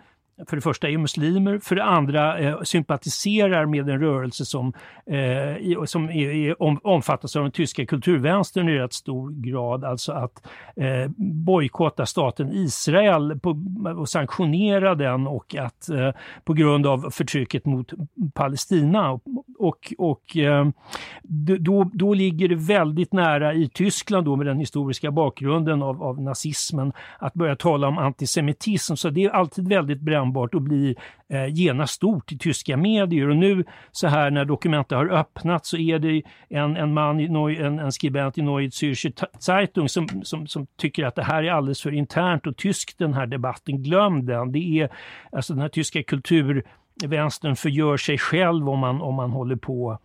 för 0.48 0.56
det 0.56 0.62
första 0.62 0.90
är 0.90 0.98
muslimer, 0.98 1.60
för 1.60 1.76
det 1.76 1.84
andra 1.84 2.40
eh, 2.40 2.62
sympatiserar 2.62 3.66
med 3.66 3.90
en 3.90 4.00
rörelse 4.00 4.46
som, 4.46 4.74
eh, 5.06 5.84
som 5.86 6.10
är, 6.10 6.30
är, 6.30 6.62
om, 6.62 6.80
omfattas 6.84 7.36
av 7.36 7.44
den 7.44 7.52
tyska 7.52 7.86
kulturvänstern 7.86 8.70
i 8.70 8.74
rätt 8.74 8.94
stor 8.94 9.32
grad. 9.32 9.84
Alltså 9.84 10.12
att 10.12 10.48
eh, 10.76 11.12
bojkotta 11.18 12.06
staten 12.06 12.52
Israel 12.52 13.40
på, 13.40 13.64
och 13.98 14.10
sanktionera 14.10 14.96
den 14.96 15.28
och 15.28 15.56
att 15.56 15.90
eh, 15.90 16.12
på 16.44 16.54
grund 16.54 16.88
av 16.88 17.10
förtrycket 17.12 17.66
mot 17.66 17.92
Palestina 18.34 19.20
och, 19.60 19.94
och, 19.98 20.38
eh, 20.38 20.68
då, 21.60 21.90
då 21.94 22.14
ligger 22.14 22.50
det 22.50 22.56
väldigt 22.56 23.14
nära 23.14 23.54
i 23.54 23.70
Tyskland 23.70 24.26
då 24.26 24.36
med 24.36 24.46
den 24.46 24.58
historiska 24.58 25.12
bakgrunden 25.12 25.84
av, 25.84 26.04
av 26.04 26.22
nazismen 26.22 26.94
att 27.20 27.34
börja 27.34 27.56
tala 27.56 27.88
om 27.88 27.98
antisemitism. 27.98 28.96
Så 28.96 29.10
det 29.10 29.24
är 29.24 29.30
alltid 29.30 29.68
väldigt 29.68 30.02
kännbart 30.24 30.56
och 30.56 30.62
blir 30.62 30.96
eh, 31.30 31.48
genast 31.48 31.94
stort 31.94 32.32
i 32.32 32.38
tyska 32.38 32.78
medier. 32.78 33.30
Och 33.30 33.36
nu 33.36 33.64
så 33.92 34.08
här 34.08 34.32
när 34.32 34.46
dokumentet 34.46 34.98
har 34.98 35.10
öppnat 35.10 35.66
så 35.66 35.78
är 35.78 36.00
det 36.00 36.22
en, 36.50 36.78
en 36.78 36.94
man, 36.94 37.20
en, 37.20 37.80
en 37.80 37.92
skribent 37.92 38.38
i 38.38 38.42
Neue 38.42 38.70
Zürcher 38.70 39.26
Zeitung 39.40 39.90
som, 39.90 40.08
som, 40.24 40.48
som 40.48 40.68
tycker 40.78 41.06
att 41.06 41.16
det 41.16 41.24
här 41.24 41.44
är 41.44 41.52
alldeles 41.52 41.82
för 41.82 41.94
internt 41.94 42.48
och 42.48 42.58
tyskt 42.58 42.98
den 42.98 43.14
här 43.14 43.28
debatten. 43.28 43.84
Glöm 43.84 44.26
den. 44.26 44.52
Det 44.52 44.80
är 44.80 44.90
alltså 45.32 45.54
den 45.54 45.62
här 45.62 45.70
tyska 45.70 46.04
kulturvänstern 46.04 47.56
förgör 47.56 47.98
sig 47.98 48.18
själv 48.18 48.70
om 48.70 48.80
man, 48.80 49.02
om 49.02 49.16
man 49.16 49.32
håller 49.32 49.56
på 49.56 50.00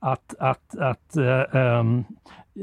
att, 0.00 0.34
att, 0.38 0.78
att 0.78 1.16
uh, 1.16 1.56
um, 1.60 2.04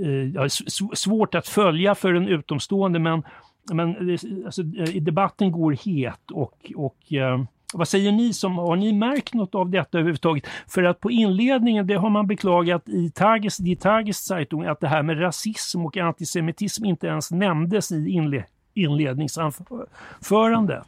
uh, 0.05 0.47
svårt 0.93 1.35
att 1.35 1.47
följa 1.47 1.95
för 1.95 2.13
en 2.13 2.27
utomstående 2.27 2.99
men, 2.99 3.23
men 3.71 4.09
eh, 4.09 4.19
alltså, 4.45 4.61
eh, 4.61 5.01
debatten 5.01 5.51
går 5.51 5.71
het 5.71 6.31
och, 6.31 6.71
och 6.75 7.13
eh, 7.13 7.41
vad 7.73 7.87
säger 7.87 8.11
ni 8.11 8.33
som, 8.33 8.57
har 8.57 8.75
ni 8.75 8.93
märkt 8.93 9.33
något 9.33 9.55
av 9.55 9.69
detta 9.69 9.97
överhuvudtaget? 9.97 10.43
För 10.67 10.83
att 10.83 10.99
på 10.99 11.11
inledningen, 11.11 11.87
det 11.87 11.95
har 11.95 12.09
man 12.09 12.27
beklagat 12.27 12.89
i 12.89 13.09
Tages, 13.09 13.59
i 13.59 13.75
Tages 13.75 14.25
Zeitung, 14.25 14.65
att 14.65 14.79
det 14.79 14.87
här 14.87 15.03
med 15.03 15.21
rasism 15.21 15.85
och 15.85 15.97
antisemitism 15.97 16.85
inte 16.85 17.07
ens 17.07 17.31
nämndes 17.31 17.91
i 17.91 18.09
inle, 18.09 18.45
inledningsanförandet. 18.73 20.87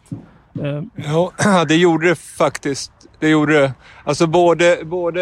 Eh, 0.64 0.84
ja, 0.96 1.32
det 1.68 1.76
gjorde 1.76 2.10
det 2.10 2.16
faktiskt. 2.16 2.92
Det 3.20 3.30
gjorde 3.30 3.60
det. 3.60 3.74
Alltså 4.04 4.28
både, 4.28 4.78
både 4.84 5.22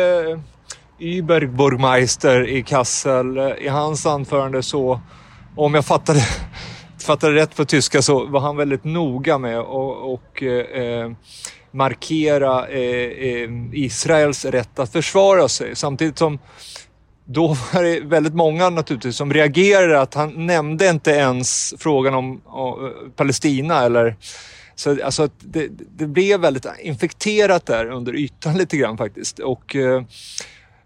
Überburgmeister 0.99 2.47
i 2.47 2.63
Kassel, 2.63 3.37
i 3.37 3.67
hans 3.67 4.05
anförande 4.05 4.63
så, 4.63 5.01
om 5.55 5.73
jag 5.73 5.85
fattade, 5.85 6.19
fattade 7.07 7.35
rätt 7.35 7.55
på 7.55 7.65
tyska 7.65 8.01
så 8.01 8.25
var 8.25 8.39
han 8.39 8.57
väldigt 8.57 8.83
noga 8.83 9.37
med 9.37 9.59
och, 9.59 10.13
och 10.13 10.43
eh, 10.43 11.11
markera 11.71 12.67
eh, 12.67 13.11
eh, 13.27 13.49
Israels 13.73 14.45
rätt 14.45 14.79
att 14.79 14.91
försvara 14.91 15.47
sig. 15.47 15.75
Samtidigt 15.75 16.17
som 16.17 16.39
då 17.25 17.47
var 17.47 17.83
det 17.83 17.99
väldigt 17.99 18.33
många 18.33 18.69
naturligtvis 18.69 19.15
som 19.15 19.33
reagerade 19.33 20.01
att 20.01 20.13
han 20.13 20.45
nämnde 20.45 20.89
inte 20.89 21.11
ens 21.11 21.73
frågan 21.77 22.13
om, 22.13 22.41
om 22.45 22.93
Palestina 23.15 23.83
eller 23.83 24.15
så 24.75 25.03
alltså 25.03 25.29
det, 25.39 25.67
det, 25.97 26.07
blev 26.07 26.39
väldigt 26.39 26.65
infekterat 26.79 27.65
där 27.65 27.85
under 27.85 28.15
ytan 28.15 28.57
lite 28.57 28.77
grann 28.77 28.97
faktiskt. 28.97 29.39
Och, 29.39 29.75
eh, 29.75 30.03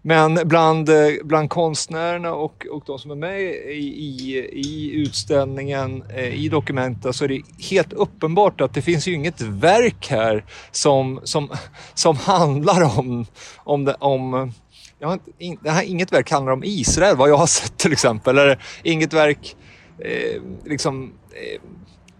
men 0.02 0.40
bland, 0.44 0.88
eh, 0.88 1.12
bland 1.24 1.50
konstnärerna 1.50 2.34
och, 2.34 2.66
och 2.70 2.82
de 2.86 2.98
som 2.98 3.10
är 3.10 3.14
med 3.14 3.40
i, 3.40 3.94
i, 3.98 4.48
i 4.52 4.90
utställningen, 4.94 6.04
eh, 6.14 6.44
i 6.44 6.48
dokumenten, 6.48 7.12
så 7.12 7.24
är 7.24 7.28
det 7.28 7.42
helt 7.70 7.92
uppenbart 7.92 8.60
att 8.60 8.74
det 8.74 8.82
finns 8.82 9.08
ju 9.08 9.12
inget 9.12 9.40
verk 9.40 10.06
här 10.10 10.44
som, 10.70 11.20
som, 11.24 11.50
som 11.94 12.16
handlar 12.16 12.98
om, 12.98 13.26
om, 13.56 13.84
det, 13.84 13.94
om 13.94 14.52
jag 14.98 15.08
har 15.08 15.18
inte, 15.38 15.62
det 15.64 15.70
här, 15.70 15.82
inget 15.82 16.12
verk 16.12 16.30
handlar 16.30 16.52
om 16.52 16.64
Israel, 16.64 17.16
vad 17.16 17.30
jag 17.30 17.36
har 17.36 17.46
sett 17.46 17.78
till 17.78 17.92
exempel. 17.92 18.38
Eller 18.38 18.64
inget 18.82 19.12
verk 19.12 19.56
eh, 19.98 20.42
liksom, 20.64 21.12
eh, 21.30 21.60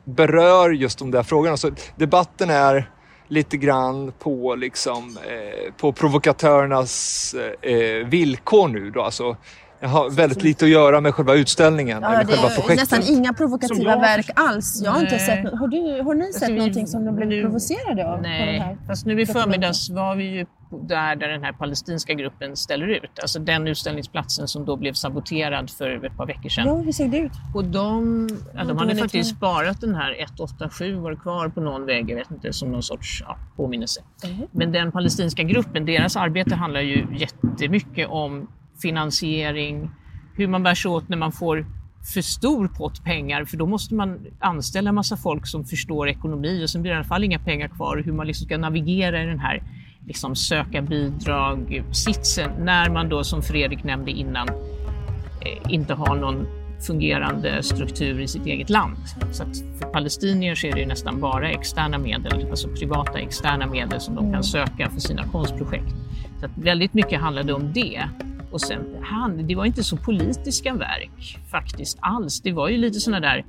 berör 0.04 0.70
just 0.70 0.98
de 0.98 1.10
där 1.10 1.22
frågorna. 1.22 1.56
Så 1.56 1.70
debatten 1.96 2.50
är 2.50 2.90
lite 3.32 3.56
grann 3.56 4.12
på, 4.18 4.54
liksom, 4.54 5.18
eh, 5.26 5.72
på 5.76 5.92
provokatörernas 5.92 7.34
eh, 7.34 7.72
eh 7.72 8.06
villkor 8.06 8.68
nu. 8.68 8.90
Då. 8.90 9.02
Alltså, 9.02 9.36
jag 9.82 9.88
har 9.88 10.10
väldigt 10.10 10.42
lite 10.42 10.64
att 10.64 10.70
göra 10.70 11.00
med 11.00 11.14
själva 11.14 11.34
utställningen. 11.34 11.98
Ja, 12.02 12.08
eller 12.14 12.24
det 12.24 12.32
själva 12.32 12.48
är 12.50 12.54
projektet. 12.54 12.76
nästan 12.90 13.16
inga 13.16 13.32
provokativa 13.32 13.90
jag- 13.90 14.00
verk 14.00 14.30
alls. 14.34 14.80
Jag 14.84 14.90
har 14.92 15.00
inte 15.00 15.18
sett, 15.18 15.38
har, 15.58 15.68
du, 15.68 16.02
har 16.02 16.14
ni 16.14 16.24
sett 16.24 16.34
Alltså, 16.42 16.52
vi- 16.52 16.58
någonting 16.58 16.86
som 16.86 17.04
de 17.04 17.16
blev 17.16 17.28
nu- 17.28 17.42
provocerade 17.42 18.08
av? 18.12 18.22
Nej, 18.22 18.58
här? 18.58 18.76
fast 18.86 19.06
nu 19.06 19.20
i 19.20 19.26
förmiddags 19.26 19.90
var 19.90 20.16
vi 20.16 20.24
ju 20.24 20.46
där, 20.88 21.16
där 21.16 21.28
den 21.28 21.42
här 21.44 21.52
palestinska 21.52 22.14
gruppen 22.14 22.56
ställer 22.56 22.86
ut. 22.86 23.18
Alltså 23.22 23.38
den 23.38 23.68
utställningsplatsen 23.68 24.48
som 24.48 24.64
då 24.64 24.76
blev 24.76 24.92
saboterad 24.92 25.70
för 25.70 26.04
ett 26.06 26.16
par 26.16 26.26
veckor 26.26 26.48
sedan. 26.48 26.66
Ja, 26.66 26.74
hur 26.74 26.92
såg 26.92 27.10
det 27.10 27.18
ut? 27.18 27.32
Och 27.54 27.64
de, 27.64 28.28
ja, 28.54 28.64
de 28.64 28.78
hade 28.78 28.96
faktiskt 28.96 29.30
med. 29.30 29.36
sparat 29.38 29.80
den 29.80 29.94
här 29.94 30.16
187 30.20 30.94
var 30.94 31.14
kvar 31.14 31.48
på 31.48 31.60
någon 31.60 31.86
väg, 31.86 32.10
jag 32.10 32.16
vet 32.16 32.30
inte, 32.30 32.52
som 32.52 32.72
någon 32.72 32.82
sorts 32.82 33.22
ja, 33.26 33.36
påminnelse. 33.56 34.00
Mhm. 34.24 34.42
Men 34.50 34.72
den 34.72 34.92
palestinska 34.92 35.42
gruppen, 35.42 35.84
deras 35.86 36.16
arbete 36.16 36.54
handlar 36.54 36.80
ju 36.80 37.06
jättemycket 37.16 38.08
om 38.08 38.48
finansiering, 38.82 39.90
hur 40.34 40.46
man 40.48 40.62
bär 40.62 40.74
sig 40.74 40.90
åt 40.90 41.08
när 41.08 41.16
man 41.16 41.32
får 41.32 41.66
för 42.14 42.20
stor 42.20 42.68
pott 42.68 43.04
pengar 43.04 43.44
för 43.44 43.56
då 43.56 43.66
måste 43.66 43.94
man 43.94 44.26
anställa 44.38 44.88
en 44.88 44.94
massa 44.94 45.16
folk 45.16 45.46
som 45.46 45.64
förstår 45.64 46.08
ekonomi 46.08 46.64
och 46.64 46.70
sen 46.70 46.82
blir 46.82 46.90
det 46.90 46.94
i 46.94 46.96
alla 46.96 47.04
fall 47.04 47.24
inga 47.24 47.38
pengar 47.38 47.68
kvar 47.68 48.02
hur 48.04 48.12
man 48.12 48.26
liksom 48.26 48.46
ska 48.46 48.58
navigera 48.58 49.22
i 49.22 49.26
den 49.26 49.38
här 49.38 49.62
liksom 50.06 50.36
söka 50.36 50.82
bidrag-sitsen 50.82 52.50
när 52.58 52.90
man 52.90 53.08
då 53.08 53.24
som 53.24 53.42
Fredrik 53.42 53.84
nämnde 53.84 54.10
innan 54.10 54.48
eh, 54.48 55.72
inte 55.72 55.94
har 55.94 56.16
någon 56.16 56.46
fungerande 56.86 57.62
struktur 57.62 58.20
i 58.20 58.28
sitt 58.28 58.46
eget 58.46 58.70
land. 58.70 58.96
Så 59.32 59.44
för 59.78 59.92
palestinier 59.92 60.54
så 60.54 60.66
är 60.66 60.72
det 60.72 60.86
nästan 60.86 61.20
bara 61.20 61.50
externa 61.50 61.98
medel, 61.98 62.50
alltså 62.50 62.68
privata 62.68 63.18
externa 63.18 63.66
medel 63.66 64.00
som 64.00 64.14
de 64.14 64.32
kan 64.32 64.44
söka 64.44 64.90
för 64.90 65.00
sina 65.00 65.24
konstprojekt. 65.24 65.94
Så 66.40 66.48
väldigt 66.54 66.94
mycket 66.94 67.20
handlade 67.20 67.52
om 67.52 67.72
det. 67.72 68.08
Och 68.52 68.60
sen, 68.60 68.96
han, 69.02 69.46
det 69.46 69.54
var 69.54 69.64
inte 69.64 69.84
så 69.84 69.96
politiska 69.96 70.74
verk 70.74 71.38
faktiskt 71.50 71.98
alls. 72.00 72.40
Det 72.40 72.52
var 72.52 72.68
ju 72.68 72.78
lite 72.78 73.00
sådana 73.00 73.20
där 73.20 73.44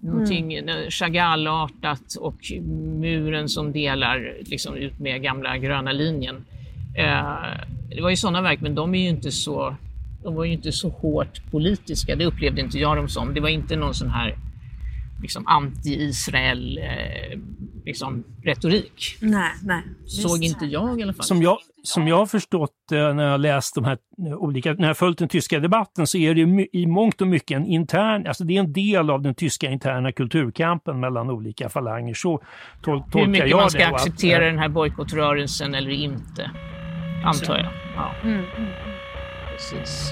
någonting 0.00 0.54
eh, 0.54 0.88
Chagall-artat 0.88 2.16
och 2.20 2.52
muren 3.00 3.48
som 3.48 3.72
delar 3.72 4.36
liksom, 4.40 4.74
ut 4.74 4.98
med 4.98 5.22
gamla 5.22 5.58
gröna 5.58 5.92
linjen. 5.92 6.44
Eh, 6.96 7.24
det 7.96 8.02
var 8.02 8.10
ju 8.10 8.16
sådana 8.16 8.42
verk, 8.42 8.60
men 8.60 8.74
de 8.74 8.94
är 8.94 9.02
ju 9.02 9.08
inte 9.08 9.30
så 9.30 9.76
de 10.22 10.34
var 10.34 10.44
ju 10.44 10.52
inte 10.52 10.72
så 10.72 10.88
hårt 10.88 11.50
politiska, 11.50 12.16
det 12.16 12.26
upplevde 12.26 12.60
inte 12.60 12.78
jag 12.78 12.96
dem 12.96 13.08
som. 13.08 13.34
Det 13.34 13.40
var 13.40 13.48
inte 13.48 13.76
någon 13.76 13.94
sån 13.94 14.10
här 14.10 14.38
liksom, 15.22 15.46
anti-Israel 15.46 16.78
eh, 16.78 17.38
liksom, 17.84 18.24
retorik. 18.42 19.16
Nej, 19.20 19.50
nej. 19.62 19.82
Såg 20.06 20.44
inte 20.44 20.66
jag 20.66 21.00
i 21.00 21.02
alla 21.02 21.12
fall. 21.12 21.26
Som 21.26 21.42
jag, 21.42 21.58
som 21.82 22.08
jag 22.08 22.16
har 22.16 22.26
förstått 22.26 22.70
eh, 22.92 23.14
när 23.14 23.30
jag 23.30 23.40
läst 23.40 23.74
de 23.74 23.84
här 23.84 23.98
eh, 24.26 24.34
olika, 24.34 24.72
när 24.72 24.86
jag 24.88 24.96
följt 24.96 25.18
den 25.18 25.28
tyska 25.28 25.58
debatten 25.60 26.06
så 26.06 26.18
är 26.18 26.34
det 26.34 26.68
i 26.72 26.86
mångt 26.86 27.20
och 27.20 27.26
mycket 27.28 27.56
en 27.56 27.66
intern, 27.66 28.26
alltså 28.26 28.44
det 28.44 28.56
är 28.56 28.60
en 28.60 28.72
del 28.72 29.10
av 29.10 29.22
den 29.22 29.34
tyska 29.34 29.70
interna 29.70 30.12
kulturkampen 30.12 31.00
mellan 31.00 31.30
olika 31.30 31.68
falanger. 31.68 32.14
Så 32.14 32.36
tol- 32.36 32.42
tolkar 32.82 33.20
Hur 33.20 33.26
mycket 33.26 33.48
jag 33.50 33.60
man 33.60 33.70
ska 33.70 33.78
det. 33.78 33.86
att, 33.86 33.94
acceptera 33.94 34.44
eh, 34.44 34.50
den 34.50 34.58
här 34.58 34.68
bojkottrörelsen 34.68 35.74
eller 35.74 35.90
inte, 35.90 36.50
antar 37.24 37.58
jag. 37.58 37.68
Ja. 37.96 38.14
Mm, 38.24 38.44
Precis. 39.52 40.10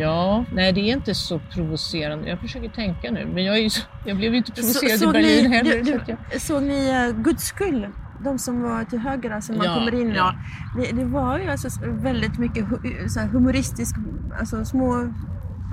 Ja, 0.00 0.44
nej 0.52 0.72
det 0.72 0.80
är 0.80 0.92
inte 0.92 1.14
så 1.14 1.38
provocerande. 1.54 2.28
Jag 2.28 2.40
försöker 2.40 2.68
tänka 2.68 3.10
nu, 3.10 3.26
men 3.34 3.44
jag, 3.44 3.56
är 3.56 3.60
ju, 3.62 3.70
så- 3.70 3.86
jag 4.06 4.16
blev 4.16 4.32
ju 4.32 4.38
inte 4.38 4.52
provocerad 4.52 4.94
i 4.94 4.98
såg 4.98 5.12
Berlin 5.12 5.50
ni, 5.50 5.56
heller. 5.56 5.78
du, 5.78 5.84
så 5.84 5.96
att 5.96 6.08
jag- 6.08 6.18
du, 6.32 6.38
såg 6.40 6.62
ni 6.62 7.08
uh, 7.08 7.22
Guds 7.22 7.42
skull? 7.44 7.86
De 8.24 8.38
som 8.38 8.62
var 8.62 8.84
till 8.84 8.98
höger, 8.98 9.30
alltså 9.30 9.52
man 9.52 9.66
Ja, 9.66 9.74
kommer 9.74 10.00
in. 10.00 10.12
ja. 10.14 10.34
Det, 10.76 10.96
det 10.96 11.04
var 11.04 11.38
ju 11.38 11.50
alltså 11.50 11.68
väldigt 11.82 12.38
mycket 12.38 12.66
så 13.08 13.20
här 13.20 13.26
humoristisk, 13.26 13.96
alltså 14.40 14.64
små 14.64 15.12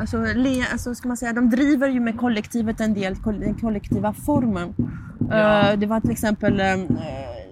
Alltså, 0.02 0.18
le, 0.36 0.64
alltså 0.72 0.96
ska 0.96 1.08
man 1.08 1.18
säga, 1.18 1.34
de 1.34 1.50
driver 1.50 1.88
ju 1.90 2.00
med 2.00 2.18
kollektivet 2.18 2.82
en 2.82 2.94
del, 2.94 3.16
den 3.26 3.56
kollektiva 3.56 4.14
formen. 4.14 4.74
Ja. 5.30 5.70
Eh, 5.72 5.80
det 5.80 5.86
var 5.86 6.00
till 6.00 6.12
exempel 6.12 6.60
eh, 6.60 6.66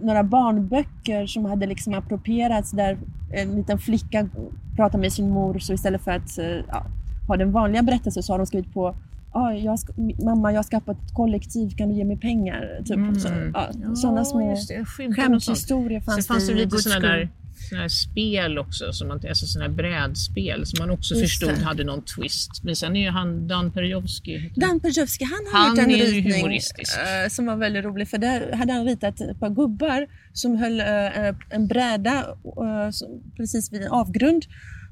några 0.02 0.24
barnböcker 0.24 1.26
som 1.28 1.46
hade 1.46 1.66
liksom 1.66 1.94
approprierats 1.94 2.72
där 2.72 2.98
en 3.34 3.56
liten 3.56 3.78
flicka 3.80 4.28
pratar 4.76 5.00
med 5.00 5.14
sin 5.14 5.30
mor 5.30 5.60
så 5.60 5.74
istället 5.74 6.02
för 6.04 6.12
att 6.12 6.38
ja, 6.68 6.86
ha 7.28 7.38
den 7.38 7.52
vanliga 7.52 7.84
berättelsen 7.84 8.24
så 8.24 8.34
har 8.34 8.38
de 8.38 8.46
skrivit 8.48 8.74
på 8.74 8.96
"Ja, 9.34 9.54
jag 9.54 9.80
ska, 9.80 9.94
mamma 10.26 10.52
jag 10.52 10.58
har 10.58 10.64
skapat 10.64 10.98
ett 10.98 11.14
kollektiv, 11.14 11.70
kan 11.78 11.90
du 11.90 11.96
ge 11.96 12.06
mig 12.06 12.18
pengar? 12.18 12.82
Typ. 12.86 12.96
Mm. 12.98 13.20
Så, 13.20 13.28
ja, 13.54 13.70
sådana 13.96 14.26
små 14.26 14.50
just 14.50 14.68
det, 14.68 14.74
jag 14.74 14.88
skymtade 14.88 15.30
något 15.30 15.44
sånt. 15.44 15.58
skämthistorier 15.58 16.00
Sen 16.00 16.06
fanns, 16.14 16.28
fanns 16.28 16.48
det 16.48 16.54
lite 16.54 16.78
sådana 16.78 17.00
där, 17.08 17.30
såna 17.70 17.82
här 17.82 17.88
spel 17.90 18.58
också, 18.58 18.94
som 18.94 19.08
man, 19.08 19.20
alltså 19.30 19.46
såna 19.46 19.66
här 19.66 19.72
brädspel 19.72 20.66
som 20.66 20.80
man 20.80 20.90
också 20.90 21.14
Just 21.16 21.26
förstod 21.26 21.50
det. 21.50 21.64
hade 21.66 21.84
någon 21.84 22.02
twist. 22.02 22.64
Men 22.64 22.76
sen 22.76 22.96
är 22.96 23.02
ju 23.02 23.10
han 23.10 23.48
Dan 23.48 23.72
Perjovski, 23.72 24.52
Dan 24.56 24.80
Perjovski, 24.80 25.24
han 25.26 25.34
har 25.54 25.60
Han 25.68 25.70
gjort 25.70 25.80
en 25.86 25.90
ritning 26.14 26.34
humoristisk. 26.34 26.98
eh, 26.98 27.30
som 27.30 27.46
var 27.46 27.56
väldigt 27.56 27.84
rolig. 27.86 28.08
För 28.10 28.18
där 28.18 28.52
hade 28.54 28.74
han 28.74 28.86
ritat 28.86 29.22
ett 29.22 29.40
par 29.40 29.50
gubbar 29.50 30.08
som 30.34 30.56
höll 30.58 30.80
eh, 30.80 31.36
en 31.50 31.68
bräda 31.68 32.14
eh, 32.46 32.90
som- 32.92 33.22
precis 33.38 33.74
vid 33.74 33.82
en 33.82 33.92
avgrund. 33.92 34.44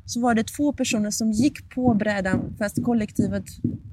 Så 0.06 0.22
var 0.22 0.36
det 0.36 0.44
två 0.44 0.74
personer 0.74 1.12
som 1.12 1.32
gick 1.32 1.70
på 1.76 1.94
brädan 1.94 2.40
fast 2.60 2.84
kollektivet 2.84 3.44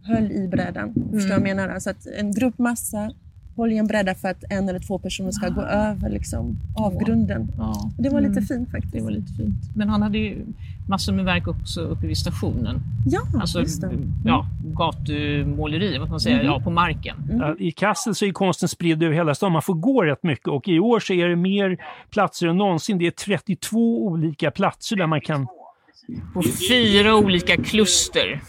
höll 0.03 0.33
i 0.33 0.49
brädan. 0.49 0.95
Förstår 0.95 1.19
du 1.19 1.29
vad 1.29 1.31
jag 1.37 1.43
menar? 1.43 1.69
Alltså 1.69 1.91
att 1.91 2.07
en 2.19 2.33
grupp 2.35 2.59
massa 2.59 3.13
håller 3.57 3.75
i 3.75 3.79
en 3.79 3.87
bräda 3.87 4.15
för 4.15 4.29
att 4.29 4.45
en 4.51 4.69
eller 4.69 4.79
två 4.81 4.99
personer 4.99 5.31
ska 5.31 5.49
gå 5.49 5.61
över 5.61 6.11
liksom, 6.11 6.57
avgrunden. 6.77 7.49
Ja. 7.59 7.91
Och 7.97 8.03
det 8.03 8.09
var 8.09 8.21
lite 8.21 8.33
Mm. 8.33 8.45
fint 8.47 8.71
faktiskt. 8.71 8.95
Det 8.95 9.01
var 9.03 9.11
lite 9.11 9.33
fint. 9.33 9.55
Men 9.77 9.89
han 9.89 10.03
hade 10.03 10.19
ju 10.19 10.47
massor 10.89 11.13
med 11.13 11.25
verk 11.25 11.49
också 11.49 11.81
uppe 11.81 12.07
vid 12.07 12.19
stationen. 12.19 12.81
Ja, 13.07 13.21
Alltså 13.41 13.61
just 13.61 13.81
det. 13.81 13.87
Mm. 13.87 14.13
ja, 14.25 14.47
gatumåleri, 14.79 15.99
vad 15.99 16.11
man 16.11 16.21
säger, 16.21 16.45
ja, 16.45 16.61
på 16.61 16.71
marken. 16.71 17.17
Ja, 17.41 17.57
I 17.59 17.71
Kassel 17.73 18.15
så 18.15 18.25
är 18.25 18.33
konsten 18.33 18.69
spridd 18.69 19.03
över 19.03 19.15
hela 19.15 19.35
stan. 19.35 19.53
Man 19.53 19.63
får 19.63 19.75
gå 19.75 20.03
rätt 20.05 20.23
mycket 20.23 20.49
och 20.49 20.69
i 20.69 20.79
år 20.79 21.01
så 21.01 21.13
är 21.13 21.29
det 21.29 21.37
mer 21.37 21.77
platser 22.11 22.47
än 22.47 22.57
någonsin. 22.59 22.99
Det 22.99 23.07
är 23.07 23.11
32 23.11 24.07
olika 24.07 24.51
platser 24.51 24.97
där 24.97 25.07
man 25.07 25.21
kan... 25.21 25.47
På 26.35 26.43
fyra 26.69 27.17
olika 27.17 27.57
kluster. 27.57 28.43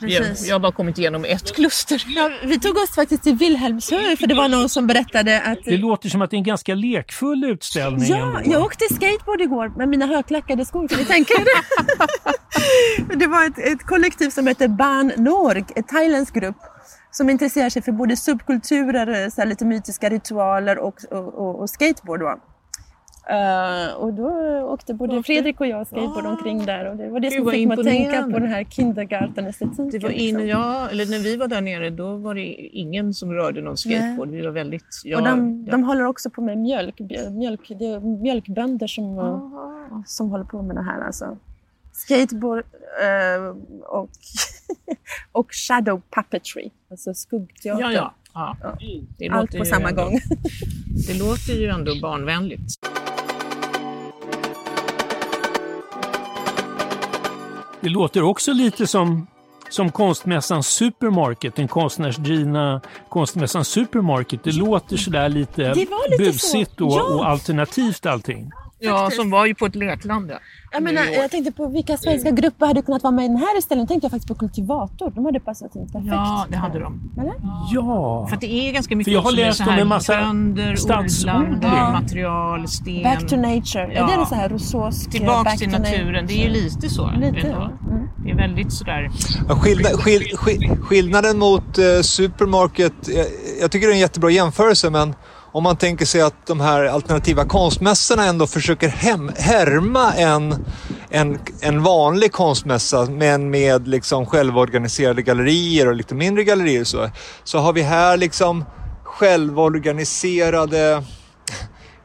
Jag, 0.00 0.22
Precis. 0.22 0.48
jag 0.48 0.54
har 0.54 0.60
bara 0.60 0.72
kommit 0.72 0.98
igenom 0.98 1.24
ett 1.24 1.54
kluster. 1.54 2.04
Ja, 2.06 2.30
vi 2.44 2.60
tog 2.60 2.76
oss 2.76 2.90
faktiskt 2.90 3.22
till 3.22 3.34
Wilhelmshöj 3.34 4.16
för 4.16 4.26
det 4.26 4.34
var 4.34 4.48
någon 4.48 4.68
som 4.68 4.86
berättade 4.86 5.40
att... 5.40 5.58
Det 5.64 5.76
låter 5.76 6.08
som 6.08 6.22
att 6.22 6.30
det 6.30 6.34
är 6.36 6.38
en 6.38 6.44
ganska 6.44 6.74
lekfull 6.74 7.44
utställning. 7.44 8.08
Ja, 8.08 8.38
ändå. 8.38 8.52
jag 8.52 8.62
åkte 8.62 8.84
skateboard 8.94 9.40
igår 9.40 9.72
med 9.76 9.88
mina 9.88 10.06
högklackade 10.06 10.64
skor. 10.64 10.88
Kan 10.88 10.98
ni 10.98 11.04
tänka 11.04 11.34
er 11.34 11.44
det? 11.44 13.14
det 13.16 13.26
var 13.26 13.46
ett, 13.46 13.58
ett 13.58 13.86
kollektiv 13.86 14.30
som 14.30 14.46
heter 14.46 14.68
Ban 14.68 15.12
Norg, 15.16 15.64
en 15.76 15.82
thailändsk 15.82 16.34
grupp 16.34 16.56
som 17.10 17.30
intresserar 17.30 17.70
sig 17.70 17.82
för 17.82 17.92
både 17.92 18.16
subkulturer, 18.16 19.30
så 19.30 19.40
här 19.40 19.48
lite 19.48 19.64
mytiska 19.64 20.08
ritualer 20.08 20.78
och, 20.78 20.94
och, 21.10 21.34
och, 21.34 21.60
och 21.60 21.70
skateboard. 21.70 22.22
Va? 22.22 22.38
Eh, 23.30 23.94
och 23.94 24.12
då 24.12 24.28
åkte 24.60 24.94
både 24.94 25.22
Fredrik 25.22 25.60
och 25.60 25.66
jag 25.66 25.86
skateboard 25.86 26.26
omkring 26.26 26.66
där 26.66 26.90
och 26.90 26.96
det 26.96 27.08
var 27.08 27.20
det 27.20 27.28
Gud, 27.28 27.42
som 27.42 27.50
fick 27.50 27.68
mig 27.68 27.78
att 27.78 27.84
tänka 27.84 28.22
på 28.22 28.38
den 28.38 28.48
här 28.48 28.64
kindergarten-estetiken. 28.64 29.90
Det 29.90 29.98
var 29.98 30.10
in, 30.10 30.34
liksom. 30.34 30.48
ja, 30.48 30.88
eller 30.90 31.06
när 31.06 31.18
vi 31.18 31.36
var 31.36 31.48
där 31.48 31.60
nere, 31.60 31.90
då 31.90 32.16
var 32.16 32.34
det 32.34 32.46
ingen 32.54 33.14
som 33.14 33.32
rörde 33.32 33.62
någon 33.62 33.76
skateboard. 33.76 34.30
Vi 34.30 34.42
var 34.42 34.50
väldigt... 34.50 35.02
Ja, 35.04 35.18
och 35.18 35.24
de, 35.24 35.64
ja. 35.66 35.70
de 35.72 35.84
håller 35.84 36.04
också 36.04 36.30
på 36.30 36.42
med 36.42 36.58
mjölk. 36.58 37.00
mjölk 37.30 37.60
det 37.68 37.86
är 37.86 38.00
mjölkbönder 38.00 38.86
som, 38.86 39.18
eh, 39.18 40.02
som 40.06 40.30
håller 40.30 40.44
på 40.44 40.62
med 40.62 40.76
det 40.76 40.82
här. 40.82 41.00
Alltså. 41.00 41.36
Skateboard 41.92 42.64
eh, 43.02 43.56
och, 43.86 44.10
och 45.32 45.48
shadow 45.50 46.02
puppetry, 46.14 46.70
alltså 46.90 47.14
skuggteater. 47.14 47.90
ja, 47.90 48.14
ja, 48.34 48.56
ja. 49.18 49.30
Allt 49.30 49.58
på 49.58 49.64
samma 49.64 49.88
ändå, 49.88 50.04
gång. 50.04 50.12
Det 51.06 51.18
låter 51.18 51.52
ju 51.52 51.68
ändå 51.68 51.92
barnvänligt. 52.02 52.74
Det 57.80 57.88
låter 57.88 58.22
också 58.22 58.52
lite 58.52 58.86
som, 58.86 59.26
som 59.70 59.92
konstmässan 59.92 60.62
Supermarket, 60.62 61.56
den 61.56 61.68
konstnärsdrivna 61.68 62.80
konstmässan 63.08 63.64
Supermarket. 63.64 64.44
Det 64.44 64.52
låter 64.52 64.96
sådär 64.96 65.28
lite, 65.28 65.62
Det 65.62 65.74
lite 65.74 65.90
busigt 66.18 66.80
och, 66.80 66.92
Ja. 66.92 67.02
och 67.02 67.28
alternativt 67.28 68.06
allting. 68.06 68.50
Ja, 68.80 69.10
som 69.10 69.30
var 69.30 69.46
ju 69.46 69.54
på 69.54 69.66
ett 69.66 69.74
lekland. 69.74 70.30
Ja. 70.30 70.38
Jag, 70.72 70.82
menar, 70.82 71.02
jag 71.02 71.30
tänkte 71.30 71.52
på 71.52 71.68
vilka 71.68 71.96
svenska 71.96 72.30
grupper 72.30 72.66
hade 72.66 72.82
kunnat 72.82 73.02
vara 73.02 73.10
med 73.12 73.24
i 73.24 73.28
den 73.28 73.36
här 73.36 73.58
istället. 73.58 73.88
tänkte 73.88 74.04
jag 74.04 74.10
faktiskt 74.10 74.28
på 74.28 74.34
Kultivator. 74.34 75.10
De 75.14 75.24
hade 75.24 75.40
passat 75.40 75.76
in 75.76 75.86
perfekt. 75.86 76.06
Ja, 76.14 76.46
det 76.50 76.56
hade 76.56 76.78
de. 76.78 77.00
Eller? 77.20 77.34
Ja, 77.72 78.26
För 78.28 78.34
att 78.36 78.40
det 78.40 78.52
är 78.68 78.72
ganska 78.72 78.96
mycket 78.96 79.10
För 79.10 79.14
jag 79.14 79.22
har 79.22 79.32
läst 79.32 79.58
så 79.58 79.64
om 79.64 79.70
här 79.70 79.80
en 79.80 79.88
massa 79.88 80.20
bönder, 80.20 80.74
stadsodling. 80.76 81.36
odlande, 81.54 81.92
material, 81.92 82.68
sten. 82.68 83.02
Back 83.02 83.28
to 83.28 83.36
nature. 83.36 83.92
Ja. 83.94 84.12
Är 84.12 84.18
det 84.18 84.26
så 84.26 84.34
här 84.34 84.48
rousseausk? 84.48 85.06
eh, 85.06 85.10
Tillbaks 85.10 85.44
back 85.44 85.58
till 85.58 85.68
naturen. 85.70 86.26
Det 86.26 86.34
är 86.34 86.44
ju 86.44 86.50
lite 86.50 86.88
så. 86.88 87.10
Lite, 87.10 87.46
ja. 87.46 87.70
Mm. 87.90 88.08
Det 88.24 88.30
är 88.30 88.36
väldigt 88.36 88.72
sådär... 88.72 89.10
Ja, 89.48 89.56
skillna, 89.56 89.88
skill, 89.88 90.36
skill, 90.36 90.76
skillnaden 90.82 91.38
mot 91.38 91.78
eh, 91.78 91.84
Supermarket, 92.02 92.92
jag, 93.08 93.26
jag 93.60 93.70
tycker 93.70 93.86
det 93.86 93.92
är 93.92 93.94
en 93.94 94.00
jättebra 94.00 94.30
jämförelse 94.30 94.90
men 94.90 95.14
om 95.52 95.62
man 95.62 95.76
tänker 95.76 96.06
sig 96.06 96.20
att 96.20 96.46
de 96.46 96.60
här 96.60 96.84
alternativa 96.84 97.44
konstmässorna 97.44 98.24
ändå 98.24 98.46
försöker 98.46 98.88
hem, 98.88 99.30
härma 99.38 100.14
en, 100.14 100.66
en, 101.10 101.38
en 101.60 101.82
vanlig 101.82 102.32
konstmässa 102.32 103.06
men 103.10 103.50
med 103.50 103.88
liksom 103.88 104.26
självorganiserade 104.26 105.22
gallerier 105.22 105.88
och 105.88 105.94
lite 105.94 106.14
mindre 106.14 106.44
gallerier 106.44 106.84
så, 106.84 107.10
så 107.44 107.58
har 107.58 107.72
vi 107.72 107.82
här 107.82 108.16
liksom 108.16 108.64
självorganiserade 109.04 111.02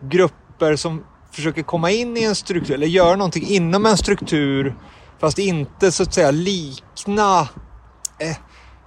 grupper 0.01 0.75
som 0.75 1.03
försöker 1.31 1.63
komma 1.63 1.91
in 1.91 2.17
i 2.17 2.23
en 2.23 2.36
struktur 2.36 2.73
eller 2.73 2.88
göra 2.88 3.15
någonting 3.15 3.47
inom 3.47 3.86
en 3.86 3.97
struktur 3.97 4.75
fast 5.19 5.39
inte 5.39 5.91
så 5.91 6.03
att 6.03 6.13
säga 6.13 6.31
likna 6.31 7.39
eh, 8.19 8.38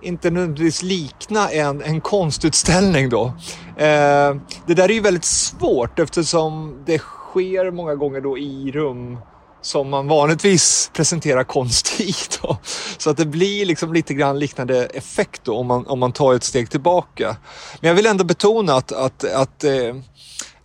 inte 0.02 0.30
nödvändigtvis 0.30 0.82
likna 0.82 1.50
en, 1.50 1.82
en 1.82 2.00
konstutställning 2.00 3.08
då. 3.08 3.24
Eh, 3.76 4.36
det 4.66 4.74
där 4.74 4.88
är 4.88 4.94
ju 4.94 5.00
väldigt 5.00 5.24
svårt 5.24 5.98
eftersom 5.98 6.82
det 6.86 6.98
sker 6.98 7.70
många 7.70 7.94
gånger 7.94 8.20
då 8.20 8.38
i 8.38 8.72
rum 8.72 9.18
som 9.60 9.90
man 9.90 10.08
vanligtvis 10.08 10.90
presenterar 10.94 11.44
konst 11.44 12.00
i. 12.00 12.14
Då. 12.42 12.56
Så 12.98 13.10
att 13.10 13.16
det 13.16 13.26
blir 13.26 13.66
liksom 13.66 13.92
lite 13.92 14.14
grann 14.14 14.38
liknande 14.38 14.86
effekt 14.86 15.40
då 15.44 15.56
om 15.56 15.66
man, 15.66 15.86
om 15.86 15.98
man 15.98 16.12
tar 16.12 16.34
ett 16.34 16.44
steg 16.44 16.70
tillbaka. 16.70 17.36
Men 17.80 17.88
jag 17.88 17.94
vill 17.94 18.06
ändå 18.06 18.24
betona 18.24 18.74
att, 18.74 18.92
att, 18.92 19.24
att, 19.24 19.64
eh, 19.64 19.96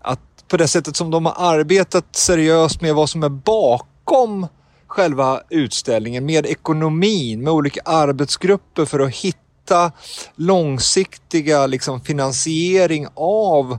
att 0.01 0.19
på 0.47 0.57
det 0.57 0.67
sättet 0.67 0.95
som 0.95 1.11
de 1.11 1.25
har 1.25 1.35
arbetat 1.37 2.15
seriöst 2.15 2.81
med 2.81 2.95
vad 2.95 3.09
som 3.09 3.23
är 3.23 3.29
bakom 3.29 4.47
själva 4.93 5.41
utställningen 5.49 6.25
med 6.25 6.45
ekonomin, 6.45 7.43
med 7.43 7.53
olika 7.53 7.81
arbetsgrupper 7.85 8.85
för 8.85 8.99
att 8.99 9.15
hitta 9.15 9.91
långsiktiga 10.35 11.67
liksom, 11.67 12.01
finansiering 12.01 13.07
av, 13.15 13.77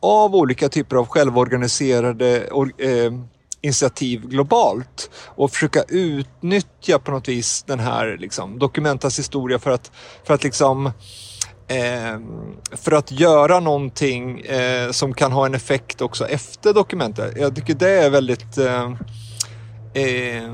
av 0.00 0.34
olika 0.34 0.68
typer 0.68 0.96
av 0.96 1.06
självorganiserade 1.06 2.36
eh, 2.78 3.12
initiativ 3.60 4.20
globalt 4.20 5.10
och 5.26 5.50
försöka 5.50 5.82
utnyttja 5.88 6.98
på 6.98 7.10
något 7.10 7.28
vis 7.28 7.62
den 7.62 7.80
här 7.80 8.16
liksom, 8.20 8.58
Dokumentas 8.58 9.18
historia 9.18 9.58
för 9.58 9.70
att, 9.70 9.92
för 10.24 10.34
att 10.34 10.44
liksom 10.44 10.92
Eh, 11.66 12.18
för 12.72 12.92
att 12.92 13.12
göra 13.12 13.60
någonting 13.60 14.40
eh, 14.40 14.90
som 14.90 15.14
kan 15.14 15.32
ha 15.32 15.46
en 15.46 15.54
effekt 15.54 16.00
också 16.00 16.26
efter 16.26 16.72
dokumentet. 16.72 17.36
Jag 17.36 17.56
tycker 17.56 17.74
det 17.74 17.90
är 17.90 18.10
väldigt 18.10 18.58
eh, 18.58 18.92
eh, 19.94 20.50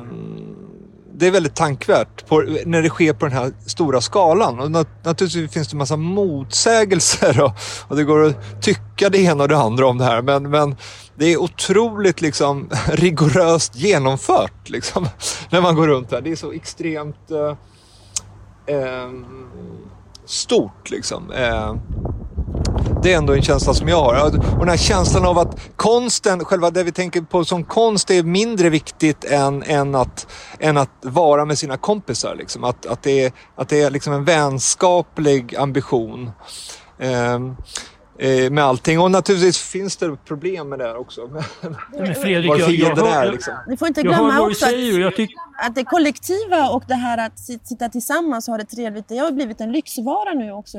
det 1.21 1.27
är 1.27 1.31
väldigt 1.31 1.55
tankvärt 1.55 2.27
på, 2.27 2.45
när 2.67 2.83
det 2.83 2.89
sker 2.89 3.13
på 3.13 3.27
den 3.27 3.37
här 3.37 3.53
stora 3.67 4.01
skalan. 4.01 4.61
Och 4.61 4.71
nat 4.71 4.89
naturligtvis 5.05 5.53
finns 5.53 5.69
det 5.69 5.75
en 5.75 5.79
massa 5.79 5.97
motsägelser 5.97 7.45
och, 7.45 7.53
och 7.89 7.97
det 7.97 8.05
går 8.05 8.25
att 8.25 8.63
tycka 8.63 9.09
det 9.09 9.19
ena 9.19 9.43
och 9.43 9.49
det 9.49 9.57
andra 9.57 9.87
om 9.87 9.99
det 9.99 10.05
här. 10.05 10.23
Men, 10.23 10.51
men 10.51 10.77
det 11.15 11.27
är 11.27 11.37
otroligt 11.37 12.21
liksom, 12.21 12.71
rigoröst 12.93 13.77
genomfört 13.77 14.71
liksom, 14.71 15.09
när 15.51 15.61
man 15.61 15.75
går 15.75 15.89
runt 15.89 16.13
här. 16.13 16.21
Det 16.21 16.33
är 16.33 16.37
så 16.37 16.53
extremt 16.53 17.31
eh, 17.31 18.77
eh, 18.77 19.11
stort 20.27 20.91
liksom. 20.91 21.33
Eh, 21.33 21.75
det 23.03 23.13
är 23.13 23.17
ändå 23.19 23.33
en 23.35 23.43
känsla 23.43 23.75
som 23.75 23.89
jag 23.89 24.03
har. 24.03 24.25
Och 24.25 24.59
den 24.59 24.69
här 24.69 24.77
känslan 24.77 25.27
av 25.27 25.39
att 25.39 25.61
konsten, 25.77 26.45
själva 26.45 26.71
det 26.71 26.83
vi 26.83 26.93
tänker 26.93 27.21
på 27.21 27.45
som 27.45 27.65
konst 27.65 28.11
är 28.11 28.23
mindre 28.23 28.69
viktigt 28.69 29.25
än, 29.25 29.63
än, 29.63 29.95
att, 29.95 30.27
än 30.59 30.77
att 30.77 30.91
vara 31.03 31.45
med 31.45 31.59
sina 31.59 31.77
kompisar. 31.77 32.35
Liksom. 32.35 32.65
Att, 32.65 32.87
att 32.87 33.03
det 33.03 33.25
är, 33.25 33.33
att 33.57 33.69
det 33.69 33.83
är 33.83 33.91
liksom 33.91 34.13
en 34.13 34.25
vänskaplig 34.25 35.57
ambition. 35.57 36.31
Eh, 36.99 38.51
med 38.51 38.65
allting. 38.65 39.01
Och 39.01 39.11
naturligtvis 39.11 39.59
finns 39.59 39.97
det 39.97 40.17
problem 40.17 40.69
med 40.69 40.79
det 40.79 40.85
här 40.85 40.97
också. 40.97 41.21
Men 41.99 42.15
Fredrik, 42.15 42.51
jag, 42.51 42.71
jag, 42.71 42.99
är 42.99 43.33
liksom. 43.33 43.55
Ni 43.69 43.77
får 43.77 43.89
inte 43.89 44.03
glömma 44.03 44.41
också 44.41 44.67
att, 44.67 44.75
att 45.67 45.75
det 45.75 45.85
kollektiva 45.85 46.69
och 46.71 46.85
det 46.89 46.95
här 46.95 47.27
att 47.27 47.37
sit- 47.37 47.67
sitta 47.67 47.89
tillsammans 47.89 48.49
och 48.49 48.53
ha 48.53 48.59
det 48.59 48.65
trevligt, 48.65 49.09
det 49.09 49.17
har 49.19 49.33
blivit 49.33 49.61
en 49.61 49.73
lyxvara 49.73 50.33
nu 50.35 50.53
också 50.53 50.79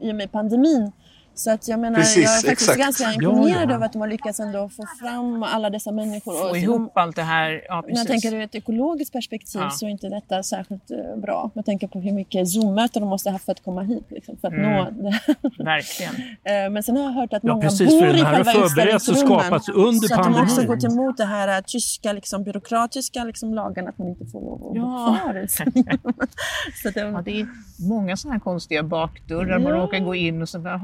i 0.00 0.10
och 0.10 0.14
med 0.14 0.32
pandemin. 0.32 0.92
Så 1.34 1.50
att 1.50 1.68
jag 1.68 1.80
menar, 1.80 1.96
Precis, 1.98 2.16
jag 2.16 2.32
är 2.32 2.36
faktiskt 2.48 2.70
exakt. 2.70 2.78
ganska 2.78 3.12
imponerad 3.12 3.50
Ja, 3.62 3.66
ja. 3.68 3.74
över 3.74 3.86
att 3.86 3.92
de 3.92 3.98
har 4.00 4.08
lyckats 4.08 4.40
ändå 4.40 4.68
få 4.68 4.84
fram 5.00 5.42
alla 5.42 5.70
dessa 5.70 5.92
människor. 5.92 6.32
Få 6.32 6.48
Och- 6.50 6.56
ihop 6.56 6.96
allt 6.96 7.16
det 7.16 7.22
här. 7.22 7.62
Ja, 7.68 7.82
Men 7.86 7.96
jag 7.96 8.06
tänker 8.06 8.34
ur 8.34 8.40
ett 8.40 8.54
ekologiskt 8.54 9.12
perspektiv 9.12 9.60
Ja. 9.60 9.70
så 9.70 9.86
är 9.86 9.90
inte 9.90 10.08
detta 10.08 10.42
särskilt 10.42 10.90
eh, 10.90 11.16
bra. 11.22 11.50
Jag 11.54 11.64
tänker 11.64 11.86
på 11.88 12.00
hur 12.00 12.12
mycket 12.12 12.48
Zoom-möten 12.48 13.02
de 13.02 13.08
måste 13.08 13.28
ha 13.28 13.32
haft 13.34 13.44
för 13.44 13.52
att 13.52 13.64
komma 13.64 13.82
hit. 13.82 14.04
Liksom, 14.08 14.36
för 14.36 14.48
att 14.48 14.54
Mm. 14.54 14.72
nå 14.72 14.90
det. 14.90 15.20
Verkligen. 15.64 16.14
Eh, 16.44 16.70
Men 16.70 16.82
sen 16.82 16.96
har 16.96 17.04
jag 17.04 17.10
hört 17.12 17.32
att 17.32 17.44
Ja, 17.44 17.52
många 17.52 17.62
precis, 17.62 17.88
bor 17.90 18.08
i 18.08 18.24
själva 18.24 18.40
utställningsrummen. 18.64 19.00
så 19.00 19.54
att 19.54 19.66
de 19.66 19.86
också 19.86 20.14
pandemin. 20.16 20.66
gått 20.66 20.84
emot 20.84 21.16
det 21.16 21.24
här 21.24 21.48
eh, 21.58 21.62
tyska 21.66 22.12
liksom, 22.12 22.42
byråkratiska 22.44 23.24
liksom, 23.24 23.54
lagen 23.54 23.88
att 23.88 23.98
man 23.98 24.08
inte 24.08 24.26
får 24.26 24.40
lov 24.40 24.70
att 24.70 24.76
Ja. 24.76 25.16
bo 25.22 25.24
kvar. 25.26 25.38
i 25.40 25.42
utställningen. 25.44 25.98
så 26.82 26.88
att, 26.88 26.96
Ja, 26.96 27.04
det, 27.04 27.22
det 27.22 27.40
är 27.40 27.46
många 27.88 28.16
sådana 28.16 28.34
här 28.34 28.40
konstiga 28.40 28.82
bakdörrar. 28.82 29.58
Man 29.58 29.72
Ja. 29.72 29.78
råkar 29.78 29.98
gå 29.98 30.14
in 30.14 30.42
och 30.42 30.48
så 30.48 30.58
bara, 30.58 30.76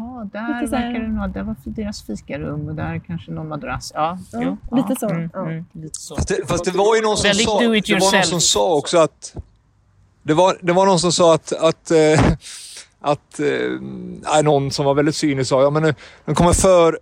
där 0.47 0.67
verkar 0.67 1.01
det 1.01 1.09
nog, 1.09 1.31
där 1.31 1.43
var 1.43 1.57
deras 1.65 2.03
fikarum 2.03 2.69
och 2.69 2.75
där 2.75 3.01
kanske 3.07 3.31
någon 3.31 3.49
madrass. 3.49 3.93
Ja, 3.95 4.19
Ja, 4.33 4.41
jo, 4.43 4.77
lite 4.77 4.89
ja, 4.89 4.97
så, 5.01 5.09
Mm, 5.09 5.31
ja. 5.35 5.41
mm, 5.51 5.65
lite 5.73 6.01
så. 6.01 6.17
Fast 6.17 6.29
det, 6.29 6.49
fast 6.49 6.65
det 6.65 6.71
var 6.71 6.97
ju 6.97 7.03
någon 7.03 7.17
som 7.17 7.35
sa, 7.35 7.61
det 7.61 7.67
var 7.67 8.13
någon 8.13 8.25
som 8.25 8.41
sa 8.41 8.75
också 8.75 8.99
att 8.99 9.35
det 10.23 10.35
var, 10.35 10.59
det 10.63 10.73
var 10.73 10.87
någon 10.87 11.01
som 11.01 11.13
sa 11.13 11.35
att, 11.35 11.53
att, 11.53 11.91
eh, 11.91 12.21
att 13.01 13.41
eh, 13.41 14.43
någon 14.43 14.71
som 14.71 14.85
var 14.87 14.95
väldigt 14.95 15.17
cynisk 15.17 15.49
sa, 15.49 15.63
ja 15.63 15.71
men 15.71 15.83
nu, 15.83 15.95
den 16.25 16.35
kommer 16.35 16.53
för 16.53 16.99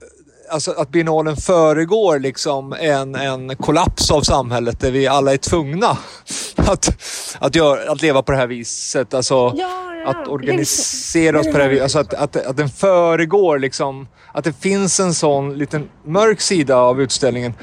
alltså 0.51 0.71
att 0.71 0.91
biennalen 0.91 1.37
föregår 1.37 2.19
liksom 2.19 2.73
en, 2.73 3.15
en 3.15 3.57
kollaps 3.57 4.11
av 4.11 4.23
samhället 4.23 4.81
där 4.81 4.91
vi 4.91 5.07
alla 5.07 5.33
är 5.33 5.37
tvungna 5.37 5.99
att, 6.57 6.91
att, 7.39 7.55
göra, 7.55 7.93
att 7.93 8.03
leva 8.03 8.23
på 8.23 8.33
det 8.33 8.39
här 8.39 8.47
viset. 8.47 9.15
Alltså 9.15 9.35
Ja, 9.35 9.95
ja. 10.05 10.11
att 10.11 10.29
organisera 10.29 11.41
oss 11.41 11.47
på 11.47 11.53
det 11.53 11.63
här 11.63 11.71
viset. 11.71 11.83
Alltså 11.83 11.99
att, 11.99 12.15
att, 12.15 12.47
att 12.47 12.57
den 12.57 12.69
föregår 12.69 13.59
liksom, 13.59 14.09
att 14.33 14.45
det 14.45 14.53
finns 14.53 15.01
en 15.01 15.15
sån 15.15 15.59
liten 15.59 15.89
mörk 16.05 16.41
sida 16.41 16.77
av 16.77 17.03
utställningen. 17.03 17.55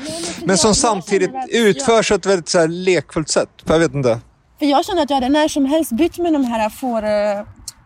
Men 0.46 0.58
som 0.58 0.68
jag 0.68 0.76
samtidigt 0.76 1.32
känner 1.32 1.68
utförs 1.68 2.10
på 2.10 2.16
ett 2.16 2.26
väldigt 2.26 2.50
så 2.50 2.60
här 2.60 2.68
lekfullt 2.68 3.30
sätt. 3.30 3.50
Jag 3.66 3.80
vet 3.80 3.94
inte. 3.94 4.20
För 4.60 4.66
jag 4.66 4.86
kände 4.86 5.02
att 5.02 5.10
jag 5.10 5.18
hade 5.18 5.30
när 5.30 5.48
som 5.48 5.66
helst 5.66 5.92
bytt 5.92 6.18
med 6.18 6.34
de 6.34 6.44
här 6.44 6.70
får, 6.70 7.04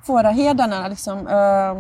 fåraherdarna. 0.08 0.88
Liksom. 0.88 1.28
Eh, 1.28 1.36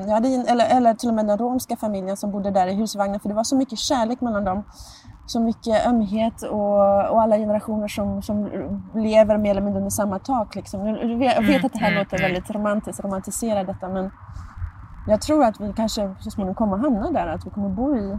Jag 0.08 0.14
hade, 0.14 0.28
in- 0.28 0.46
eller, 0.48 0.78
eller 0.78 0.94
till 0.94 1.10
och 1.10 1.16
med 1.16 1.28
den 1.28 1.38
romska 1.38 1.76
familjen 1.76 2.18
som 2.18 2.32
bodde 2.32 2.52
där 2.52 2.68
i 2.68 2.74
husvagnen. 2.74 3.20
För 3.20 3.30
det 3.30 3.36
var 3.36 3.44
så 3.44 3.56
mycket 3.58 3.80
kärlek 3.80 4.22
mellan 4.22 4.44
dem. 4.46 4.64
Så 5.26 5.40
mycket 5.40 5.88
ömhet 5.88 6.42
och, 6.42 7.10
och 7.12 7.22
alla 7.22 7.38
generationer 7.38 7.88
som, 7.88 8.22
som 8.22 8.38
lever 8.96 9.38
mer 9.38 9.52
eller 9.52 9.62
mindre 9.62 9.78
under 9.80 9.90
samma 9.90 10.20
tak. 10.20 10.56
Liksom. 10.56 10.88
Jag 10.88 11.18
vet, 11.18 11.50
vet 11.50 11.66
att 11.66 11.74
det 11.74 11.80
här 11.80 11.96
låter 11.96 12.18
väldigt 12.18 12.52
romantiskt, 12.52 13.04
romantisera 13.04 13.64
detta 13.64 13.88
men 13.90 14.12
jag 15.08 15.22
tror 15.22 15.44
att 15.44 15.60
vi 15.62 15.74
kanske 15.74 16.16
så 16.20 16.32
småningom 16.32 16.56
kommer 16.56 16.76
att 16.76 16.82
hamna 16.82 17.12
där. 17.12 17.28
Att 17.28 17.46
vi 17.46 17.50
kommer 17.50 17.70
att 17.70 17.76
bo 17.76 17.96
i 17.98 18.18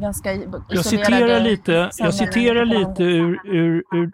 ganska 0.00 0.32
Jag 0.68 0.84
citerar 0.84 1.40
lite, 1.40 1.90
jag 1.98 2.14
citerar 2.14 2.64
lite 2.64 3.02
ur, 3.02 3.40
ur, 3.44 3.82
ur 3.92 4.12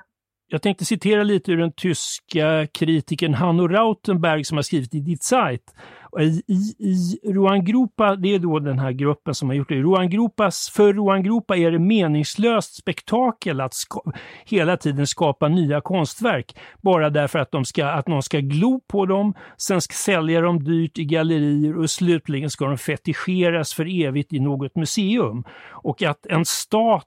jag 0.48 0.62
tänkte 0.62 0.84
citera 0.84 1.22
lite 1.22 1.52
ur 1.52 1.56
den 1.56 1.72
tyska 1.72 2.66
kritikern 2.66 3.34
Hanno 3.34 3.68
Rautenberg 3.68 4.44
som 4.44 4.58
har 4.58 4.62
skrivit 4.62 4.94
i 4.94 5.00
Die 5.00 5.16
Zeit. 5.16 5.74
I, 6.20 6.42
I, 6.46 6.74
i, 6.78 7.20
Ruan 7.32 7.64
Grupa, 7.64 8.16
det 8.16 8.34
är 8.34 8.38
då 8.38 8.58
den 8.58 8.78
här 8.78 8.92
gruppen 8.92 9.34
som 9.34 9.48
har 9.48 9.56
gjort 9.56 9.68
det. 9.68 9.74
Ruangrupas, 9.74 10.70
för 10.70 10.92
Ruangrupa 10.92 11.56
är 11.56 11.70
det 11.70 11.78
meningslöst 11.78 12.74
spektakel 12.74 13.60
att 13.60 13.74
ska, 13.74 14.00
hela 14.44 14.76
tiden 14.76 15.06
skapa 15.06 15.48
nya 15.48 15.80
konstverk. 15.80 16.56
Bara 16.80 17.10
därför 17.10 17.38
att, 17.38 17.50
de 17.50 17.64
ska, 17.64 17.86
att 17.86 18.08
någon 18.08 18.22
ska 18.22 18.38
glo 18.38 18.80
på 18.86 19.06
dem, 19.06 19.34
sen 19.56 19.80
ska 19.80 19.94
sälja 19.94 20.40
dem 20.40 20.64
dyrt 20.64 20.98
i 20.98 21.04
gallerier 21.04 21.78
och 21.78 21.90
slutligen 21.90 22.50
ska 22.50 22.66
de 22.66 22.78
fetischeras 22.78 23.74
för 23.74 24.04
evigt 24.04 24.32
i 24.32 24.40
något 24.40 24.76
museum. 24.76 25.44
Och 25.70 26.02
att 26.02 26.26
en 26.26 26.44
stat, 26.44 27.04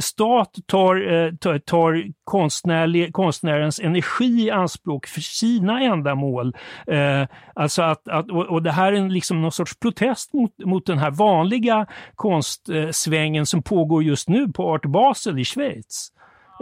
stat 0.00 0.56
tar, 0.66 1.12
eh, 1.12 1.32
tar, 1.34 1.58
tar 1.58 2.04
konstnärlig, 2.24 3.12
konstnärens 3.12 3.80
energi 3.80 4.46
i 4.46 4.50
anspråk 4.50 5.06
för 5.06 5.20
sina 5.20 5.80
ändamål. 5.80 6.56
Eh, 6.86 7.28
alltså 7.54 7.82
att, 7.82 8.08
att, 8.08 8.30
och, 8.30 8.46
och 8.46 8.62
det 8.62 8.72
här 8.72 8.92
är 8.92 9.08
liksom 9.08 9.42
någon 9.42 9.52
sorts 9.52 9.78
protest 9.78 10.32
mot, 10.32 10.58
mot 10.64 10.86
den 10.86 10.98
här 10.98 11.10
vanliga 11.10 11.86
konstsvängen 12.14 13.46
som 13.46 13.62
pågår 13.62 14.02
just 14.02 14.28
nu 14.28 14.48
på 14.48 14.70
Art 14.70 14.84
Basel 14.84 15.38
i 15.38 15.44
Schweiz. 15.44 16.12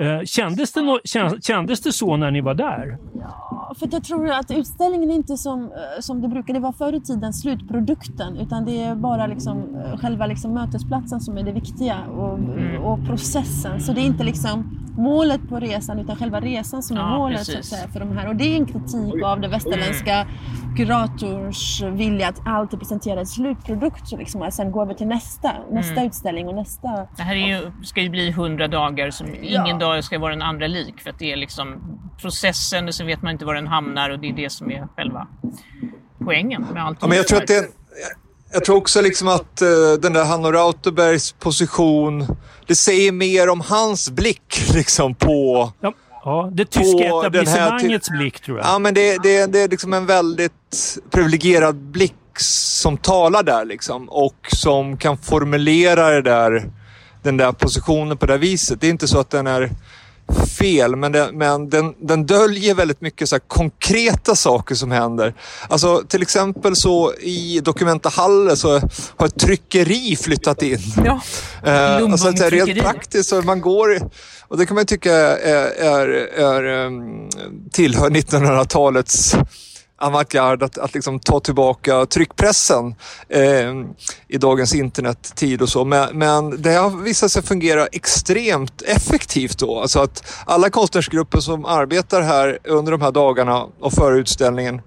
Eh, 0.00 0.24
kändes, 0.24 0.72
det 0.72 0.82
no, 0.82 0.98
kän, 1.04 1.40
kändes 1.42 1.80
det 1.80 1.92
så 1.92 2.16
när 2.16 2.30
ni 2.30 2.40
var 2.40 2.54
där? 2.54 2.98
För 3.78 3.86
att 3.86 3.92
jag 3.92 4.04
tror 4.04 4.30
att 4.30 4.50
utställningen 4.50 5.10
är 5.10 5.14
inte 5.14 5.36
som, 5.36 5.62
eh, 5.62 6.00
som 6.00 6.22
det 6.22 6.28
brukade 6.28 6.58
vara 6.58 6.72
förr 6.72 6.92
i 6.92 7.00
tiden, 7.00 7.32
slutprodukten. 7.32 8.36
Utan 8.36 8.64
det 8.64 8.82
är 8.82 8.94
bara 8.94 9.26
liksom, 9.26 9.76
eh, 9.76 9.98
själva 9.98 10.26
liksom 10.26 10.54
mötesplatsen 10.54 11.20
som 11.20 11.38
är 11.38 11.42
det 11.42 11.52
viktiga 11.52 11.96
och, 12.06 12.38
och 12.92 13.06
processen. 13.06 13.80
Så 13.80 13.92
det 13.92 14.00
är 14.00 14.06
inte 14.06 14.24
liksom 14.24 14.80
målet 14.98 15.48
på 15.48 15.60
resan 15.60 15.98
utan 15.98 16.16
själva 16.16 16.40
resan 16.40 16.82
som 16.82 16.96
är 16.96 17.00
Ja, 17.00 17.18
målet 17.18 17.46
så 17.46 17.52
att 17.52 17.56
precis. 17.56 17.78
säga, 17.78 17.88
för 17.88 18.00
de 18.00 18.16
här. 18.16 18.28
Och 18.28 18.36
det 18.36 18.44
är 18.44 18.56
en 18.56 18.66
kritik 18.66 19.22
av 19.24 19.40
det 19.40 19.48
västerländska 19.48 20.26
kurators 20.76 21.82
vilja 21.82 22.28
att 22.28 22.46
alltid 22.46 22.78
presentera 22.78 23.20
en 23.20 23.26
slutprodukt. 23.26 24.08
Så 24.08 24.16
liksom, 24.16 24.42
att 24.42 24.54
sen 24.54 24.72
gå 24.72 24.82
över 24.82 24.94
till 24.94 25.06
nästa, 25.06 25.52
nästa 25.70 26.04
utställning 26.04 26.48
och 26.48 26.54
nästa 26.54 26.88
Det 27.16 27.22
här 27.22 27.34
är 27.34 27.46
ju, 27.46 27.72
ska 27.82 28.00
ju 28.00 28.08
bli 28.08 28.28
100 28.28 28.68
dagar 28.68 29.10
som 29.10 29.26
ingen 29.42 29.78
dag 29.78 29.83
ska 30.02 30.18
vara 30.18 30.30
den 30.30 30.42
andra 30.42 30.66
lik. 30.66 31.00
För 31.00 31.10
att 31.10 31.18
det 31.18 31.32
är 31.32 31.36
liksom 31.36 31.98
processen 32.20 32.88
och 32.88 32.94
så 32.94 33.04
vet 33.04 33.22
man 33.22 33.32
inte 33.32 33.44
var 33.44 33.54
den 33.54 33.66
hamnar 33.66 34.10
och 34.10 34.18
det 34.18 34.28
är 34.28 34.32
det 34.32 34.50
som 34.50 34.70
är 34.70 34.88
själva 34.96 35.26
poängen 36.24 36.66
med 36.72 36.84
allt. 36.84 36.98
Ja, 37.00 37.06
men 37.06 37.16
jag 37.16 37.28
tror 37.28 37.38
att 37.38 37.46
det, 37.46 37.68
jag 38.52 38.64
tror 38.64 38.76
också 38.76 39.00
liksom 39.00 39.28
att 39.28 39.62
eh, 39.62 39.68
den 40.02 40.12
där 40.12 40.24
Hanno 40.24 40.52
Rauterbergs 40.52 41.32
position, 41.32 42.26
det 42.66 42.74
säger 42.74 43.12
mer 43.12 43.48
om 43.48 43.60
hans 43.60 44.10
blick 44.10 44.62
liksom 44.74 45.14
på 45.14 45.72
Ja, 45.80 45.92
ja 46.24 46.50
det 46.52 46.64
tyska 46.64 47.08
På 47.10 47.28
den 47.28 47.46
här 47.46 47.66
etablissemangets 47.66 48.10
blick 48.10 48.40
tror 48.40 48.58
jag. 48.58 48.66
Ja, 48.66 48.78
men 48.78 48.94
det, 48.94 49.22
det, 49.22 49.46
det 49.46 49.60
är 49.60 49.68
liksom 49.68 49.92
en 49.92 50.06
väldigt 50.06 50.98
privilegierad 51.10 51.76
blick 51.76 52.14
som 52.38 52.96
talar 52.96 53.42
där 53.42 53.64
liksom 53.64 54.08
och 54.08 54.48
som 54.48 54.96
kan 54.96 55.18
formulera 55.18 56.10
det 56.10 56.22
där, 56.22 56.70
den 57.24 57.36
där 57.36 57.52
positionen 57.52 58.16
på 58.16 58.26
det 58.26 58.38
viset. 58.38 58.80
Det 58.80 58.86
är 58.86 58.90
inte 58.90 59.08
så 59.08 59.18
att 59.18 59.30
den 59.30 59.46
är 59.46 59.70
fel, 60.58 60.96
men, 60.96 61.12
det, 61.12 61.30
men 61.32 61.70
den, 61.70 61.94
den 61.98 62.26
döljer 62.26 62.74
väldigt 62.74 63.00
mycket 63.00 63.28
så 63.28 63.38
konkreta 63.40 64.34
saker 64.34 64.74
som 64.74 64.90
händer. 64.90 65.34
Alltså 65.68 66.02
till 66.08 66.22
exempel 66.22 66.76
så 66.76 67.12
i 67.14 67.60
Documenta 67.60 68.08
Halle 68.08 68.56
så 68.56 68.80
har 69.16 69.26
ett 69.26 69.38
tryckeri 69.38 70.16
flyttat 70.16 70.62
in. 70.62 70.78
Ja. 71.04 71.20
Eh, 71.64 71.96
alltså, 71.96 72.32
så 72.32 72.42
här, 72.42 72.50
rent 72.50 72.80
praktiskt, 72.80 73.28
så 73.28 73.42
man 73.42 73.60
går, 73.60 74.10
och 74.48 74.58
det 74.58 74.66
kan 74.66 74.74
man 74.74 74.86
tycka 74.86 75.12
är, 75.12 75.66
är, 75.66 76.08
är, 76.38 76.86
um, 76.86 77.28
tillhör 77.72 78.10
1900-talets 78.10 79.36
avantgarde 80.06 80.64
att, 80.64 80.78
att 80.78 80.94
liksom 80.94 81.20
ta 81.20 81.40
tillbaka 81.40 82.06
tryckpressen 82.06 82.94
eh, 83.28 83.72
i 84.28 84.38
dagens 84.38 84.74
internettid 84.74 85.62
och 85.62 85.68
så. 85.68 85.84
Men, 85.84 86.18
men 86.18 86.62
det 86.62 86.72
har 86.72 86.90
visat 86.90 87.30
sig 87.32 87.42
fungera 87.42 87.86
extremt 87.86 88.82
effektivt 88.82 89.58
då. 89.58 89.80
Alltså 89.80 90.00
att 90.00 90.24
alla 90.46 90.70
konstnärsgrupper 90.70 91.40
som 91.40 91.64
arbetar 91.64 92.22
här 92.22 92.58
under 92.64 92.92
de 92.92 93.02
här 93.02 93.12
dagarna 93.12 93.66
och 93.80 93.92
före 93.92 94.18
utställningen 94.18 94.80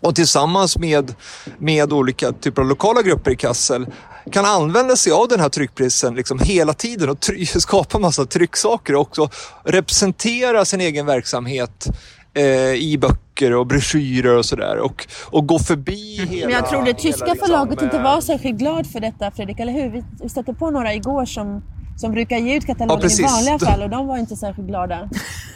och 0.00 0.14
tillsammans 0.14 0.78
med, 0.78 1.14
med 1.58 1.92
olika 1.92 2.32
typer 2.32 2.62
av 2.62 2.68
lokala 2.68 3.02
grupper 3.02 3.30
i 3.30 3.36
Kassel 3.36 3.86
kan 4.30 4.44
använda 4.44 4.96
sig 4.96 5.12
av 5.12 5.28
den 5.28 5.40
här 5.40 5.48
tryckpressen 5.48 6.14
liksom 6.14 6.38
hela 6.38 6.74
tiden 6.74 7.10
och 7.10 7.20
try- 7.20 7.46
skapa 7.60 7.98
massa 7.98 8.24
trycksaker 8.24 8.94
och 8.94 9.00
också 9.00 9.30
representera 9.64 10.64
sin 10.64 10.80
egen 10.80 11.06
verksamhet 11.06 11.88
eh, 12.34 12.74
i 12.74 12.98
böcker 13.00 13.52
och 13.54 13.66
broschyrer 13.66 14.36
och 14.36 14.44
sådär 14.44 14.78
och, 14.78 15.06
och 15.30 15.46
gå 15.46 15.58
förbi 15.58 16.16
hela... 16.16 16.32
Mm. 16.32 16.40
Men 16.40 16.50
jag 16.50 16.68
tror 16.68 16.82
det 16.84 16.94
tyska 16.94 17.24
hela, 17.24 17.32
liksom, 17.32 17.46
förlaget 17.48 17.82
inte 17.82 17.96
eh, 17.96 18.02
var 18.02 18.20
särskilt 18.20 18.58
glad 18.58 18.86
för 18.86 19.00
detta 19.00 19.30
Fredrik, 19.30 19.60
eller 19.60 19.72
hur? 19.72 19.90
Vi- 19.90 20.04
Vi 20.22 20.28
stötte 20.28 20.54
på 20.54 20.70
några 20.70 20.94
igår 20.94 21.24
som, 21.24 21.62
som 21.96 22.12
brukar 22.12 22.36
ge 22.38 22.56
ut 22.56 22.66
katalogen 22.66 23.10
Ja, 23.18 23.18
i 23.18 23.22
vanliga 23.22 23.58
fall 23.58 23.82
och 23.82 23.90
de 23.90 24.06
var 24.06 24.18
inte 24.18 24.36
särskilt 24.36 24.68
glada. 24.68 25.08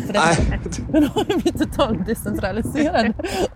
För. 0.06 0.12
Nej. 0.12 0.36
Men 0.92 1.02
de 1.02 1.08
har 1.08 1.24
blivit 1.24 1.58
totalt 1.58 2.06
decentraliserade 2.06 3.12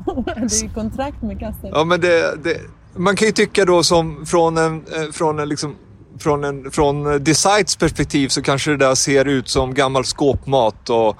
och 0.07 0.29
hade 0.29 0.57
ju 0.57 0.69
kontrakt 0.69 1.23
med 1.23 1.39
Kassel. 1.41 1.71
Ja, 1.75 1.85
men 1.85 2.01
det, 2.01 2.45
det, 2.45 2.61
man 2.97 3.17
kan 3.17 3.27
ju 3.27 3.33
tycka 3.33 3.65
då 3.65 3.83
som 3.83 4.27
från 4.27 4.57
en, 4.59 4.75
eh, 4.77 5.13
från 5.13 5.39
en 5.39 5.49
liksom 5.49 5.77
från, 6.19 6.45
en, 6.45 6.71
från 6.71 7.25
Decides 7.25 7.77
perspektiv 7.77 8.29
så 8.29 8.43
kanske 8.43 8.71
det 8.71 8.77
där 8.77 8.95
ser 8.95 9.25
ut 9.25 9.49
som 9.49 9.75
gammal 9.75 10.05
skåpmat 10.05 10.91
och 10.91 11.17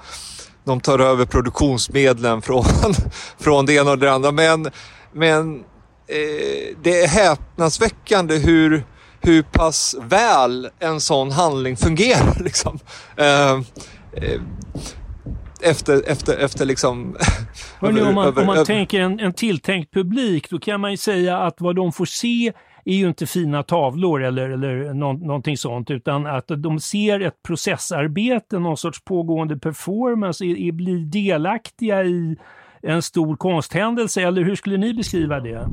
de 0.65 0.79
tar 0.79 0.99
över 0.99 1.25
produktionsmedlen 1.25 2.41
från, 2.41 2.63
från 3.39 3.65
det 3.65 3.73
ena 3.73 3.91
och 3.91 3.97
det 3.97 4.11
andra. 4.13 4.31
Men, 4.31 4.67
men 5.13 5.55
eh, 6.07 6.75
det 6.83 7.01
är 7.03 7.07
häpnadsväckande 7.07 8.35
hur, 8.37 8.83
hur 9.21 9.41
pass 9.43 9.95
väl 10.01 10.69
en 10.79 10.99
sån 11.01 11.31
handling 11.31 11.77
fungerar. 11.77 12.37
Liksom. 12.43 12.79
Eh, 13.17 13.51
eh, 13.53 14.41
efter, 15.63 16.03
efter, 16.09 16.37
efter 16.37 16.65
liksom... 16.65 17.17
Hörrni, 17.79 18.01
om 18.01 18.15
man, 18.15 18.27
över- 18.27 18.41
om 18.41 18.47
man 18.47 18.55
över- 18.55 18.65
tänker 18.65 18.99
en, 18.99 19.19
en 19.19 19.33
tilltänkt 19.33 19.93
publik, 19.93 20.49
då 20.49 20.59
kan 20.59 20.81
man 20.81 20.91
ju 20.91 20.97
säga 20.97 21.37
att 21.37 21.55
vad 21.57 21.75
de 21.75 21.91
får 21.91 22.05
se 22.05 22.53
är 22.85 22.95
ju 22.95 23.07
inte 23.07 23.25
fina 23.25 23.63
tavlor 23.63 24.23
eller, 24.23 24.49
eller 24.49 24.93
nå, 24.93 25.13
någonting 25.13 25.57
sånt, 25.57 25.91
utan 25.91 26.27
att 26.27 26.45
de 26.47 26.79
ser 26.79 27.19
ett 27.19 27.43
processarbete, 27.43 28.59
någon 28.59 28.77
sorts 28.77 29.03
pågående 29.03 29.57
performance, 29.57 30.45
är, 30.45 30.57
är, 30.57 30.71
blir 30.71 30.97
delaktiga 30.97 32.03
i 32.03 32.37
en 32.81 33.01
stor 33.01 33.35
konsthändelse, 33.35 34.21
eller 34.21 34.43
hur 34.43 34.55
skulle 34.55 34.77
ni 34.77 34.93
beskriva 34.93 35.39
det? 35.39 35.67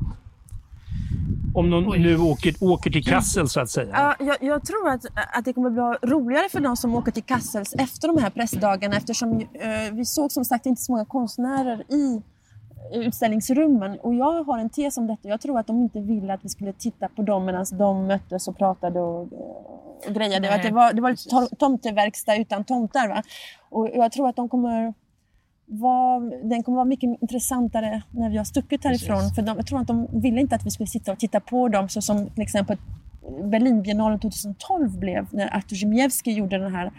Om 1.55 1.71
någon 1.71 1.93
Oj. 1.93 1.99
nu 1.99 2.19
åker, 2.19 2.55
åker 2.61 2.91
till 2.91 3.05
Kassel 3.05 3.49
så 3.49 3.61
att 3.61 3.71
säga. 3.71 3.89
Ja, 3.93 4.27
jag, 4.27 4.37
jag 4.41 4.67
tror 4.67 4.89
att, 4.89 5.05
att 5.15 5.45
det 5.45 5.53
kommer 5.53 5.71
bli 5.71 6.09
roligare 6.11 6.49
för 6.49 6.61
de 6.61 6.77
som 6.77 6.95
åker 6.95 7.13
till 7.13 7.23
Kassels 7.23 7.75
efter 7.75 8.09
de 8.09 8.23
här 8.23 8.31
pressdagarna 8.31 8.97
eftersom 8.97 9.41
eh, 9.41 9.93
vi 9.93 10.05
såg 10.05 10.33
som 10.33 10.45
sagt 10.45 10.67
inte 10.67 10.83
så 10.83 10.93
många 10.93 11.05
konstnärer 11.05 11.93
i 11.93 12.23
utställningsrummen. 12.93 13.99
Och 13.99 14.15
jag 14.15 14.45
har 14.45 14.59
en 14.59 14.71
tes 14.71 14.97
om 14.97 15.07
detta. 15.07 15.29
Jag 15.29 15.41
tror 15.41 15.59
att 15.59 15.67
de 15.67 15.83
inte 15.83 16.01
ville 16.01 16.35
att 16.35 16.45
vi 16.45 16.49
skulle 16.49 16.73
titta 16.73 17.09
på 17.09 17.23
dem 17.23 17.45
medan 17.45 17.67
de 17.73 18.07
möttes 18.07 18.49
och 18.49 18.59
pratade 18.59 19.01
och, 19.01 19.21
och 20.07 20.15
grejade. 20.15 20.51
Nej, 20.51 20.61
det, 20.63 20.71
var, 20.71 20.93
det 20.93 21.01
var 21.01 21.11
lite 21.11 21.29
to- 21.29 21.57
tomteverkstad 21.59 22.37
utan 22.37 22.65
tomtar. 22.65 23.09
Va? 23.09 23.23
Och 23.71 23.89
jag 23.95 24.13
tror 24.13 24.29
att 24.29 24.37
de 24.37 24.49
kommer 24.49 24.95
var, 25.67 26.49
den 26.49 26.63
kommer 26.63 26.77
vara 26.77 26.85
mycket 26.85 27.21
intressantare 27.21 28.03
när 28.11 28.31
vi 28.31 28.37
har 28.37 28.45
stuckit 28.45 28.85
härifrån. 28.85 29.31
För 29.35 29.43
de, 29.43 29.57
jag 29.57 29.67
tror 29.67 29.81
att 29.81 29.87
de 29.87 30.21
ville 30.21 30.41
inte 30.41 30.55
att 30.55 30.67
vi 30.67 30.71
skulle 30.71 30.87
sitta 30.87 31.13
och 31.13 31.19
titta 31.19 31.41
på 31.41 31.69
dem 31.69 31.89
så 31.89 32.03
som 32.03 32.27
till 32.31 32.43
exempel 32.43 32.77
Berlinbiennalen 33.45 34.21
2012 34.21 34.99
blev 34.99 35.27
när 35.33 35.57
Artur 35.57 35.77
Zjemjewski 35.77 36.33
gjorde 36.33 36.59
den 36.59 36.75
här 36.75 36.93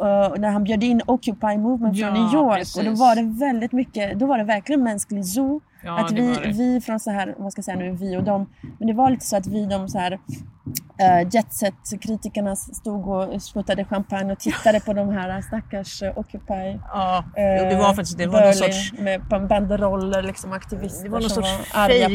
uh, 0.00 0.40
när 0.40 0.48
han 0.50 0.64
bjöd 0.64 0.82
in 0.84 1.02
Occupy 1.06 1.56
Movement 1.58 1.96
Ja, 1.96 2.06
från 2.14 2.24
New 2.24 2.34
York. 2.34 2.58
precis. 2.58 2.76
Och 2.78 2.84
då 2.84 2.90
var 2.90 3.16
det 3.16 3.22
väldigt 3.22 3.72
mycket, 3.72 4.18
då 4.18 4.26
var 4.26 4.38
det 4.38 4.44
verkligen 4.44 4.82
mänsklig 4.82 5.24
zoo. 5.26 5.60
Ja, 5.84 6.04
att 6.04 6.12
vi, 6.12 6.38
vi 6.44 6.80
från 6.80 7.00
så 7.00 7.10
här, 7.10 7.34
vad 7.38 7.52
ska 7.52 7.58
jag 7.58 7.64
säga 7.64 7.76
nu, 7.76 7.90
vi 7.92 8.16
och 8.16 8.24
dem, 8.24 8.46
men 8.78 8.88
det 8.88 8.94
var 8.94 9.10
lite 9.10 9.24
så 9.26 9.36
att 9.36 9.46
vi 9.46 9.66
de 9.66 9.88
så 9.88 9.98
här 9.98 10.12
uh, 10.12 11.28
jetset-kritikerna 11.30 12.56
stod 12.56 13.08
och 13.08 13.42
smuttade 13.42 13.84
champagne 13.84 14.32
och 14.32 14.38
tittade 14.38 14.80
på 14.80 14.92
de 14.92 15.08
här 15.08 15.40
stackars 15.40 16.02
uh, 16.02 16.18
Occupy 16.18 16.78
Ja, 16.92 17.24
eh, 17.36 17.68
det 17.68 17.76
var 17.78 17.94
faktiskt 17.94 18.18
det 18.18 18.26
var 18.26 18.40
någon 18.40 18.52
sorts, 18.54 18.92
med 18.98 19.20
ban- 19.20 19.48
banderoller, 19.48 20.22
liksom 20.22 20.52
aktivister 20.52 21.04
det 21.04 21.10
var 21.10 21.20
någon 21.20 21.30
sorts 21.30 21.48
Ja, 21.74 21.88
det 21.88 22.08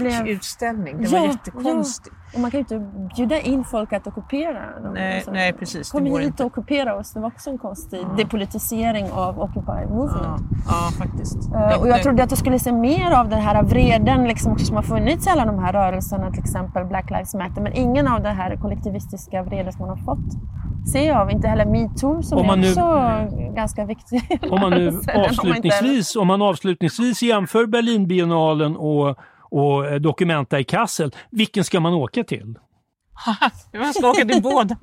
blev- 0.00 0.26
utställning. 0.28 1.02
Det 1.02 1.08
var 1.08 1.26
jättekonstigt. 1.26 2.16
Och 2.34 2.40
man 2.40 2.50
kan 2.50 2.58
ju 2.58 2.60
inte 2.60 2.78
bjuda 3.16 3.40
in 3.40 3.64
folk 3.64 3.92
att 3.92 4.06
ockupera. 4.06 4.80
dem. 4.80 4.92
Nej, 4.94 5.24
nej, 5.32 5.52
precis. 5.52 5.90
Kom 5.90 6.06
hit 6.06 6.20
inte. 6.22 6.44
och 6.44 6.46
ockupera 6.46 6.96
oss. 6.96 7.12
Det 7.12 7.20
var 7.20 7.26
också 7.26 7.50
en 7.50 7.58
konstig 7.58 8.06
depolitisering 8.16 9.10
av 9.10 9.40
Occupy 9.40 9.72
Ja, 9.82 9.88
Movement. 9.88 10.42
ja 10.66 10.90
faktiskt. 10.98 11.52
Eh, 11.54 11.80
och 11.80 11.88
jag 11.88 12.02
trodde 12.22 12.24
att 12.24 12.30
jag 12.30 12.38
skulle 12.38 12.58
se 12.58 12.72
mer 12.72 13.10
av 13.12 13.28
den 13.28 13.40
här 13.40 13.62
vreden 13.62 14.28
liksom, 14.28 14.52
också 14.52 14.66
som 14.66 14.76
har 14.76 14.82
funnits 14.82 15.26
i 15.26 15.30
alla 15.30 15.44
de 15.44 15.58
här 15.58 15.72
rörelserna, 15.72 16.30
till 16.30 16.40
exempel 16.40 16.84
Black 16.84 17.10
Lives 17.10 17.34
Matter. 17.34 17.62
Men 17.62 17.72
ingen 17.72 18.08
av 18.08 18.22
den 18.22 18.36
här 18.36 18.56
kollektivistiska 18.56 19.42
vrede 19.42 19.72
som 19.72 19.80
man 19.80 19.88
har 19.98 20.04
fått 20.04 20.32
ser 20.92 21.06
jag 21.08 21.16
av. 21.20 21.30
Inte 21.30 21.48
heller 21.48 21.66
metoo 21.66 22.22
som 22.22 22.38
Om 22.38 22.46
man 22.46 22.58
är 22.58 22.62
nu- 22.62 22.68
också 22.70 23.54
ganska 23.54 23.84
viktig. 23.84 24.38
Om 24.50 24.60
man 24.60 24.70
nu 24.70 25.00
avslutningsvis, 25.14 26.16
om 26.16 26.26
man 26.26 26.42
avslutningsvis 26.42 27.22
jämför 27.22 27.66
Berlinbiennalen 27.66 28.76
och, 28.76 29.16
och 29.50 29.86
eh, 29.86 30.00
Documenta 30.00 30.60
i 30.60 30.64
Kassel, 30.64 31.10
vilken 31.30 31.64
ska 31.64 31.80
man 31.80 31.94
åka 31.94 32.24
till? 32.24 32.58
Man 33.78 33.94
ska 33.94 34.10
åka 34.10 34.24
till 34.24 34.42
båda. 34.42 34.76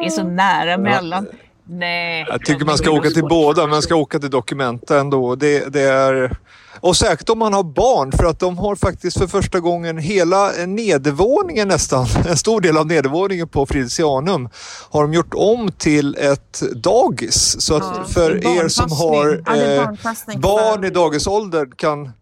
Det 0.00 0.06
är 0.06 0.10
så 0.10 0.24
nära 0.24 0.78
mellan. 0.78 1.26
Nej. 1.64 2.26
Jag 2.28 2.44
tycker 2.44 2.64
man 2.64 2.78
ska 2.78 2.90
åka 2.90 3.10
till 3.10 3.24
båda, 3.24 3.62
men 3.62 3.70
man 3.70 3.82
ska 3.82 3.94
åka 3.94 4.18
till 4.18 4.30
Documenta 4.30 5.00
ändå. 5.00 5.34
Det, 5.34 5.72
det 5.72 5.82
är... 5.82 6.36
Och 6.80 6.96
säkert 6.96 7.28
om 7.28 7.38
man 7.38 7.52
har 7.52 7.62
barn, 7.62 8.12
för 8.12 8.24
att 8.24 8.38
de 8.38 8.58
har 8.58 8.76
faktiskt 8.76 9.18
för 9.18 9.26
första 9.26 9.60
gången 9.60 9.98
hela 9.98 10.50
nedervåningen 10.66 11.68
nästan, 11.68 12.06
en 12.28 12.36
stor 12.36 12.60
del 12.60 12.76
av 12.76 12.86
nedervåningen 12.86 13.48
på 13.48 13.66
Fridhemsianum, 13.66 14.48
har 14.90 15.02
de 15.02 15.14
gjort 15.14 15.34
om 15.34 15.72
till 15.72 16.16
ett 16.20 16.62
dagis. 16.74 17.60
Så 17.60 17.76
att 17.76 17.82
Ja, 17.96 18.04
för 18.04 18.58
er 18.58 18.68
som 18.68 18.92
har 18.92 19.32
eh, 19.32 20.38
barn 20.38 20.84
i 20.84 20.90
dagisåldern 20.90 21.72
kan, 21.76 22.12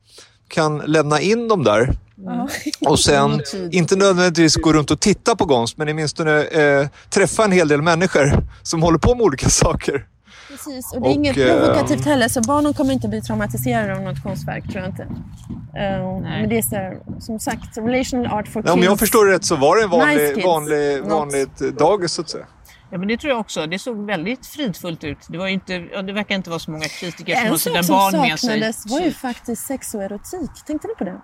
kan 0.51 0.78
lämna 0.78 1.20
in 1.20 1.48
dem 1.48 1.64
där. 1.64 1.90
Ja. 2.24 2.48
Och 2.88 2.98
sen, 3.01 3.40
inte 3.70 3.96
nödvändigtvis 3.96 4.57
gå 4.57 4.72
runt 4.72 4.90
och 4.90 5.01
titta 5.01 5.36
på 5.36 5.46
konst, 5.46 5.76
men 5.78 5.88
åtminstone 5.88 6.42
eh, 6.44 6.88
träffa 7.11 7.44
en 7.44 7.53
hel 7.53 7.68
del 7.68 7.82
människor 7.82 8.32
som 8.62 8.82
håller 8.82 8.98
på 8.98 9.14
med 9.14 9.24
olika 9.24 9.48
saker. 9.51 10.07
Precis, 10.48 10.92
och 10.92 11.01
det 11.01 11.07
är 11.07 11.11
Och, 11.11 11.14
inget 11.14 11.36
eh, 11.36 11.46
provokativt 11.46 12.05
heller, 12.05 12.28
så 12.28 12.40
barnen 12.40 12.74
kommer 12.74 12.92
inte 12.92 13.09
bli 13.09 13.20
traumatiserade 13.22 13.96
av 13.96 14.03
något 14.03 14.22
konstverk, 14.22 14.64
tror 14.72 14.76
jag 14.80 14.88
inte. 14.90 15.03
Eh, 15.03 16.20
men 16.22 16.48
det 16.48 16.59
är 16.59 16.62
så 16.62 16.96
som 17.20 17.40
sagt, 17.40 17.78
relational 17.78 18.26
art 18.26 18.48
for 18.48 18.62
Ja, 18.66 18.72
om 18.72 18.78
kids. 18.78 18.86
jag 18.90 18.98
förstår 18.98 19.26
det 19.26 19.32
rätt 19.34 19.44
så 19.44 19.57
var 19.57 19.76
det 19.76 19.82
en 19.82 19.90
vanlig, 19.90 20.16
Nice 20.16 20.34
kids. 20.34 20.46
vanlig, 20.46 21.03
vanligt 21.05 21.59
dagis 21.78 22.12
så 22.12 22.22
att 22.22 22.30
säga. 22.30 22.44
Ja, 22.91 22.99
men 22.99 23.09
det 23.09 23.16
tror 23.16 23.30
jag 23.30 23.41
också. 23.41 23.66
Det 23.66 23.78
såg 23.78 24.07
väldigt 24.07 24.47
fridfullt 24.47 25.05
ut. 25.05 25.26
Det, 25.28 25.38
var 25.38 25.47
inte, 25.47 25.74
ja, 25.74 26.03
det 26.03 26.12
verkar 26.12 26.34
inte 26.34 26.51
vara 26.51 26.59
så 26.59 26.70
många 26.70 26.84
kritiker 26.84 27.34
som 27.34 27.45
har 27.45 27.53
En 27.53 27.59
sak 27.59 27.72
sina 27.72 27.82
som 27.82 27.97
barn 27.97 28.20
med 28.28 28.38
sig. 28.38 28.51
saknades 28.51 28.86
var 28.93 29.01
ju 29.01 29.11
faktiskt 29.12 29.66
sex 29.66 29.95
och 29.95 30.03
erotik. 30.03 30.51
Tänkte 30.66 30.88
ni 30.88 30.95
på 30.95 31.05
det? 31.05 31.20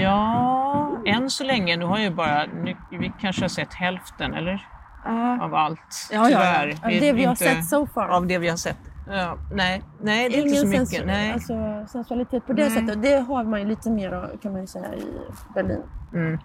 Ja, 0.00 0.98
än 1.06 1.30
så 1.30 1.44
länge. 1.44 1.76
Nu 1.76 1.84
har 1.84 1.98
ju 1.98 2.10
bara, 2.10 2.46
nu, 2.46 2.76
vi 2.90 3.12
kanske 3.20 3.42
har 3.42 3.48
sett 3.48 3.74
hälften, 3.74 4.34
eller? 4.34 4.66
Ja. 5.04 5.44
Av 5.44 5.54
allt. 5.54 6.08
Ja, 6.12 6.16
ja, 6.16 6.22
ja. 6.30 6.38
Tyvärr. 6.38 6.68
Av 6.94 7.00
det 7.00 7.12
vi 7.12 7.24
har 7.24 7.34
sett 7.34 7.66
so 7.68 7.86
far. 7.86 8.08
Av 8.08 8.26
det 8.26 8.38
vi 8.38 8.48
har 8.48 8.56
sett. 8.56 8.78
Ja, 9.10 9.36
nej, 9.52 9.82
nej, 10.02 10.28
det 10.30 10.36
är 10.38 10.42
inte 10.42 10.56
så 10.56 10.66
Ingen 10.66 10.70
mycket. 10.80 10.88
sens- 10.88 11.06
Nej. 11.06 11.32
Alltså, 11.32 11.86
sensualitet 11.92 12.46
på 12.46 12.52
det 12.52 12.62
Nej. 12.68 12.70
sättet. 12.70 13.02
Det 13.02 13.16
har 13.20 13.44
man 13.44 13.60
ju 13.60 13.66
lite 13.66 13.90
mer 13.90 14.30
kan 14.42 14.52
man 14.52 14.60
ju 14.60 14.66
säga, 14.66 14.94
i 14.94 15.04
Berlin. 15.54 15.82
Mm. 16.14 16.38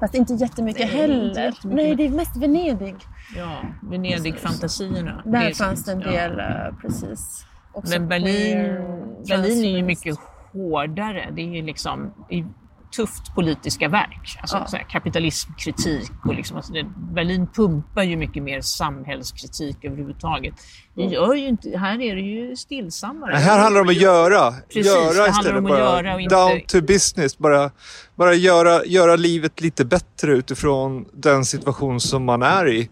Fast 0.00 0.14
inte 0.14 0.34
jättemycket 0.34 0.92
Nej, 0.92 1.02
inte 1.04 1.12
heller. 1.14 1.44
jättemycket. 1.44 1.84
Nej, 1.84 1.94
det 1.96 2.06
är 2.06 2.10
mest 2.10 2.36
Venedig. 2.36 2.96
Ja, 3.36 3.60
Venedig-fantasierna. 3.82 5.22
Där 5.24 5.48
Det 5.48 5.54
fanns 5.54 5.84
det 5.84 5.92
en 5.92 6.00
ja. 6.00 6.10
del, 6.10 6.38
eh, 6.40 6.46
precis. 6.80 7.46
Också 7.72 7.98
Men 7.98 8.08
Berlin, 8.08 8.56
Berlin 9.28 9.64
är 9.64 9.76
ju 9.76 9.82
mycket 9.82 10.16
hårdare. 10.52 11.28
Det 11.36 11.58
är 11.58 11.62
liksom 11.62 12.12
tufft 12.96 13.34
politiska 13.34 13.88
verk. 13.88 14.38
Alltså 14.40 14.56
Ja. 14.56 14.66
så 14.66 14.76
här, 14.76 14.84
kapitalismkritik 14.84 16.10
och 16.24 16.34
liksom, 16.34 16.56
alltså 16.56 16.72
det, 16.72 16.84
Berlin 17.14 17.46
pumpar 17.46 18.02
ju 18.02 18.16
mycket 18.16 18.42
mer 18.42 18.60
samhällskritik 18.60 19.84
överhuvudtaget. 19.84 20.54
Det 20.94 21.02
gör 21.02 21.34
ju 21.34 21.46
inte, 21.48 21.78
här 21.78 22.00
är 22.00 22.14
det 22.14 22.20
ju 22.20 22.56
stillsammare. 22.56 23.32
Men 23.32 23.42
här 23.42 23.58
handlar 23.58 23.80
det 23.80 23.84
om 23.84 23.88
att 23.96 24.02
göra. 24.02 24.52
Precis, 24.52 24.86
göra 24.86 25.04
handlar 25.06 25.28
istället. 25.28 25.58
om 25.58 25.66
att 25.66 25.70
bara 25.70 25.78
göra 25.78 26.14
och 26.14 26.20
inte- 26.20 26.34
Down 26.34 26.60
to 26.68 26.80
business. 26.80 27.38
Bara, 27.38 27.70
bara 28.14 28.34
göra, 28.34 28.84
göra 28.84 29.16
livet 29.16 29.60
lite 29.60 29.84
bättre 29.84 30.32
utifrån 30.32 31.04
den 31.12 31.44
situation 31.44 32.00
som 32.00 32.24
man 32.24 32.42
är 32.42 32.68
i. 32.68 32.88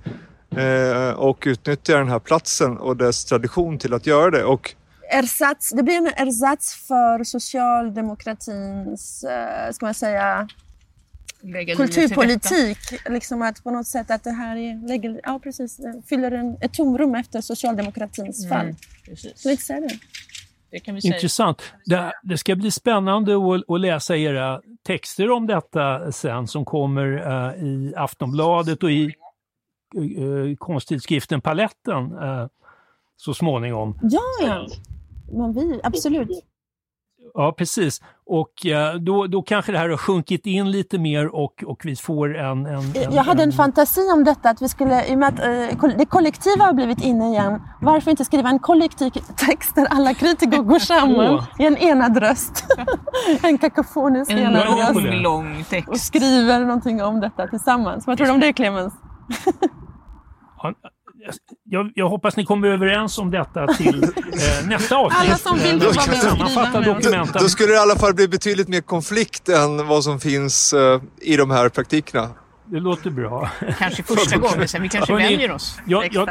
Eh, 0.57 1.11
och 1.15 1.43
utnyttja 1.47 1.99
den 1.99 2.09
här 2.09 2.19
platsen 2.19 2.79
och 2.79 2.97
dess 2.97 3.25
tradition 3.25 3.79
till 3.79 3.95
att 3.95 4.07
göra 4.07 4.31
det. 4.31 4.45
Och 4.45 4.75
Ersatz, 5.11 5.71
det 5.71 5.83
blir 5.83 5.97
en 5.97 6.07
ersatz 6.07 6.87
för 6.87 7.25
socialdemokratins, 7.25 9.25
eh, 9.25 9.73
ska 9.73 9.87
man 9.87 9.95
säga, 9.95 10.49
Lägga 11.45 11.77
kulturpolitik. 11.77 12.79
Liksom 13.09 13.43
att 13.43 13.65
på 13.65 13.71
något 13.71 13.87
sätt 13.87 14.11
att 14.11 14.25
det 14.25 14.31
här 14.31 14.57
är, 14.57 14.89
lägger, 14.89 15.21
ja, 15.23 15.41
precis, 15.43 15.77
det 15.77 16.03
fyller 16.09 16.31
en, 16.31 16.57
ett 16.61 16.75
tomrum 16.75 17.15
efter 17.15 17.41
socialdemokratins 17.41 18.49
fall. 18.49 18.67
Mm, 18.67 18.77
precis. 19.05 19.67
Det. 19.69 19.89
Det 20.71 20.81
kan 20.81 20.95
vi 20.95 21.01
säga. 21.01 21.15
Intressant. 21.15 21.63
Det, 21.85 22.13
det 22.23 22.39
ska 22.39 22.57
bli 22.57 22.71
spännande 22.71 23.37
att, 23.37 23.71
att 23.71 23.81
läsa 23.81 24.17
era 24.17 24.61
texter 24.87 25.31
om 25.31 25.47
detta 25.47 26.13
sen 26.13 26.47
som 26.47 26.65
kommer 26.65 27.13
eh, 27.13 27.65
i 27.65 27.95
Aftonbladet 27.97 28.83
och 28.83 28.91
i 28.91 29.15
uh, 29.97 30.57
konsttidskriften 30.57 31.41
Paletten 31.41 32.13
eh, 32.13 32.47
så 33.17 33.35
småningom. 33.35 33.99
Ja, 34.03 34.21
ja. 34.41 34.67
Men 35.35 35.53
vi, 35.53 35.81
absolut. 35.83 36.45
Ja, 37.35 37.55
precis. 37.59 38.03
Och 38.27 38.67
eh, 38.67 38.95
då, 38.95 39.27
då 39.27 39.43
kanske 39.43 39.73
det 39.73 39.79
här 39.79 39.89
har 39.89 39.97
sjunkit 39.97 40.47
in 40.47 40.71
lite 40.71 40.99
mer 40.99 41.35
och, 41.35 41.65
och 41.67 41.81
vi 41.85 41.97
får 41.97 42.37
en... 42.37 42.67
en, 42.67 42.77
en 42.77 43.13
Jag 43.15 43.23
hade 43.23 43.43
en 43.43 43.49
en, 43.49 43.53
fantasi 43.53 44.01
om 44.15 44.25
detta, 44.25 44.51
att 44.51 44.63
vi 44.63 44.69
skulle, 44.69 45.07
i 45.07 45.15
och 45.15 45.19
med 45.19 45.29
att 45.29 45.39
eh, 45.85 45.97
det 45.99 46.07
kollektiva 46.07 46.65
har 46.65 46.73
blivit 46.73 47.03
inne 47.05 47.29
igen, 47.29 47.63
varför 47.81 48.11
inte 48.11 48.25
skriva 48.25 48.49
en 48.49 48.59
kollektiv 48.59 49.11
text 49.37 49.75
där 49.75 49.87
alla 49.91 50.15
kritiker 50.15 50.59
går 50.63 50.79
samman 50.93 51.43
i 51.59 51.65
en 51.67 51.77
enad 51.77 52.17
röst. 52.17 52.65
en 53.43 53.59
kakofonisk 53.59 54.31
En 54.31 54.39
enad 54.39 54.53
bra 54.53 54.77
röst. 54.77 54.95
det. 54.95 55.11
lång, 55.11 55.23
lång 55.23 55.61
Och 55.61 55.69
text. 55.69 56.05
skriver 56.05 56.61
någonting 56.61 57.03
om 57.03 57.21
detta 57.21 57.47
tillsammans. 57.47 58.07
Vad 58.07 58.17
tror 58.17 58.27
du 58.27 58.33
om 58.33 58.41
det 58.41 58.53
Clemens? 58.53 58.95
Jag, 61.65 61.93
jag 61.95 62.09
hoppas 62.09 62.37
ni 62.37 62.45
kommer 62.45 62.69
överens 62.69 63.19
om 63.19 63.31
detta 63.31 63.67
till 63.67 64.03
eh, 64.05 64.11
nästa 64.69 64.97
avsnitt. 64.97 65.21
Alla 65.29 65.37
som 65.37 65.59
vill 65.59 65.79
då 65.79 65.87
vara 65.87 66.07
med 66.07 66.17
sammanfatta 66.17 66.81
dokumenten. 66.81 67.43
då 67.43 67.49
skulle 67.49 67.69
det 67.69 67.75
i 67.77 67.79
alla 67.79 67.97
fall 67.97 68.15
bli 68.15 68.29
betydligt 68.29 68.69
mer 68.69 68.81
konflikt 68.81 69.49
än 69.49 69.87
vad 69.87 70.05
som 70.05 70.21
finns 70.21 70.73
eh, 70.73 71.01
i 71.21 71.37
de 71.37 71.51
här 71.51 71.69
praktikerna. 71.69 72.29
Det 72.67 72.81
låter 72.81 73.11
bra. 73.11 73.51
Kanske 73.79 74.03
första 74.03 74.39
gången, 74.39 74.69
sen 74.69 74.83
vi 74.83 74.89
kanske 74.89 75.13
Hörrni, 75.13 75.29
vänjer 75.29 75.53
oss. 75.53 75.79
jag- 75.87 76.09
jag-. 76.15 76.29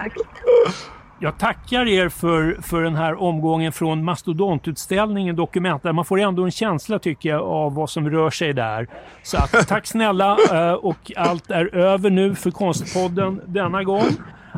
Jag 1.19 1.37
tackar 1.39 1.87
er 1.87 2.09
för, 2.09 2.57
för 2.61 2.81
den 2.81 2.95
här 2.95 3.21
omgången 3.21 3.71
från 3.71 4.03
mastodontutställningen 4.03 5.35
Dokumenta. 5.35 5.93
Man 5.93 6.05
får 6.05 6.19
ändå 6.19 6.43
en 6.43 6.51
känsla 6.51 6.99
tycker 6.99 7.29
jag 7.29 7.41
av 7.41 7.73
vad 7.73 7.89
som 7.89 8.09
rör 8.09 8.29
sig 8.29 8.53
där. 8.53 8.87
Så 9.23 9.37
att, 9.37 9.67
tack 9.67 9.87
snälla 9.87 10.37
eh, 10.51 10.73
och 10.73 11.11
allt 11.17 11.51
är 11.51 11.75
över 11.75 12.09
nu 12.09 12.35
för 12.35 12.51
Konstpodden 12.51 13.41
denna 13.47 13.83
gång. 13.83 14.03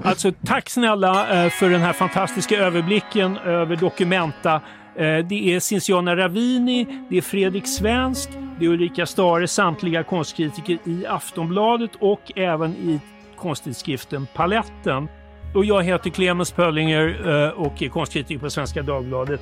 Alltså 0.03 0.31
tack 0.45 0.69
snälla 0.69 1.43
eh, 1.45 1.49
för 1.49 1.69
den 1.69 1.81
här 1.81 1.93
fantastiska 1.93 2.57
överblicken 2.57 3.37
över 3.37 3.75
Documenta. 3.75 4.53
Eh, 4.95 5.17
Det 5.25 5.55
är 5.55 5.59
Cinziana 5.59 6.15
Ravini, 6.15 6.87
det 7.09 7.17
är 7.17 7.21
Fredrik 7.21 7.67
Svensk, 7.67 8.29
det 8.59 8.65
är 8.65 8.69
Ulrika 8.69 9.05
Stare, 9.05 9.47
samtliga 9.47 10.03
konstkritiker 10.03 10.77
i 10.83 11.05
Aftonbladet 11.07 11.91
och 11.99 12.31
även 12.35 12.71
i 12.71 12.99
konsttidskriften 13.37 14.27
Paletten. 14.33 15.07
Och 15.55 15.65
jag 15.65 15.83
heter 15.83 16.09
Clemens 16.09 16.51
Pöllinger 16.51 17.27
eh, 17.45 17.49
och 17.49 17.81
är 17.81 17.89
konstkritiker 17.89 18.39
på 18.39 18.49
Svenska 18.49 18.81
Dagbladet. 18.81 19.41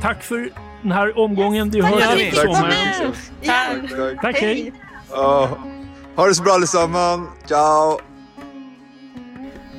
Tack 0.00 0.22
för 0.22 0.48
den 0.82 0.92
här 0.92 1.18
omgången. 1.18 1.70
Vi 1.70 1.80
hörs 1.80 2.02
efter 2.02 2.46
sommaren. 2.46 3.12
Igen. 3.42 4.18
Tack, 4.22 4.36
hej! 4.40 4.72
Ja. 5.10 5.48
ha 6.16 6.26
det 6.26 6.34
så 6.34 6.42
bra 6.42 6.52
allesammans. 6.52 7.28
Ciao! 7.46 7.98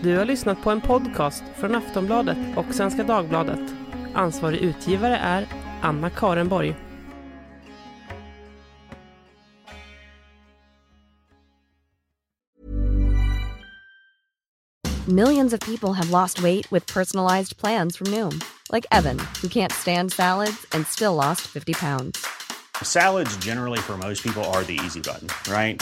Du 0.02 0.18
har 0.18 0.26
lyssnat 0.26 0.62
på 0.64 0.72
en 0.72 0.82
podcast 0.82 1.44
från 1.56 1.76
Aftonbladet 1.76 2.38
och 2.56 2.66
Svenska 2.72 3.04
Dagbladet. 3.04 3.60
Ansvarig 4.14 4.60
utgivare 4.60 5.18
är 5.18 5.48
Anna 5.82 6.10
Karenborg. 6.10 6.76
Millions 15.08 15.54
of 15.54 15.60
people 15.60 15.94
have 15.94 16.10
lost 16.10 16.44
weight 16.44 16.72
with 16.72 16.94
personalized 16.94 17.58
plans 17.58 17.98
from 17.98 18.08
Noom, 18.08 18.42
like 18.74 18.86
Evan, 18.92 19.20
who 19.42 19.48
can't 19.48 19.72
stand 19.72 20.12
salads 20.12 20.66
and 20.72 20.88
still 20.88 21.14
lost 21.16 21.42
50 21.42 21.74
pounds. 21.74 22.26
Salads, 22.84 23.38
generally, 23.38 23.80
for 23.80 23.98
most 23.98 24.24
people, 24.24 24.44
are 24.44 24.64
the 24.64 24.80
easy 24.86 25.00
button, 25.00 25.28
right? 25.50 25.82